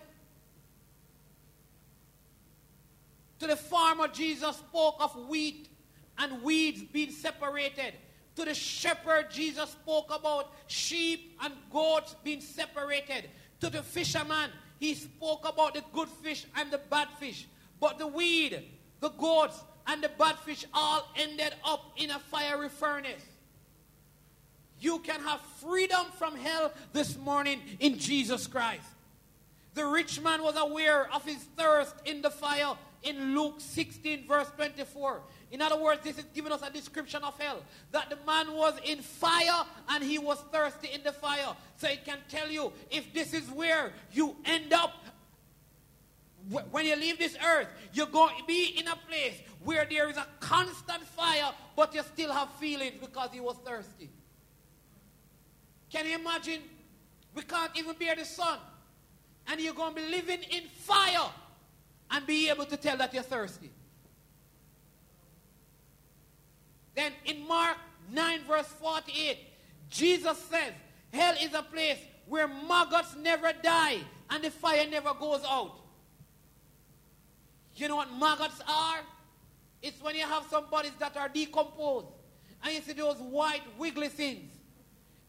To 3.39 3.47
the 3.47 3.55
farmer, 3.55 4.07
Jesus 4.07 4.57
spoke 4.57 4.95
of 4.99 5.15
wheat 5.27 5.69
and 6.17 6.41
weeds 6.43 6.83
being 6.83 7.11
separated. 7.11 7.93
To 8.35 8.45
the 8.45 8.53
shepherd, 8.53 9.31
Jesus 9.31 9.71
spoke 9.71 10.13
about 10.13 10.53
sheep 10.67 11.37
and 11.41 11.53
goats 11.71 12.15
being 12.23 12.41
separated. 12.41 13.29
To 13.61 13.69
the 13.69 13.81
fisherman, 13.81 14.51
he 14.79 14.93
spoke 14.93 15.47
about 15.47 15.73
the 15.73 15.83
good 15.93 16.09
fish 16.09 16.45
and 16.55 16.69
the 16.69 16.77
bad 16.77 17.07
fish. 17.19 17.47
But 17.79 17.97
the 17.97 18.07
weed, 18.07 18.63
the 18.99 19.09
goats, 19.09 19.63
and 19.87 20.03
the 20.03 20.09
bad 20.09 20.37
fish 20.39 20.65
all 20.73 21.07
ended 21.15 21.53
up 21.65 21.93
in 21.97 22.11
a 22.11 22.19
fiery 22.19 22.69
furnace. 22.69 23.23
You 24.79 24.99
can 24.99 25.21
have 25.21 25.41
freedom 25.59 26.05
from 26.17 26.35
hell 26.35 26.71
this 26.93 27.17
morning 27.17 27.61
in 27.79 27.97
Jesus 27.97 28.45
Christ. 28.45 28.85
The 29.73 29.85
rich 29.85 30.21
man 30.21 30.43
was 30.43 30.55
aware 30.57 31.11
of 31.13 31.25
his 31.25 31.37
thirst 31.55 31.95
in 32.05 32.21
the 32.21 32.29
fire 32.29 32.75
in 33.03 33.35
Luke 33.35 33.55
16, 33.59 34.27
verse 34.27 34.49
24. 34.55 35.21
In 35.51 35.61
other 35.61 35.81
words, 35.81 36.03
this 36.03 36.17
is 36.17 36.25
giving 36.33 36.51
us 36.51 36.61
a 36.61 36.69
description 36.69 37.23
of 37.23 37.39
hell. 37.39 37.61
That 37.91 38.09
the 38.09 38.17
man 38.25 38.53
was 38.53 38.73
in 38.83 38.99
fire 38.99 39.65
and 39.89 40.03
he 40.03 40.19
was 40.19 40.39
thirsty 40.51 40.89
in 40.93 41.03
the 41.03 41.13
fire. 41.13 41.55
So 41.77 41.87
it 41.87 42.03
can 42.03 42.17
tell 42.29 42.49
you 42.49 42.73
if 42.91 43.13
this 43.13 43.33
is 43.33 43.49
where 43.49 43.93
you 44.11 44.35
end 44.45 44.73
up 44.73 44.93
when 46.71 46.85
you 46.85 46.95
leave 46.95 47.17
this 47.17 47.35
earth, 47.45 47.67
you're 47.93 48.05
going 48.05 48.33
to 48.37 48.45
be 48.45 48.77
in 48.77 48.87
a 48.87 48.95
place 49.09 49.33
where 49.63 49.85
there 49.89 50.09
is 50.09 50.15
a 50.15 50.25
constant 50.39 51.03
fire, 51.03 51.51
but 51.75 51.93
you 51.93 52.01
still 52.03 52.31
have 52.31 52.49
feelings 52.53 52.93
because 53.01 53.31
he 53.33 53.41
was 53.41 53.57
thirsty. 53.65 54.09
Can 55.91 56.05
you 56.05 56.15
imagine? 56.15 56.61
We 57.35 57.41
can't 57.41 57.71
even 57.75 57.95
bear 57.97 58.15
the 58.15 58.23
sun. 58.23 58.59
And 59.47 59.59
you're 59.59 59.73
going 59.73 59.95
to 59.95 60.01
be 60.01 60.07
living 60.07 60.41
in 60.49 60.63
fire 60.69 61.29
and 62.11 62.25
be 62.25 62.49
able 62.49 62.65
to 62.65 62.77
tell 62.77 62.97
that 62.97 63.13
you're 63.13 63.23
thirsty. 63.23 63.71
Then 66.97 67.11
in 67.25 67.47
Mark 67.47 67.77
9, 68.11 68.39
verse 68.47 68.65
48, 68.65 69.37
Jesus 69.91 70.35
says, 70.49 70.73
Hell 71.13 71.35
is 71.39 71.53
a 71.53 71.61
place 71.61 71.99
where 72.25 72.47
maggots 72.47 73.15
never 73.15 73.53
die 73.61 73.99
and 74.31 74.43
the 74.43 74.49
fire 74.49 74.83
never 74.89 75.13
goes 75.13 75.43
out. 75.47 75.75
You 77.75 77.87
know 77.87 77.97
what 77.97 78.11
maggots 78.19 78.59
are? 78.67 78.97
It's 79.83 80.01
when 80.01 80.15
you 80.15 80.23
have 80.23 80.45
some 80.49 80.65
bodies 80.71 80.93
that 80.97 81.15
are 81.15 81.29
decomposed 81.29 82.07
and 82.63 82.73
you 82.73 82.81
see 82.81 82.93
those 82.93 83.17
white 83.17 83.61
wiggly 83.77 84.07
things. 84.07 84.51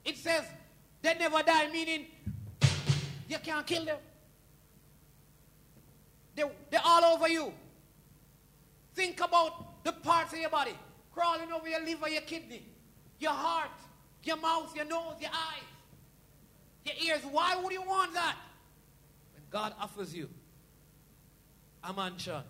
It 0.07 0.17
says 0.17 0.45
they 1.03 1.13
never 1.19 1.43
die, 1.43 1.69
meaning 1.71 2.07
you 3.29 3.37
can't 3.45 3.67
kill 3.67 3.85
them. 3.85 3.99
They, 6.35 6.45
they're 6.71 6.81
all 6.83 7.05
over 7.05 7.29
you. 7.29 7.53
Think 8.95 9.21
about 9.21 9.85
the 9.85 9.93
parts 9.93 10.33
of 10.33 10.39
your 10.39 10.49
body 10.49 10.73
crawling 11.19 11.53
over 11.53 11.69
your 11.69 11.85
liver, 11.85 12.09
your 12.09 12.23
kidney, 12.23 12.63
your 13.19 13.33
heart, 13.33 13.71
your 14.23 14.37
mouth, 14.37 14.75
your 14.77 14.85
nose, 14.85 15.15
your 15.21 15.31
eyes, 15.31 15.65
your 16.85 16.95
ears. 17.15 17.25
Why 17.31 17.57
would 17.57 17.73
you 17.73 17.83
want 17.83 18.15
that? 18.15 18.37
When 19.35 19.43
God 19.51 19.75
offers 19.81 20.15
you 20.15 20.29
a 21.83 21.93
mansion. 21.93 22.43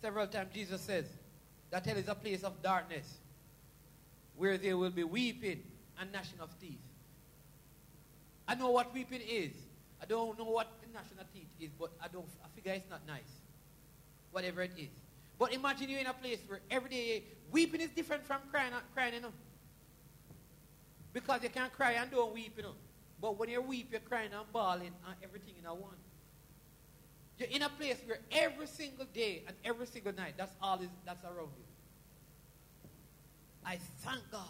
Several 0.00 0.26
times 0.26 0.48
Jesus 0.54 0.80
says 0.80 1.04
that 1.70 1.84
hell 1.84 1.96
is 1.96 2.08
a 2.08 2.14
place 2.14 2.42
of 2.42 2.62
darkness 2.62 3.18
where 4.36 4.56
there 4.56 4.76
will 4.78 4.90
be 4.90 5.04
weeping 5.04 5.62
and 6.00 6.10
gnashing 6.10 6.40
of 6.40 6.58
teeth. 6.58 6.80
I 8.48 8.54
know 8.54 8.70
what 8.70 8.94
weeping 8.94 9.20
is. 9.20 9.52
I 10.00 10.06
don't 10.06 10.38
know 10.38 10.46
what 10.46 10.68
gnashing 10.92 11.18
of 11.20 11.32
teeth 11.32 11.48
is, 11.60 11.70
but 11.78 11.90
I 12.02 12.08
don't. 12.08 12.26
I 12.42 12.48
figure 12.54 12.72
it's 12.72 12.90
not 12.90 13.06
nice. 13.06 13.20
Whatever 14.32 14.62
it 14.62 14.72
is. 14.76 15.01
But 15.38 15.52
imagine 15.52 15.88
you're 15.88 16.00
in 16.00 16.06
a 16.06 16.12
place 16.12 16.38
where 16.46 16.60
every 16.70 16.90
day 16.90 17.24
weeping 17.50 17.80
is 17.80 17.90
different 17.90 18.24
from 18.24 18.40
crying, 18.50 18.72
crying, 18.94 19.14
you 19.14 19.20
know. 19.20 19.32
Because 21.12 21.42
you 21.42 21.48
can't 21.48 21.72
cry 21.72 21.92
and 21.92 22.10
don't 22.10 22.32
weep, 22.32 22.54
you 22.56 22.62
know. 22.62 22.74
But 23.20 23.38
when 23.38 23.48
you 23.48 23.60
weep, 23.60 23.88
you're 23.90 24.00
crying 24.00 24.30
and 24.32 24.52
bawling 24.52 24.92
and 25.06 25.16
everything 25.22 25.54
in 25.58 25.66
a 25.66 25.74
one. 25.74 25.96
You're 27.38 27.48
in 27.48 27.62
a 27.62 27.68
place 27.68 27.96
where 28.06 28.18
every 28.30 28.66
single 28.66 29.06
day 29.12 29.42
and 29.46 29.56
every 29.64 29.86
single 29.86 30.14
night, 30.14 30.34
that's 30.36 30.54
all 30.60 30.80
is, 30.80 30.88
that's 31.04 31.24
around 31.24 31.50
you. 31.56 31.64
I 33.64 33.78
thank 34.00 34.30
God 34.30 34.42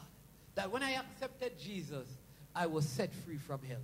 that 0.55 0.71
when 0.71 0.83
I 0.83 0.93
accepted 0.93 1.59
Jesus, 1.59 2.07
I 2.55 2.67
was 2.67 2.87
set 2.87 3.13
free 3.15 3.39
from 3.39 3.61
hell. 3.67 3.79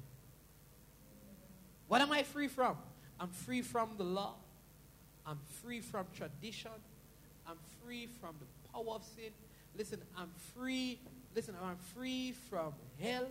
What 1.88 2.02
am 2.02 2.12
I 2.12 2.22
free 2.22 2.48
from? 2.48 2.76
I'm 3.18 3.28
free 3.28 3.62
from 3.62 3.90
the 3.96 4.04
law. 4.04 4.34
I'm 5.26 5.38
free 5.62 5.80
from 5.80 6.06
tradition. 6.16 6.70
I'm 7.48 7.56
free 7.82 8.08
from 8.20 8.34
the 8.38 8.46
power 8.72 8.96
of 8.96 9.04
sin. 9.16 9.30
Listen, 9.76 10.00
I'm 10.16 10.30
free. 10.54 10.98
Listen, 11.34 11.54
I'm 11.62 11.78
free 11.94 12.34
from 12.50 12.74
hell. 13.00 13.28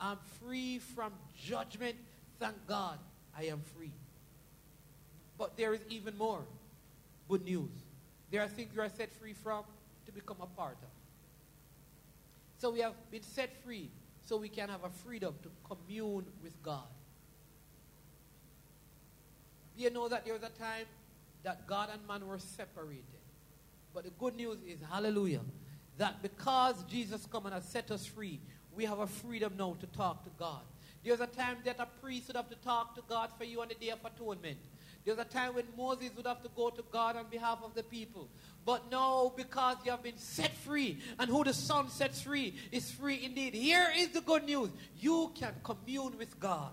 I'm 0.00 0.18
free 0.40 0.78
from 0.78 1.12
judgment. 1.44 1.96
Thank 2.38 2.54
God 2.66 2.98
I 3.36 3.44
am 3.44 3.60
free. 3.76 3.92
But 5.38 5.56
there 5.56 5.74
is 5.74 5.80
even 5.90 6.16
more 6.16 6.42
good 7.28 7.44
news. 7.44 7.70
There 8.30 8.42
are 8.42 8.48
things 8.48 8.70
you 8.74 8.82
are 8.82 8.88
set 8.88 9.12
free 9.14 9.32
from 9.32 9.64
to 10.06 10.12
become 10.12 10.36
a 10.40 10.46
part 10.46 10.76
of. 10.82 10.88
So 12.58 12.70
we 12.70 12.80
have 12.80 12.94
been 13.10 13.22
set 13.22 13.50
free 13.64 13.90
so 14.24 14.36
we 14.36 14.48
can 14.48 14.68
have 14.68 14.84
a 14.84 14.90
freedom 14.90 15.34
to 15.42 15.50
commune 15.64 16.26
with 16.42 16.62
God. 16.62 16.88
You 19.76 19.90
know 19.90 20.08
that 20.08 20.24
there 20.24 20.34
was 20.34 20.42
a 20.42 20.48
time 20.48 20.86
that 21.42 21.66
God 21.66 21.90
and 21.92 22.06
man 22.08 22.26
were 22.26 22.38
separated. 22.38 23.04
But 23.96 24.04
the 24.04 24.10
good 24.10 24.36
news 24.36 24.58
is, 24.68 24.78
hallelujah, 24.90 25.40
that 25.96 26.20
because 26.20 26.84
Jesus 26.84 27.26
come 27.32 27.46
and 27.46 27.54
has 27.54 27.64
set 27.64 27.90
us 27.90 28.04
free, 28.04 28.40
we 28.74 28.84
have 28.84 28.98
a 28.98 29.06
freedom 29.06 29.54
now 29.56 29.74
to 29.80 29.86
talk 29.86 30.22
to 30.24 30.30
God. 30.38 30.60
There's 31.02 31.20
a 31.20 31.26
time 31.26 31.56
that 31.64 31.76
a 31.78 31.86
priest 32.02 32.26
would 32.26 32.36
have 32.36 32.50
to 32.50 32.56
talk 32.56 32.94
to 32.96 33.02
God 33.08 33.30
for 33.38 33.44
you 33.44 33.62
on 33.62 33.68
the 33.68 33.74
day 33.74 33.88
of 33.88 34.00
atonement. 34.04 34.58
There's 35.06 35.16
a 35.16 35.24
time 35.24 35.54
when 35.54 35.64
Moses 35.78 36.10
would 36.14 36.26
have 36.26 36.42
to 36.42 36.50
go 36.54 36.68
to 36.68 36.84
God 36.92 37.16
on 37.16 37.24
behalf 37.30 37.60
of 37.64 37.74
the 37.74 37.84
people. 37.84 38.28
But 38.66 38.90
now, 38.90 39.32
because 39.34 39.78
you 39.82 39.92
have 39.92 40.02
been 40.02 40.18
set 40.18 40.54
free, 40.54 40.98
and 41.18 41.30
who 41.30 41.42
the 41.42 41.54
Son 41.54 41.88
sets 41.88 42.20
free 42.20 42.52
is 42.72 42.90
free 42.90 43.24
indeed. 43.24 43.54
Here 43.54 43.88
is 43.96 44.08
the 44.08 44.20
good 44.20 44.44
news 44.44 44.68
you 45.00 45.32
can 45.34 45.54
commune 45.64 46.18
with 46.18 46.38
God, 46.38 46.72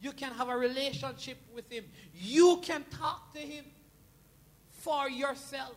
you 0.00 0.12
can 0.12 0.30
have 0.34 0.48
a 0.48 0.56
relationship 0.56 1.38
with 1.52 1.68
Him, 1.68 1.82
you 2.14 2.60
can 2.62 2.84
talk 2.96 3.34
to 3.34 3.40
Him 3.40 3.64
for 4.70 5.08
yourself. 5.08 5.74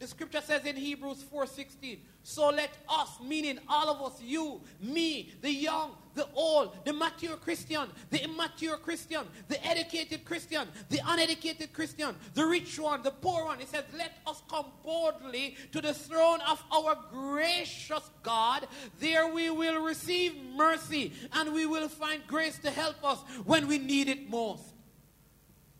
The 0.00 0.06
scripture 0.06 0.40
says 0.40 0.64
in 0.64 0.76
Hebrews 0.76 1.22
4:16, 1.30 1.98
so 2.22 2.48
let 2.48 2.70
us, 2.88 3.20
meaning 3.22 3.58
all 3.68 3.90
of 3.90 4.00
us, 4.00 4.20
you, 4.22 4.62
me, 4.80 5.30
the 5.42 5.52
young, 5.52 5.94
the 6.14 6.26
old, 6.34 6.74
the 6.86 6.92
mature 6.94 7.36
Christian, 7.36 7.86
the 8.08 8.24
immature 8.24 8.78
Christian, 8.78 9.26
the 9.48 9.62
educated 9.64 10.24
Christian, 10.24 10.66
the 10.88 11.00
uneducated 11.04 11.74
Christian, 11.74 12.16
the 12.32 12.46
rich 12.46 12.78
one, 12.78 13.02
the 13.02 13.10
poor 13.10 13.44
one. 13.44 13.60
It 13.60 13.68
says, 13.68 13.84
let 13.94 14.12
us 14.26 14.42
come 14.48 14.66
boldly 14.82 15.56
to 15.72 15.82
the 15.82 15.92
throne 15.92 16.40
of 16.48 16.64
our 16.72 16.96
gracious 17.10 18.08
God. 18.22 18.66
There 19.00 19.28
we 19.28 19.50
will 19.50 19.82
receive 19.82 20.34
mercy 20.56 21.12
and 21.34 21.52
we 21.52 21.66
will 21.66 21.88
find 21.88 22.26
grace 22.26 22.58
to 22.60 22.70
help 22.70 23.04
us 23.04 23.18
when 23.44 23.68
we 23.68 23.76
need 23.76 24.08
it 24.08 24.30
most. 24.30 24.62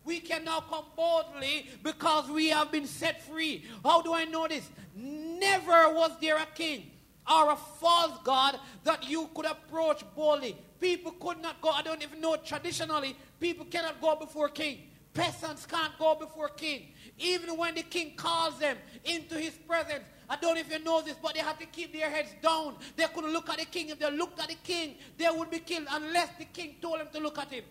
We 0.03 0.19
can 0.19 0.43
now 0.43 0.61
come 0.61 0.85
boldly 0.95 1.69
because 1.83 2.29
we 2.29 2.49
have 2.49 2.71
been 2.71 2.87
set 2.87 3.21
free. 3.21 3.65
How 3.83 4.01
do 4.01 4.13
I 4.13 4.25
know 4.25 4.47
this? 4.47 4.67
Never 4.95 5.93
was 5.93 6.11
there 6.19 6.37
a 6.37 6.47
king 6.55 6.89
or 7.29 7.51
a 7.51 7.55
false 7.55 8.17
god 8.23 8.59
that 8.83 9.07
you 9.07 9.29
could 9.35 9.45
approach 9.45 10.03
boldly. 10.15 10.57
People 10.79 11.11
could 11.11 11.39
not 11.41 11.61
go, 11.61 11.69
I 11.69 11.83
don't 11.83 12.01
even 12.01 12.19
know 12.19 12.35
traditionally, 12.37 13.15
people 13.39 13.65
cannot 13.65 14.01
go 14.01 14.15
before 14.15 14.49
king. 14.49 14.79
Peasants 15.13 15.65
can't 15.65 15.97
go 15.99 16.15
before 16.15 16.49
king. 16.49 16.87
Even 17.19 17.57
when 17.57 17.75
the 17.75 17.83
king 17.83 18.13
calls 18.15 18.57
them 18.59 18.77
into 19.03 19.35
his 19.35 19.53
presence, 19.67 20.03
I 20.29 20.37
don't 20.37 20.57
even 20.57 20.83
know 20.85 21.01
this, 21.01 21.15
but 21.21 21.33
they 21.33 21.41
had 21.41 21.59
to 21.59 21.65
keep 21.65 21.91
their 21.91 22.09
heads 22.09 22.29
down. 22.41 22.75
They 22.95 23.05
couldn't 23.13 23.33
look 23.33 23.49
at 23.49 23.59
the 23.59 23.65
king. 23.65 23.89
If 23.89 23.99
they 23.99 24.09
looked 24.09 24.39
at 24.39 24.47
the 24.47 24.55
king, 24.63 24.95
they 25.17 25.27
would 25.29 25.51
be 25.51 25.59
killed 25.59 25.87
unless 25.91 26.29
the 26.39 26.45
king 26.45 26.75
told 26.81 27.01
them 27.01 27.09
to 27.13 27.19
look 27.19 27.37
at 27.37 27.51
him. 27.51 27.65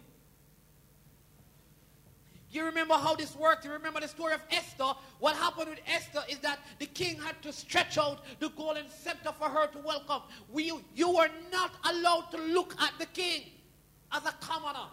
You 2.52 2.64
remember 2.64 2.94
how 2.94 3.14
this 3.14 3.36
worked? 3.36 3.64
You 3.64 3.72
remember 3.72 4.00
the 4.00 4.08
story 4.08 4.34
of 4.34 4.40
Esther? 4.50 4.92
What 5.20 5.36
happened 5.36 5.70
with 5.70 5.80
Esther 5.86 6.22
is 6.28 6.38
that 6.40 6.58
the 6.80 6.86
king 6.86 7.16
had 7.20 7.40
to 7.42 7.52
stretch 7.52 7.96
out 7.96 8.24
the 8.40 8.48
golden 8.50 8.88
scepter 8.88 9.30
for 9.32 9.48
her 9.48 9.68
to 9.68 9.78
welcome. 9.78 10.22
We, 10.50 10.72
you 10.94 11.10
were 11.10 11.28
not 11.52 11.72
allowed 11.88 12.30
to 12.32 12.38
look 12.38 12.74
at 12.80 12.92
the 12.98 13.06
king 13.06 13.42
as 14.12 14.24
a 14.24 14.34
commoner. 14.40 14.88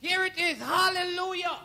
Here 0.00 0.24
it 0.24 0.38
is, 0.38 0.58
hallelujah, 0.58 1.58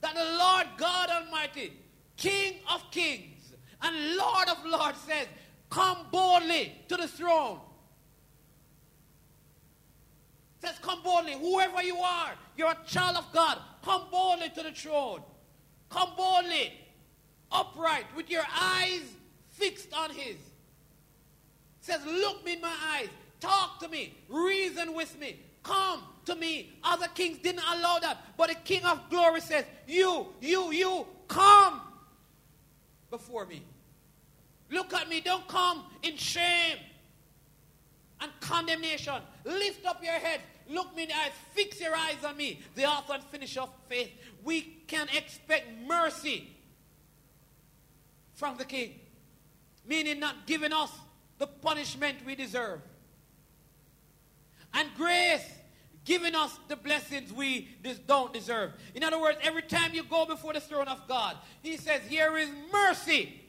that 0.00 0.14
the 0.14 0.24
Lord 0.38 0.66
God 0.78 1.10
Almighty, 1.10 1.72
King 2.16 2.54
of 2.72 2.90
kings 2.90 3.52
and 3.82 4.16
Lord 4.16 4.48
of 4.48 4.64
lords 4.64 4.98
says, 5.06 5.26
Come 5.68 5.98
boldly 6.10 6.72
to 6.88 6.96
the 6.96 7.06
throne 7.06 7.60
says, 10.66 10.78
Come 10.80 11.02
boldly. 11.02 11.32
Whoever 11.32 11.82
you 11.82 11.96
are, 11.98 12.32
you're 12.56 12.70
a 12.70 12.78
child 12.86 13.16
of 13.16 13.32
God. 13.32 13.58
Come 13.82 14.02
boldly 14.10 14.48
to 14.50 14.62
the 14.62 14.72
throne. 14.72 15.20
Come 15.88 16.10
boldly, 16.16 16.72
upright, 17.52 18.04
with 18.16 18.28
your 18.30 18.42
eyes 18.52 19.02
fixed 19.50 19.92
on 19.94 20.10
His. 20.10 20.36
says, 21.80 22.04
Look 22.04 22.44
me 22.44 22.54
in 22.54 22.60
my 22.60 22.74
eyes. 22.94 23.08
Talk 23.40 23.80
to 23.80 23.88
me. 23.88 24.14
Reason 24.28 24.92
with 24.94 25.18
me. 25.20 25.38
Come 25.62 26.02
to 26.24 26.34
me. 26.34 26.72
Other 26.82 27.08
kings 27.08 27.38
didn't 27.38 27.62
allow 27.62 27.98
that. 28.00 28.18
But 28.36 28.48
the 28.48 28.54
King 28.56 28.84
of 28.84 29.08
glory 29.10 29.40
says, 29.40 29.64
You, 29.86 30.26
you, 30.40 30.72
you, 30.72 31.06
come 31.28 31.80
before 33.10 33.46
me. 33.46 33.62
Look 34.70 34.92
at 34.94 35.08
me. 35.08 35.20
Don't 35.20 35.46
come 35.46 35.84
in 36.02 36.16
shame 36.16 36.78
and 38.20 38.32
condemnation. 38.40 39.14
Lift 39.44 39.86
up 39.86 40.02
your 40.02 40.14
head. 40.14 40.40
Look 40.68 40.94
me 40.96 41.04
in 41.04 41.08
the 41.08 41.16
eyes. 41.16 41.32
Fix 41.52 41.80
your 41.80 41.94
eyes 41.94 42.24
on 42.24 42.36
me. 42.36 42.60
The 42.74 42.84
author 42.84 43.14
and 43.14 43.22
finisher 43.24 43.60
of 43.60 43.70
faith. 43.88 44.10
We 44.44 44.62
can 44.86 45.08
expect 45.16 45.66
mercy 45.86 46.48
from 48.34 48.56
the 48.56 48.64
king. 48.64 48.94
Meaning 49.86 50.20
not 50.20 50.46
giving 50.46 50.72
us 50.72 50.90
the 51.38 51.46
punishment 51.46 52.18
we 52.26 52.34
deserve. 52.34 52.80
And 54.74 54.88
grace 54.96 55.48
giving 56.04 56.34
us 56.34 56.58
the 56.68 56.76
blessings 56.76 57.32
we 57.32 57.68
don't 58.06 58.32
deserve. 58.32 58.72
In 58.94 59.02
other 59.02 59.20
words, 59.20 59.38
every 59.42 59.62
time 59.62 59.92
you 59.92 60.04
go 60.04 60.24
before 60.24 60.52
the 60.52 60.60
throne 60.60 60.88
of 60.88 61.06
God, 61.08 61.36
He 61.62 61.76
says, 61.76 62.02
Here 62.08 62.36
is 62.36 62.48
mercy. 62.72 63.42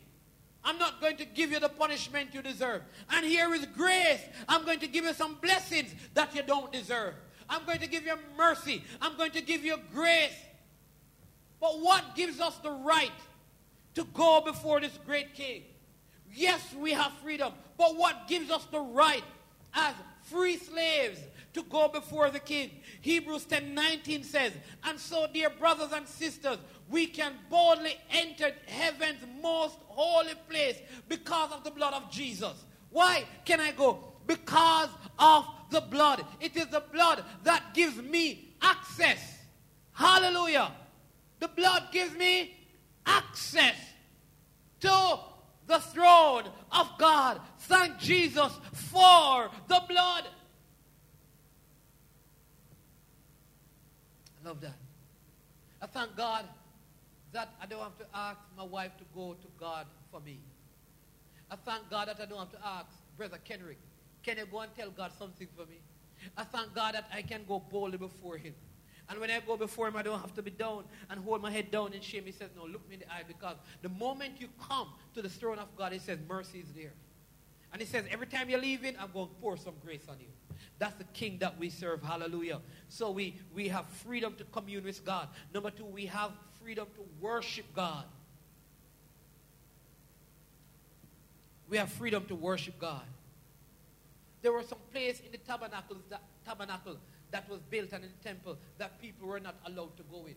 I'm 0.67 0.77
not 0.77 0.99
going 0.99 1.15
to 1.15 1.23
give 1.23 1.49
you 1.53 1.61
the 1.61 1.69
punishment 1.69 2.31
you 2.33 2.41
deserve. 2.41 2.81
And 3.09 3.25
here 3.25 3.53
is 3.53 3.65
grace. 3.67 4.19
I'm 4.49 4.65
going 4.65 4.79
to 4.79 4.87
give 4.87 5.05
you 5.05 5.13
some 5.13 5.35
blessings 5.35 5.95
that 6.13 6.35
you 6.35 6.43
don't 6.43 6.73
deserve. 6.73 7.13
I'm 7.47 7.63
going 7.65 7.79
to 7.79 7.87
give 7.87 8.05
you 8.05 8.15
mercy. 8.35 8.83
I'm 9.01 9.15
going 9.15 9.31
to 9.31 9.41
give 9.41 9.63
you 9.63 9.77
grace. 9.93 10.35
But 11.61 11.79
what 11.79 12.17
gives 12.17 12.41
us 12.41 12.57
the 12.57 12.71
right 12.71 13.13
to 13.95 14.03
go 14.13 14.41
before 14.41 14.81
this 14.81 14.99
great 15.05 15.33
king? 15.35 15.63
Yes, 16.33 16.61
we 16.77 16.91
have 16.91 17.13
freedom. 17.23 17.53
But 17.77 17.95
what 17.95 18.27
gives 18.27 18.51
us 18.51 18.65
the 18.65 18.81
right 18.81 19.23
as 19.77 19.93
free 20.23 20.57
slaves 20.57 21.19
to 21.53 21.63
go 21.63 21.87
before 21.87 22.29
the 22.29 22.39
king? 22.39 22.71
Hebrews 23.01 23.45
10 23.45 23.73
19 23.73 24.23
says, 24.23 24.51
And 24.83 24.99
so, 24.99 25.27
dear 25.33 25.49
brothers 25.49 25.91
and 25.93 26.07
sisters, 26.07 26.57
we 26.89 27.05
can 27.05 27.33
boldly 27.49 27.97
enter 28.09 28.51
heaven's 28.65 29.23
most 29.41 29.77
holy 29.87 30.33
place 30.49 30.77
because 31.07 31.51
of 31.51 31.63
the 31.63 31.71
blood 31.71 31.93
of 31.93 32.11
Jesus. 32.11 32.65
Why 32.89 33.25
can 33.45 33.59
I 33.59 33.71
go? 33.71 33.99
Because 34.25 34.89
of 35.19 35.45
the 35.69 35.81
blood. 35.81 36.25
It 36.39 36.55
is 36.55 36.67
the 36.67 36.83
blood 36.91 37.23
that 37.43 37.73
gives 37.73 37.97
me 37.97 38.55
access. 38.61 39.37
Hallelujah. 39.93 40.71
The 41.39 41.47
blood 41.49 41.89
gives 41.91 42.15
me 42.15 42.55
access 43.05 43.75
to 44.81 45.19
the 45.67 45.79
throne 45.79 46.43
of 46.71 46.89
God. 46.97 47.41
Thank 47.59 47.99
Jesus 47.99 48.51
for 48.73 49.49
the 49.67 49.81
blood. 49.87 50.23
I 54.41 54.47
love 54.47 54.61
that. 54.61 54.77
I 55.81 55.85
thank 55.85 56.15
God 56.15 56.45
that 57.33 57.49
I 57.61 57.65
don't 57.65 57.81
have 57.81 57.97
to 57.97 58.05
ask 58.13 58.39
my 58.57 58.63
wife 58.63 58.97
to 58.97 59.03
go 59.13 59.33
to 59.33 59.47
God 59.59 59.85
for 60.09 60.19
me. 60.21 60.39
I 61.51 61.55
thank 61.55 61.89
God 61.89 62.07
that 62.07 62.19
I 62.19 62.25
don't 62.25 62.39
have 62.39 62.51
to 62.51 62.65
ask 62.65 62.87
Brother 63.17 63.39
Kenrick, 63.43 63.77
can 64.23 64.37
you 64.37 64.45
go 64.45 64.61
and 64.61 64.73
tell 64.75 64.89
God 64.89 65.11
something 65.17 65.47
for 65.55 65.65
me? 65.65 65.79
I 66.35 66.43
thank 66.43 66.73
God 66.73 66.95
that 66.95 67.09
I 67.13 67.21
can 67.21 67.43
go 67.47 67.59
boldly 67.59 67.97
before 67.97 68.37
Him. 68.37 68.53
And 69.09 69.19
when 69.19 69.31
I 69.31 69.39
go 69.39 69.55
before 69.55 69.87
Him, 69.87 69.95
I 69.95 70.01
don't 70.01 70.19
have 70.19 70.33
to 70.35 70.41
be 70.41 70.51
down 70.51 70.83
and 71.09 71.23
hold 71.23 71.41
my 71.41 71.51
head 71.51 71.71
down 71.71 71.93
in 71.93 72.01
shame. 72.01 72.23
He 72.25 72.31
says, 72.31 72.49
No, 72.55 72.65
look 72.65 72.87
me 72.89 72.95
in 72.95 72.99
the 73.01 73.11
eye 73.11 73.23
because 73.27 73.55
the 73.81 73.89
moment 73.89 74.33
you 74.39 74.49
come 74.67 74.89
to 75.13 75.21
the 75.21 75.29
throne 75.29 75.59
of 75.59 75.67
God, 75.77 75.93
He 75.93 75.99
says, 75.99 76.19
Mercy 76.27 76.59
is 76.59 76.71
there. 76.73 76.93
And 77.71 77.81
He 77.81 77.87
says, 77.87 78.05
Every 78.11 78.27
time 78.27 78.49
you're 78.49 78.59
leaving, 78.59 78.95
I'm 78.99 79.11
going 79.13 79.29
to 79.29 79.33
pour 79.35 79.55
some 79.55 79.75
grace 79.83 80.05
on 80.09 80.17
you. 80.19 80.27
That's 80.79 80.95
the 80.95 81.05
king 81.05 81.37
that 81.39 81.57
we 81.57 81.69
serve. 81.69 82.03
Hallelujah. 82.03 82.59
So 82.89 83.11
we, 83.11 83.35
we 83.53 83.69
have 83.69 83.85
freedom 83.87 84.35
to 84.35 84.43
commune 84.45 84.83
with 84.83 85.03
God. 85.05 85.29
Number 85.53 85.71
two, 85.71 85.85
we 85.85 86.05
have 86.07 86.31
freedom 86.61 86.87
to 86.95 87.01
worship 87.21 87.65
God. 87.73 88.05
We 91.69 91.77
have 91.77 91.89
freedom 91.89 92.25
to 92.25 92.35
worship 92.35 92.79
God. 92.79 93.03
There 94.41 94.51
were 94.51 94.63
some 94.63 94.77
places 94.91 95.25
in 95.25 95.31
the 95.31 95.37
tabernacles 95.37 96.03
that, 96.09 96.21
tabernacle 96.45 96.97
that 97.31 97.49
was 97.49 97.59
built 97.69 97.91
and 97.91 98.03
in 98.03 98.11
the 98.17 98.23
temple 98.23 98.57
that 98.77 99.01
people 99.01 99.27
were 99.27 99.39
not 99.39 99.55
allowed 99.65 99.95
to 99.97 100.03
go 100.03 100.25
in. 100.25 100.35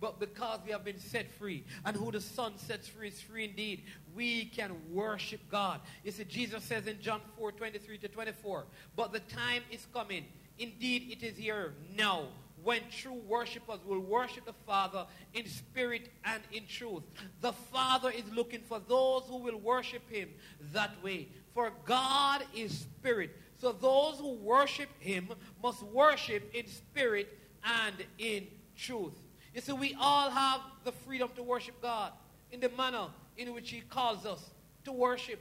But 0.00 0.18
because 0.18 0.60
we 0.64 0.72
have 0.72 0.84
been 0.84 0.98
set 0.98 1.30
free, 1.34 1.62
and 1.84 1.94
who 1.94 2.10
the 2.10 2.22
Son 2.22 2.56
sets 2.56 2.88
free 2.88 3.08
is 3.08 3.20
free 3.20 3.44
indeed, 3.44 3.82
we 4.16 4.46
can 4.46 4.72
worship 4.90 5.40
God. 5.50 5.80
You 6.02 6.10
see, 6.10 6.24
Jesus 6.24 6.64
says 6.64 6.86
in 6.86 7.00
John 7.02 7.20
4 7.36 7.52
23 7.52 7.98
to 7.98 8.08
24, 8.08 8.64
But 8.96 9.12
the 9.12 9.20
time 9.20 9.62
is 9.70 9.86
coming, 9.92 10.24
indeed 10.58 11.08
it 11.10 11.22
is 11.22 11.36
here 11.36 11.74
now, 11.94 12.28
when 12.62 12.80
true 12.90 13.20
worshippers 13.28 13.80
will 13.86 14.00
worship 14.00 14.46
the 14.46 14.54
Father 14.66 15.06
in 15.34 15.46
spirit 15.46 16.08
and 16.24 16.42
in 16.50 16.66
truth. 16.66 17.02
The 17.42 17.52
Father 17.52 18.10
is 18.10 18.24
looking 18.34 18.60
for 18.60 18.80
those 18.88 19.24
who 19.28 19.36
will 19.36 19.58
worship 19.58 20.08
Him 20.10 20.30
that 20.72 21.02
way. 21.02 21.28
For 21.54 21.72
God 21.84 22.44
is 22.54 22.72
spirit. 22.72 23.36
So 23.60 23.72
those 23.72 24.18
who 24.18 24.34
worship 24.34 24.88
Him 25.00 25.28
must 25.62 25.82
worship 25.82 26.50
in 26.54 26.66
spirit 26.66 27.28
and 27.62 27.94
in 28.18 28.46
truth. 28.76 29.12
You 29.54 29.60
see, 29.60 29.72
we 29.72 29.94
all 30.00 30.30
have 30.30 30.60
the 30.84 30.92
freedom 30.92 31.28
to 31.36 31.42
worship 31.42 31.80
God 31.82 32.12
in 32.50 32.60
the 32.60 32.70
manner 32.70 33.08
in 33.36 33.52
which 33.52 33.70
He 33.70 33.80
calls 33.80 34.24
us 34.24 34.50
to 34.84 34.92
worship. 34.92 35.40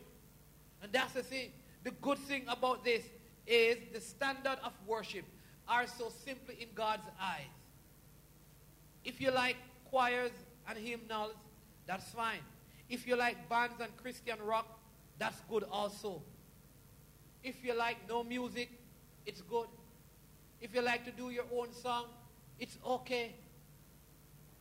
And 0.84 0.92
that's 0.92 1.14
the 1.14 1.24
thing. 1.24 1.52
The 1.84 1.92
good 1.92 2.18
thing 2.18 2.44
about 2.50 2.84
this 2.84 3.04
is 3.48 3.78
the 3.94 4.02
standard 4.02 4.58
of 4.64 4.74
worship 4.86 5.24
are 5.68 5.88
so 5.88 6.12
simply 6.26 6.58
in 6.60 6.68
God's 6.76 7.08
eyes. 7.22 7.48
If 9.06 9.22
you 9.22 9.32
like 9.32 9.56
choirs 9.90 10.32
and 10.68 10.78
hymnals, 10.78 11.36
that's 11.88 12.10
fine. 12.12 12.40
If 12.90 13.08
you 13.08 13.16
like 13.16 13.48
bands 13.48 13.76
and 13.80 13.96
Christian 13.98 14.38
rock, 14.44 14.80
that's 15.18 15.40
good 15.50 15.64
also. 15.72 16.22
If 17.44 17.64
you 17.64 17.74
like 17.74 17.98
no 18.08 18.24
music, 18.24 18.70
it's 19.26 19.42
good. 19.42 19.68
If 20.62 20.74
you 20.74 20.82
like 20.82 21.06
to 21.06 21.12
do 21.12 21.30
your 21.30 21.46
own 21.56 21.74
song, 21.74 22.06
it's 22.60 22.78
okay. 22.86 23.36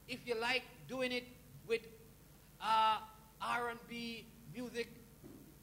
If 0.06 0.20
you 0.26 0.40
like 0.40 0.62
doing 0.88 1.12
it 1.12 1.24
with 1.66 1.82
uh, 2.60 2.98
R&B 3.42 4.26
music 4.54 4.88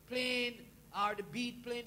playing 0.07 0.55
or 0.95 1.15
the 1.15 1.23
beat 1.23 1.63
playing, 1.63 1.85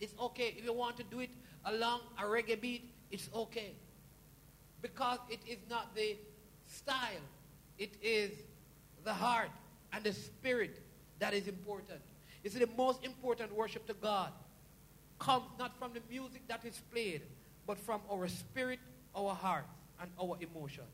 it's 0.00 0.14
okay. 0.20 0.54
If 0.56 0.64
you 0.64 0.72
want 0.72 0.96
to 0.98 1.04
do 1.04 1.20
it 1.20 1.30
along 1.64 2.00
a 2.18 2.22
reggae 2.22 2.60
beat, 2.60 2.90
it's 3.10 3.28
okay. 3.34 3.72
Because 4.82 5.18
it 5.30 5.40
is 5.48 5.58
not 5.68 5.94
the 5.94 6.16
style, 6.66 7.24
it 7.78 7.94
is 8.02 8.30
the 9.04 9.14
heart 9.14 9.50
and 9.92 10.04
the 10.04 10.12
spirit 10.12 10.80
that 11.18 11.32
is 11.32 11.48
important. 11.48 12.00
See, 12.46 12.58
the 12.58 12.68
most 12.78 13.04
important 13.04 13.54
worship 13.54 13.86
to 13.88 13.94
God 13.94 14.32
comes 15.18 15.46
not 15.58 15.76
from 15.78 15.92
the 15.92 16.00
music 16.10 16.42
that 16.48 16.64
is 16.64 16.80
played, 16.92 17.22
but 17.66 17.78
from 17.78 18.00
our 18.10 18.28
spirit, 18.28 18.78
our 19.16 19.34
heart, 19.34 19.66
and 20.00 20.10
our 20.20 20.36
emotions. 20.40 20.86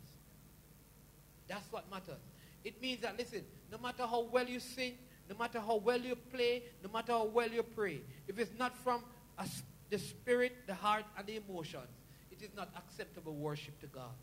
That's 1.49 1.71
what 1.71 1.91
matters. 1.91 2.23
It 2.65 2.81
means 2.81 3.03
that, 3.03 3.19
listen, 3.19 3.43
no 3.71 3.79
matter 3.79 4.07
how 4.07 4.23
well 4.31 4.47
you 4.47 4.61
sing, 4.61 4.95
no 5.29 5.37
matter 5.39 5.61
how 5.61 5.77
well 5.77 6.01
you 6.01 6.17
play, 6.17 6.63
no 6.83 6.91
matter 6.91 7.13
how 7.13 7.25
well 7.25 7.49
you 7.49 7.63
pray, 7.63 8.01
if 8.27 8.39
it's 8.39 8.59
not 8.59 8.77
from 8.79 9.05
a 9.39 9.47
the 9.91 9.99
spirit, 9.99 10.53
the 10.67 10.75
heart, 10.75 11.05
and 11.17 11.27
the 11.27 11.37
emotions, 11.37 11.87
it 12.33 12.43
is 12.43 12.51
not 12.57 12.69
acceptable 12.77 13.35
worship 13.35 13.79
to 13.81 13.87
God. 13.87 14.15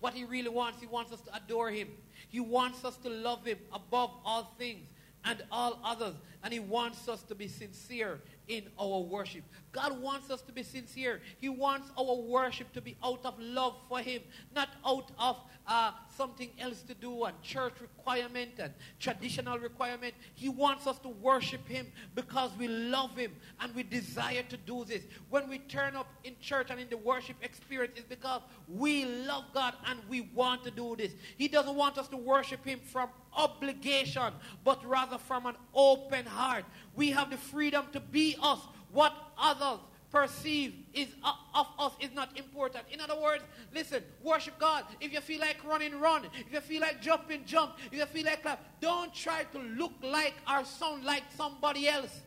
What 0.00 0.14
he 0.14 0.24
really 0.24 0.48
wants, 0.48 0.80
he 0.80 0.86
wants 0.86 1.12
us 1.12 1.20
to 1.22 1.34
adore 1.34 1.70
him. 1.70 1.88
He 2.28 2.40
wants 2.40 2.84
us 2.84 2.96
to 2.98 3.08
love 3.08 3.44
him 3.44 3.58
above 3.72 4.10
all 4.24 4.52
things 4.58 4.86
and 5.24 5.42
all 5.50 5.78
others. 5.84 6.14
and 6.42 6.52
He 6.52 6.60
wants 6.60 7.08
us 7.08 7.22
to 7.24 7.34
be 7.34 7.48
sincere 7.48 8.20
in 8.48 8.64
our 8.78 9.00
worship. 9.00 9.42
God 9.72 10.00
wants 10.00 10.30
us 10.30 10.42
to 10.42 10.52
be 10.52 10.62
sincere. 10.62 11.20
He 11.38 11.48
wants 11.48 11.90
our 11.98 12.16
worship 12.16 12.72
to 12.74 12.80
be 12.80 12.96
out 13.02 13.20
of 13.24 13.38
love 13.38 13.76
for 13.88 14.00
Him, 14.00 14.22
not 14.54 14.68
out 14.86 15.10
of 15.18 15.36
uh, 15.66 15.92
something 16.16 16.50
else 16.58 16.82
to 16.82 16.94
do 16.94 17.24
and 17.24 17.40
church 17.42 17.74
requirement 17.80 18.50
and 18.58 18.72
traditional 19.00 19.58
requirement. 19.58 20.14
He 20.34 20.48
wants 20.48 20.86
us 20.86 20.98
to 21.00 21.08
worship 21.08 21.66
Him 21.68 21.86
because 22.14 22.50
we 22.58 22.68
love 22.68 23.16
Him 23.16 23.32
and 23.60 23.74
we 23.74 23.82
desire 23.82 24.42
to 24.48 24.56
do 24.56 24.84
this. 24.84 25.02
When 25.30 25.48
we 25.48 25.58
turn 25.58 25.96
up 25.96 26.08
in 26.24 26.34
church 26.40 26.68
and 26.70 26.80
in 26.80 26.88
the 26.88 26.96
worship 26.96 27.36
experience, 27.42 27.94
it's 27.96 28.06
because 28.08 28.42
we 28.68 29.04
love 29.04 29.44
God 29.54 29.74
and 29.86 29.98
we 30.08 30.22
want 30.34 30.64
to 30.64 30.70
do 30.70 30.96
this. 30.96 31.12
He 31.36 31.48
doesn't 31.48 31.74
want 31.74 31.98
us 31.98 32.08
to 32.08 32.16
worship 32.16 32.64
Him 32.64 32.80
from 32.80 33.08
obligation, 33.36 34.32
but 34.64 34.84
rather 34.84 35.18
from 35.18 35.46
an 35.46 35.56
open 35.74 36.26
heart. 36.26 36.64
We 36.94 37.10
have 37.10 37.30
the 37.30 37.36
freedom 37.36 37.86
to 37.92 38.00
be 38.00 38.36
us. 38.42 38.60
What 38.92 39.14
others 39.38 39.80
perceive 40.10 40.74
is 40.92 41.08
uh, 41.24 41.32
of 41.54 41.66
us 41.78 41.92
is 41.98 42.12
not 42.12 42.38
important. 42.38 42.84
In 42.92 43.00
other 43.00 43.18
words, 43.18 43.42
listen, 43.74 44.02
worship 44.22 44.58
God. 44.58 44.84
If 45.00 45.12
you 45.12 45.20
feel 45.20 45.40
like 45.40 45.56
running, 45.64 45.98
run. 45.98 46.26
If 46.38 46.52
you 46.52 46.60
feel 46.60 46.82
like 46.82 47.00
jumping, 47.00 47.44
jump. 47.46 47.72
If 47.90 47.98
you 47.98 48.04
feel 48.04 48.26
like 48.26 48.42
clap, 48.42 48.62
don't 48.80 49.12
try 49.14 49.44
to 49.44 49.58
look 49.58 49.92
like 50.02 50.34
or 50.48 50.64
sound 50.64 51.04
like 51.04 51.22
somebody 51.34 51.88
else. 51.88 52.20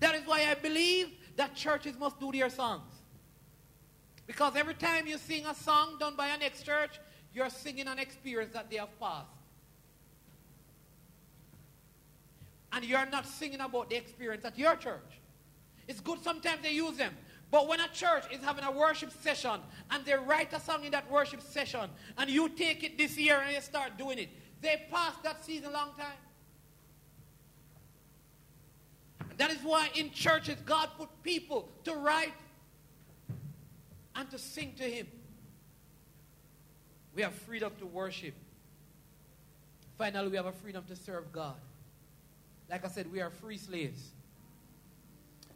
That 0.00 0.16
is 0.16 0.26
why 0.26 0.46
I 0.50 0.54
believe 0.54 1.10
that 1.36 1.54
churches 1.54 1.96
must 1.98 2.18
do 2.18 2.32
their 2.32 2.50
songs. 2.50 2.92
Because 4.26 4.56
every 4.56 4.74
time 4.74 5.06
you 5.06 5.18
sing 5.18 5.46
a 5.46 5.54
song 5.54 5.96
done 5.98 6.16
by 6.16 6.28
an 6.28 6.42
ex 6.42 6.62
church, 6.62 7.00
you're 7.32 7.50
singing 7.50 7.86
an 7.86 7.98
experience 7.98 8.52
that 8.52 8.70
they 8.70 8.76
have 8.76 8.98
passed. 8.98 9.39
And 12.72 12.84
you're 12.84 13.06
not 13.06 13.26
singing 13.26 13.60
about 13.60 13.90
the 13.90 13.96
experience 13.96 14.44
at 14.44 14.58
your 14.58 14.76
church. 14.76 15.20
It's 15.88 16.00
good 16.00 16.22
sometimes 16.22 16.62
they 16.62 16.72
use 16.72 16.96
them. 16.96 17.12
But 17.50 17.66
when 17.66 17.80
a 17.80 17.88
church 17.88 18.24
is 18.30 18.40
having 18.42 18.62
a 18.62 18.70
worship 18.70 19.10
session 19.22 19.58
and 19.90 20.04
they 20.04 20.14
write 20.14 20.52
a 20.52 20.60
song 20.60 20.84
in 20.84 20.92
that 20.92 21.10
worship 21.10 21.42
session 21.42 21.90
and 22.16 22.30
you 22.30 22.48
take 22.48 22.84
it 22.84 22.96
this 22.96 23.18
year 23.18 23.40
and 23.40 23.52
you 23.52 23.60
start 23.60 23.98
doing 23.98 24.18
it, 24.18 24.28
they 24.60 24.86
passed 24.90 25.22
that 25.24 25.44
season 25.44 25.66
a 25.66 25.72
long 25.72 25.90
time. 25.98 26.18
And 29.30 29.38
that 29.38 29.50
is 29.50 29.58
why 29.62 29.90
in 29.96 30.12
churches 30.12 30.56
God 30.64 30.90
put 30.96 31.08
people 31.24 31.68
to 31.84 31.94
write 31.94 32.34
and 34.14 34.30
to 34.30 34.38
sing 34.38 34.74
to 34.76 34.84
Him. 34.84 35.08
We 37.14 37.22
have 37.22 37.34
freedom 37.34 37.72
to 37.80 37.86
worship. 37.86 38.34
Finally, 39.98 40.28
we 40.28 40.36
have 40.36 40.46
a 40.46 40.52
freedom 40.52 40.84
to 40.88 40.94
serve 40.94 41.32
God. 41.32 41.56
Like 42.70 42.84
I 42.84 42.88
said, 42.88 43.10
we 43.10 43.20
are 43.20 43.30
free 43.30 43.56
slaves. 43.56 44.10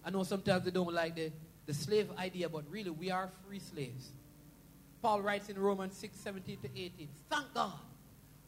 I 0.04 0.10
know 0.10 0.24
sometimes 0.24 0.64
they 0.64 0.70
don't 0.70 0.92
like 0.92 1.14
the, 1.14 1.30
the 1.66 1.72
slave 1.72 2.10
idea, 2.18 2.48
but 2.48 2.64
really 2.68 2.90
we 2.90 3.10
are 3.10 3.30
free 3.46 3.60
slaves. 3.60 4.10
Paul 5.00 5.22
writes 5.22 5.48
in 5.48 5.58
Romans 5.58 5.96
6 5.96 6.18
17 6.18 6.58
to 6.62 6.68
18 6.76 7.08
Thank 7.30 7.54
God. 7.54 7.72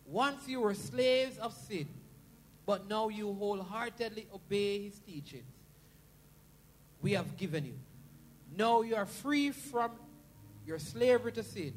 Once 0.06 0.48
you 0.48 0.60
were 0.60 0.74
slaves 0.74 1.38
of 1.38 1.52
sin, 1.52 1.88
but 2.64 2.88
now 2.88 3.08
you 3.08 3.32
wholeheartedly 3.32 4.26
obey 4.34 4.84
his 4.84 4.98
teachings. 5.00 5.44
We 7.02 7.12
have 7.12 7.36
given 7.36 7.64
you. 7.66 7.74
Now 8.56 8.82
you 8.82 8.96
are 8.96 9.06
free 9.06 9.50
from 9.50 9.92
your 10.66 10.78
slavery 10.78 11.32
to 11.32 11.42
sin, 11.42 11.74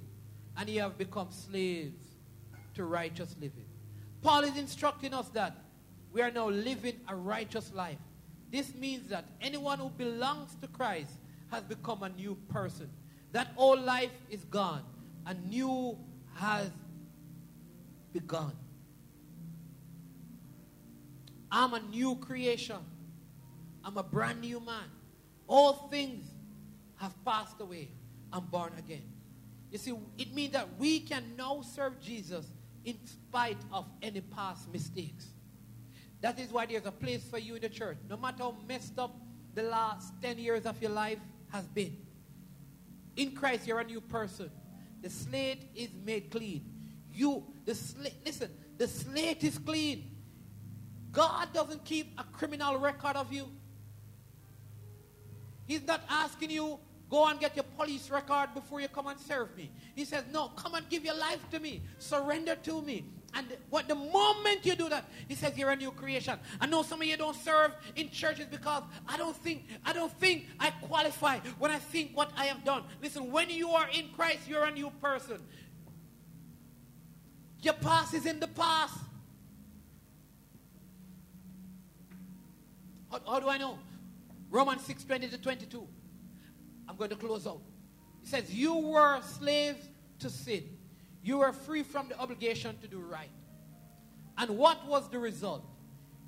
and 0.58 0.70
you 0.70 0.82
have 0.82 0.98
become 0.98 1.28
slaves 1.32 2.02
to 2.76 2.84
righteous 2.86 3.36
living. 3.40 3.66
Paul 4.22 4.44
is 4.44 4.58
instructing 4.58 5.14
us 5.14 5.28
that 5.30 5.56
we 6.12 6.22
are 6.22 6.32
now 6.32 6.50
living 6.50 7.00
a 7.08 7.16
righteous 7.16 7.72
life. 7.74 7.98
This 8.52 8.74
means 8.76 9.10
that 9.10 9.26
anyone 9.42 9.80
who 9.80 9.90
belongs 9.90 10.56
to 10.62 10.68
Christ 10.68 11.12
has 11.52 11.64
become 11.64 12.04
a 12.04 12.10
new 12.10 12.36
person. 12.50 12.90
That 13.32 13.52
old 13.58 13.82
life 13.82 14.12
is 14.30 14.44
gone. 14.46 14.84
A 15.26 15.34
new 15.34 15.98
has 16.36 16.70
begun. 18.12 18.54
I'm 21.52 21.74
a 21.74 21.80
new 21.80 22.16
creation. 22.16 22.78
I'm 23.84 23.98
a 23.98 24.04
brand 24.04 24.42
new 24.42 24.60
man. 24.60 24.86
All 25.48 25.88
things 25.90 26.26
have 26.98 27.14
passed 27.24 27.60
away. 27.60 27.90
I'm 28.32 28.46
born 28.46 28.74
again. 28.78 29.04
You 29.72 29.78
see, 29.78 29.94
it 30.18 30.34
means 30.34 30.54
that 30.54 30.68
we 30.78 31.00
can 31.00 31.24
now 31.38 31.62
serve 31.62 32.00
Jesus 32.02 32.46
in 32.84 32.98
spite 33.06 33.58
of 33.72 33.86
any 34.02 34.22
past 34.22 34.72
mistakes. 34.72 35.28
That 36.22 36.40
is 36.40 36.52
why 36.52 36.66
there's 36.66 36.86
a 36.86 36.92
place 36.92 37.24
for 37.24 37.38
you 37.38 37.56
in 37.56 37.62
the 37.62 37.70
church. 37.70 37.98
No 38.10 38.18
matter 38.18 38.44
how 38.44 38.56
messed 38.68 39.00
up 39.00 39.16
the 39.56 39.64
last 39.64 40.14
10 40.22 40.38
years 40.38 40.66
of 40.66 40.82
your 40.82 40.92
life 40.92 41.20
has 41.52 41.66
been. 41.66 41.98
In 43.16 43.32
Christ, 43.32 43.68
you're 43.68 43.80
a 43.80 43.84
new 43.84 44.02
person. 44.02 44.52
The 45.02 45.10
slate 45.10 45.64
is 45.76 45.90
made 46.06 46.30
clean. 46.30 46.66
You, 47.14 47.44
the 47.66 47.74
slate, 47.74 48.14
listen, 48.26 48.52
the 48.78 48.88
slate 48.88 49.44
is 49.44 49.58
clean. 49.58 50.12
God 51.12 51.54
doesn't 51.54 51.84
keep 51.86 52.14
a 52.20 52.24
criminal 52.24 52.78
record 52.78 53.16
of 53.16 53.34
you. 53.34 53.48
He's 55.66 55.86
not 55.86 56.02
asking 56.10 56.52
you, 56.52 56.80
go 57.10 57.28
and 57.28 57.40
get 57.40 57.56
your 57.56 57.66
police 57.78 58.10
record 58.10 58.54
before 58.54 58.82
you 58.82 58.88
come 58.88 59.08
and 59.08 59.20
serve 59.20 59.56
me. 59.56 59.72
He 59.96 60.06
says, 60.06 60.24
no, 60.32 60.50
come 60.50 60.76
and 60.76 60.88
give 60.90 61.06
your 61.06 61.16
life 61.16 61.50
to 61.52 61.60
me. 61.60 61.82
Surrender 61.98 62.56
to 62.64 62.82
me. 62.82 63.06
And 63.36 63.46
what 63.70 63.88
the 63.88 63.96
moment 63.96 64.66
you 64.66 64.76
do 64.76 64.90
that, 64.90 65.06
he 65.28 65.36
says 65.36 65.58
you're 65.58 65.70
a 65.70 65.76
new 65.76 65.92
creation. 65.92 66.40
I 66.60 66.66
know 66.66 66.82
some 66.82 67.02
of 67.02 67.08
you 67.08 67.16
don't 67.16 67.36
serve 67.36 67.74
in 67.96 68.10
churches 68.10 68.48
because 68.50 68.84
I 69.08 69.18
don't 69.18 69.36
think 69.36 69.66
I 69.86 69.94
don't 69.94 70.12
think 70.20 70.48
I 70.60 70.72
qualify 70.72 71.40
when 71.60 71.72
I 71.72 71.78
think 71.78 72.16
what 72.16 72.32
I 72.36 72.46
have 72.46 72.64
done. 72.64 72.84
Listen, 73.02 73.32
when 73.32 73.50
you 73.50 73.70
are 73.70 73.88
in 73.94 74.10
Christ, 74.16 74.48
you're 74.48 74.66
a 74.66 74.72
new 74.72 74.92
person. 75.02 75.40
Your 77.62 77.76
past 77.76 78.14
is 78.14 78.26
in 78.26 78.40
the 78.40 78.48
past. 78.48 78.98
How, 83.12 83.20
how 83.28 83.40
do 83.40 83.50
I 83.50 83.58
know? 83.58 83.78
Romans 84.50 84.84
6 84.86 85.04
20 85.04 85.28
to 85.30 85.38
22. 85.38 85.88
I'm 86.88 86.96
going 86.96 87.12
to 87.12 87.16
close 87.16 87.46
out. 87.46 87.62
It 88.24 88.30
says, 88.30 88.54
You 88.54 88.76
were 88.76 89.22
slaves 89.22 89.88
to 90.20 90.30
sin 90.30 90.79
you 91.24 91.40
were 91.40 91.54
free 91.54 91.84
from 91.84 92.10
the 92.10 92.18
obligation 92.20 92.78
to 92.80 92.88
do 92.88 93.00
right. 93.00 93.30
And 94.38 94.58
what 94.58 94.86
was 94.88 95.10
the 95.10 95.20
result? 95.20 95.66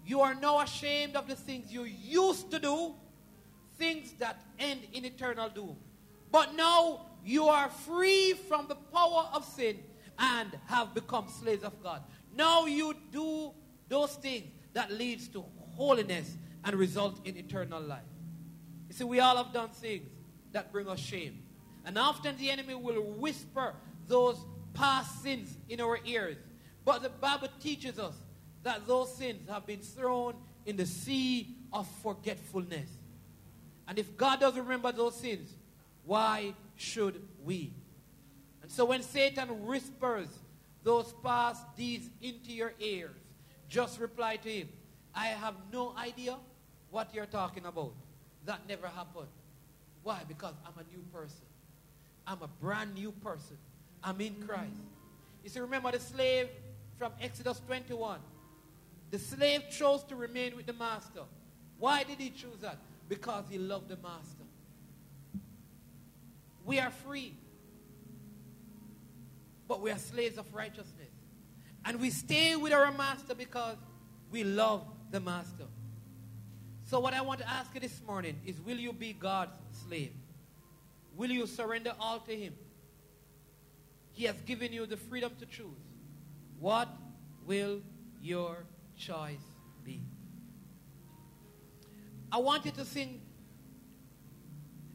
You 0.06 0.22
are 0.22 0.36
now 0.36 0.60
ashamed 0.60 1.16
of 1.16 1.28
the 1.28 1.36
things 1.36 1.72
you 1.72 1.84
used 1.84 2.52
to 2.52 2.60
do, 2.60 2.94
things 3.78 4.14
that 4.20 4.42
end 4.60 4.82
in 4.94 5.06
eternal 5.06 5.50
doom. 5.50 5.78
But 6.32 6.56
now 6.56 7.08
you 7.24 7.46
are 7.46 7.70
free 7.70 8.34
from 8.34 8.68
the 8.68 8.76
power 8.76 9.30
of 9.34 9.46
sin 9.46 9.80
and 10.18 10.50
have 10.68 10.94
become 10.94 11.28
slaves 11.30 11.64
of 11.64 11.82
God. 11.82 12.04
Now 12.36 12.66
you 12.66 12.96
do 13.12 13.52
those 13.90 14.14
things 14.16 14.52
that 14.74 14.92
leads 14.92 15.28
to 15.30 15.44
holiness 15.76 16.36
and 16.64 16.76
result 16.76 17.26
in 17.26 17.38
eternal 17.38 17.82
life. 17.82 18.02
You 18.88 18.96
see, 18.96 19.04
we 19.04 19.20
all 19.20 19.38
have 19.38 19.54
done 19.54 19.70
things 19.70 20.08
that 20.52 20.72
bring 20.72 20.88
us 20.88 21.00
shame. 21.00 21.44
And 21.86 21.98
often 21.98 22.38
the 22.38 22.50
enemy 22.50 22.76
will 22.76 23.02
whisper 23.02 23.74
those 24.08 24.38
past 24.74 25.24
sins 25.24 25.58
in 25.70 25.82
our 25.82 26.00
ears. 26.06 26.38
But 26.84 27.04
the 27.04 27.10
Bible 27.10 27.50
teaches 27.60 28.00
us 28.00 28.16
that 28.64 28.88
those 28.88 29.14
sins 29.16 29.50
have 29.50 29.66
been 29.66 29.80
thrown 29.80 30.36
in 30.66 30.78
the 30.78 30.86
sea 30.86 31.56
of 31.74 31.88
forgetfulness. 32.04 32.90
And 33.88 34.00
if 34.00 34.16
God 34.18 34.40
doesn't 34.40 34.62
remember 34.62 34.92
those 34.92 35.16
sins, 35.16 35.52
why 36.06 36.54
should 36.76 37.22
we? 37.44 37.74
And 38.62 38.72
so 38.72 38.86
when 38.86 39.02
Satan 39.02 39.66
whispers 39.66 40.28
those 40.84 41.14
past 41.24 41.64
deeds 41.76 42.10
into 42.22 42.52
your 42.52 42.74
ears, 42.80 43.16
just 43.70 44.00
reply 44.00 44.38
to 44.38 44.50
him, 44.50 44.70
I 45.14 45.28
have 45.28 45.56
no 45.72 45.96
idea 45.98 46.38
what 46.90 47.14
you're 47.14 47.26
talking 47.26 47.66
about. 47.66 47.94
That 48.46 48.68
never 48.68 48.88
happened. 48.88 49.28
Why? 50.04 50.22
Because 50.28 50.56
I'm 50.66 50.74
a 50.80 50.96
new 50.96 51.04
person. 51.14 51.46
I'm 52.26 52.42
a 52.42 52.48
brand 52.48 52.96
new 52.96 53.12
person. 53.12 53.58
I'm 54.04 54.20
in 54.22 54.36
Christ. 54.48 54.82
You 55.44 55.50
see, 55.50 55.60
remember 55.60 55.92
the 55.92 56.00
slave 56.00 56.48
from 56.98 57.12
Exodus 57.22 57.62
21. 57.66 58.20
The 59.12 59.20
slave 59.20 59.64
chose 59.70 60.04
to 60.04 60.16
remain 60.16 60.56
with 60.56 60.66
the 60.66 60.74
master. 60.74 61.22
Why 61.78 62.04
did 62.04 62.20
he 62.20 62.30
choose 62.30 62.60
that? 62.62 62.78
Because 63.10 63.46
he 63.50 63.58
loved 63.58 63.90
the 63.90 63.98
master. 63.98 64.44
We 66.64 66.80
are 66.80 66.92
free, 66.92 67.34
but 69.68 69.82
we 69.82 69.92
are 69.92 69.98
slaves 69.98 70.38
of 70.38 70.54
righteousness. 70.54 71.10
And 71.84 72.00
we 72.00 72.12
stay 72.12 72.56
with 72.56 72.72
our 72.72 72.92
master 72.92 73.34
because 73.34 73.78
we 74.32 74.44
love 74.44 74.86
the 75.10 75.20
master. 75.20 75.66
So, 76.86 77.00
what 77.00 77.14
I 77.14 77.22
want 77.22 77.40
to 77.40 77.50
ask 77.50 77.74
you 77.74 77.80
this 77.80 78.02
morning 78.06 78.40
is 78.46 78.62
will 78.62 78.78
you 78.78 78.94
be 78.94 79.14
God's 79.14 79.58
slave? 79.88 80.14
Will 81.16 81.32
you 81.32 81.48
surrender 81.48 81.94
all 82.00 82.20
to 82.20 82.36
him? 82.36 82.54
He 84.14 84.26
has 84.26 84.36
given 84.42 84.74
you 84.74 84.86
the 84.86 84.98
freedom 84.98 85.34
to 85.40 85.46
choose. 85.46 85.66
What 86.60 86.90
will 87.46 87.82
your 88.22 88.66
choice 88.98 89.42
be? 89.84 90.02
I 92.32 92.38
want 92.38 92.66
you 92.66 92.72
to 92.72 92.86
sing 92.86 93.22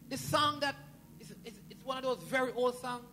this 0.09 0.21
song 0.21 0.61
that 0.61 0.75
is, 1.21 1.31
is, 1.45 1.55
it's 1.69 1.85
one 1.85 1.99
of 1.99 2.05
those 2.05 2.23
very 2.29 2.53
old 2.53 2.81
songs. 2.81 3.05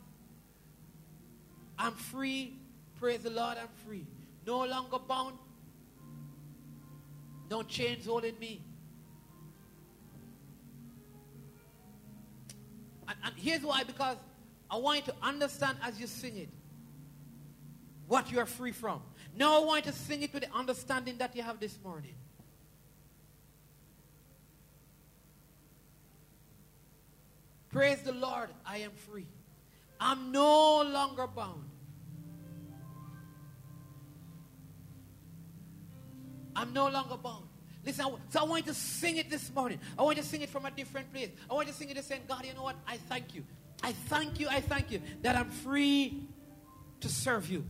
I'm 1.78 1.94
free. 1.94 2.54
Praise 3.00 3.22
the 3.24 3.32
Lord, 3.32 3.58
I'm 3.58 3.68
free. 3.86 4.06
No 4.46 4.64
longer 4.66 5.00
bound. 5.00 5.38
No 7.50 7.64
chains 7.64 8.06
holding 8.06 8.38
me. 8.40 8.62
And, 13.08 13.18
and 13.26 13.34
here's 13.36 13.62
why 13.62 13.84
because 13.84 14.18
I 14.70 14.78
want 14.78 15.06
you 15.06 15.14
to 15.14 15.16
understand 15.22 15.78
as 15.84 16.00
you 16.00 16.08
sing 16.08 16.38
it 16.38 16.50
what 18.08 18.32
you 18.32 18.40
are 18.40 18.46
free 18.46 18.72
from. 18.72 19.02
Now 19.36 19.62
I 19.62 19.66
want 19.66 19.86
you 19.86 19.92
to 19.92 19.98
sing 19.98 20.22
it 20.22 20.34
with 20.34 20.44
the 20.44 20.54
understanding 20.56 21.18
that 21.18 21.36
you 21.36 21.44
have 21.44 21.60
this 21.60 21.78
morning. 21.84 22.16
Praise 27.72 28.02
the 28.04 28.12
Lord, 28.12 28.50
I 28.66 28.78
am 28.78 28.92
free. 28.92 29.26
I'm 30.00 30.32
no 30.32 30.84
longer 30.84 31.26
bound. 31.26 31.70
I'm 36.56 36.72
no 36.72 36.88
longer 36.88 37.18
bound. 37.18 37.46
Listen, 37.86 38.06
so 38.30 38.40
I 38.40 38.44
want 38.44 38.66
you 38.66 38.72
to 38.72 38.78
sing 38.78 39.18
it 39.18 39.30
this 39.30 39.54
morning. 39.54 39.80
I 39.98 40.04
want 40.04 40.18
you 40.18 40.24
to 40.24 40.30
sing 40.30 40.42
it 40.42 40.50
from 40.50 40.66
a 40.66 40.72
different 40.72 41.12
place. 41.12 41.30
I 41.50 41.54
want 41.54 41.68
you 41.68 41.74
to 41.74 41.80
sing 41.80 41.90
it 41.90 41.98
and 41.98 42.06
say, 42.06 42.20
God, 42.28 42.46
you 42.46 42.54
know 42.54 42.64
what? 42.64 42.76
I 42.88 42.98
thank 42.98 43.34
you. 43.34 43.44
I 43.84 43.92
thank 43.92 44.40
you. 44.40 44.48
I 44.50 44.62
thank 44.62 44.92
you 44.92 45.02
that 45.22 45.36
I'm 45.36 45.50
free 45.50 46.26
to 47.02 47.10
serve 47.10 47.50
you. 47.50 47.66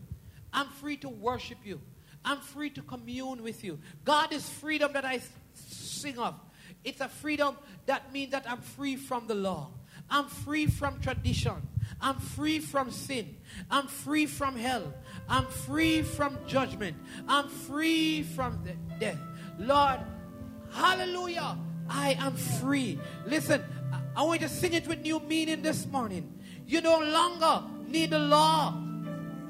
I'm 0.54 0.68
free 0.68 0.98
to 0.98 1.10
worship 1.10 1.58
you. 1.66 1.82
I'm 2.24 2.40
free 2.40 2.70
to 2.70 2.82
commune 2.84 3.44
with 3.44 3.64
you. 3.64 3.80
God 4.06 4.32
is 4.32 4.48
freedom 4.48 4.94
that 4.94 5.04
I 5.04 5.22
sing 5.56 6.20
of. 6.20 6.36
It's 6.84 7.02
a 7.02 7.10
freedom 7.10 7.58
that 7.88 8.14
means 8.14 8.32
that 8.32 8.46
I'm 8.50 8.62
free 8.62 8.96
from 8.96 9.28
the 9.28 9.36
law. 9.36 9.72
I'm 10.10 10.28
free 10.28 10.68
from 10.68 11.00
tradition. 11.00 11.68
I'm 12.00 12.20
free 12.20 12.60
from 12.60 12.92
sin. 12.92 13.36
I'm 13.72 13.88
free 13.88 14.26
from 14.26 14.56
hell. 14.56 14.94
I'm 15.28 15.46
free 15.48 16.02
from 16.02 16.38
judgment. 16.46 16.96
I'm 17.28 17.50
free 17.50 18.24
from 18.24 18.64
death. 19.00 19.18
Lord, 19.58 20.00
hallelujah. 20.72 21.58
I 21.90 22.14
am 22.14 22.36
free. 22.36 23.00
Listen, 23.26 23.64
I 24.16 24.24
want 24.24 24.42
you 24.42 24.48
to 24.48 24.54
sing 24.54 24.74
it 24.74 24.88
with 24.88 25.02
new 25.02 25.20
meaning 25.20 25.62
this 25.62 25.86
morning. 25.88 26.40
You 26.68 26.82
no 26.82 27.00
longer 27.00 27.64
need 27.88 28.12
the 28.12 28.20
law 28.20 28.78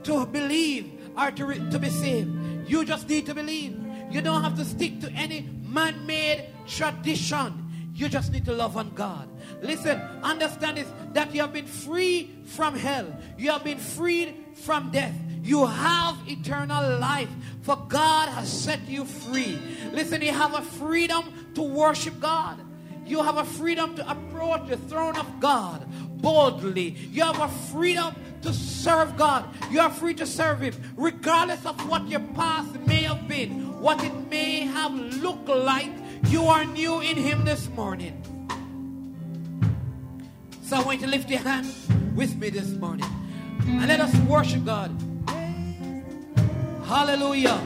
to 0.03 0.25
believe 0.25 0.91
or 1.17 1.31
to, 1.31 1.45
re- 1.45 1.69
to 1.69 1.79
be 1.79 1.89
saved. 1.89 2.69
You 2.69 2.85
just 2.85 3.09
need 3.09 3.25
to 3.25 3.33
believe. 3.33 3.79
You 4.09 4.21
don't 4.21 4.43
have 4.43 4.55
to 4.57 4.65
stick 4.65 5.01
to 5.01 5.11
any 5.11 5.49
man 5.63 6.05
made 6.05 6.47
tradition. 6.67 7.59
You 7.93 8.09
just 8.09 8.31
need 8.31 8.45
to 8.45 8.53
love 8.53 8.77
on 8.77 8.91
God. 8.95 9.29
Listen, 9.61 9.99
understand 10.23 10.77
this 10.77 10.87
that 11.13 11.33
you 11.33 11.41
have 11.41 11.53
been 11.53 11.67
free 11.67 12.31
from 12.45 12.75
hell, 12.75 13.05
you 13.37 13.51
have 13.51 13.63
been 13.63 13.77
freed 13.77 14.35
from 14.55 14.91
death. 14.91 15.13
You 15.43 15.65
have 15.65 16.17
eternal 16.25 16.99
life, 16.99 17.29
for 17.63 17.75
God 17.89 18.29
has 18.29 18.49
set 18.49 18.87
you 18.87 19.03
free. 19.03 19.59
Listen, 19.91 20.21
you 20.21 20.31
have 20.31 20.53
a 20.53 20.61
freedom 20.61 21.51
to 21.55 21.61
worship 21.61 22.17
God. 22.21 22.59
You 23.05 23.21
have 23.21 23.37
a 23.37 23.45
freedom 23.45 23.95
to 23.95 24.09
approach 24.09 24.67
the 24.69 24.77
throne 24.77 25.17
of 25.17 25.39
God 25.39 25.85
boldly. 26.21 26.95
You 27.11 27.23
have 27.23 27.39
a 27.39 27.49
freedom 27.49 28.15
to 28.41 28.53
serve 28.53 29.15
God. 29.17 29.45
You 29.69 29.81
are 29.81 29.89
free 29.89 30.13
to 30.15 30.25
serve 30.25 30.61
Him, 30.61 30.73
regardless 30.95 31.65
of 31.65 31.87
what 31.89 32.07
your 32.07 32.21
past 32.33 32.73
may 32.87 33.03
have 33.03 33.27
been, 33.27 33.79
what 33.81 34.03
it 34.03 34.13
may 34.29 34.61
have 34.61 34.93
looked 34.93 35.49
like. 35.49 35.91
You 36.29 36.45
are 36.45 36.65
new 36.65 37.01
in 37.01 37.17
Him 37.17 37.43
this 37.43 37.67
morning. 37.69 38.19
So 40.63 40.77
I 40.77 40.83
want 40.83 41.01
you 41.01 41.07
to 41.07 41.11
lift 41.11 41.29
your 41.29 41.41
hand 41.41 41.67
with 42.15 42.35
me 42.37 42.49
this 42.49 42.69
morning 42.69 43.05
and 43.65 43.87
let 43.87 43.99
us 43.99 44.15
worship 44.21 44.65
God. 44.65 44.91
Hallelujah. 46.85 47.59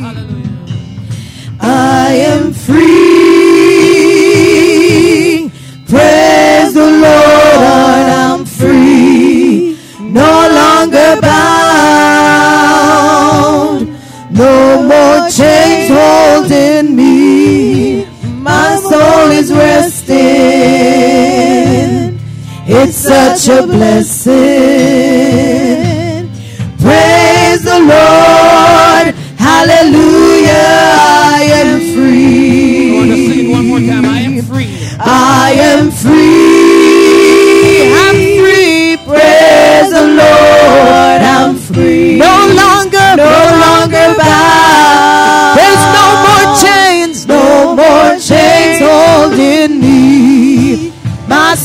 Hallelujah. 0.00 0.47
I 2.08 2.12
am 2.32 2.44
free. 2.54 2.78
Praise 5.86 6.72
the 6.72 6.88
Lord, 7.04 8.06
I'm 8.24 8.46
free. 8.46 9.76
No 10.00 10.32
longer 10.60 11.20
bound. 11.20 11.48
No 14.30 14.54
more 14.90 15.28
chains 15.28 15.90
holding 15.98 16.96
me. 16.96 18.06
My 18.40 18.76
soul 18.90 19.30
is 19.40 19.52
resting. 19.52 20.16
It's 22.66 22.96
such 22.96 23.48
a 23.54 23.66
blessing. 23.66 24.77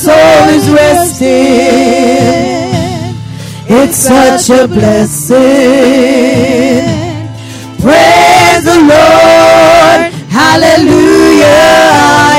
soul 0.03 0.49
is 0.49 0.69
resting. 0.69 1.29
It's 3.79 3.95
such 3.95 4.49
a 4.49 4.67
blessing. 4.67 5.39
Praise 7.79 8.65
the 8.65 8.79
Lord. 8.91 10.11
Hallelujah. 10.29 12.32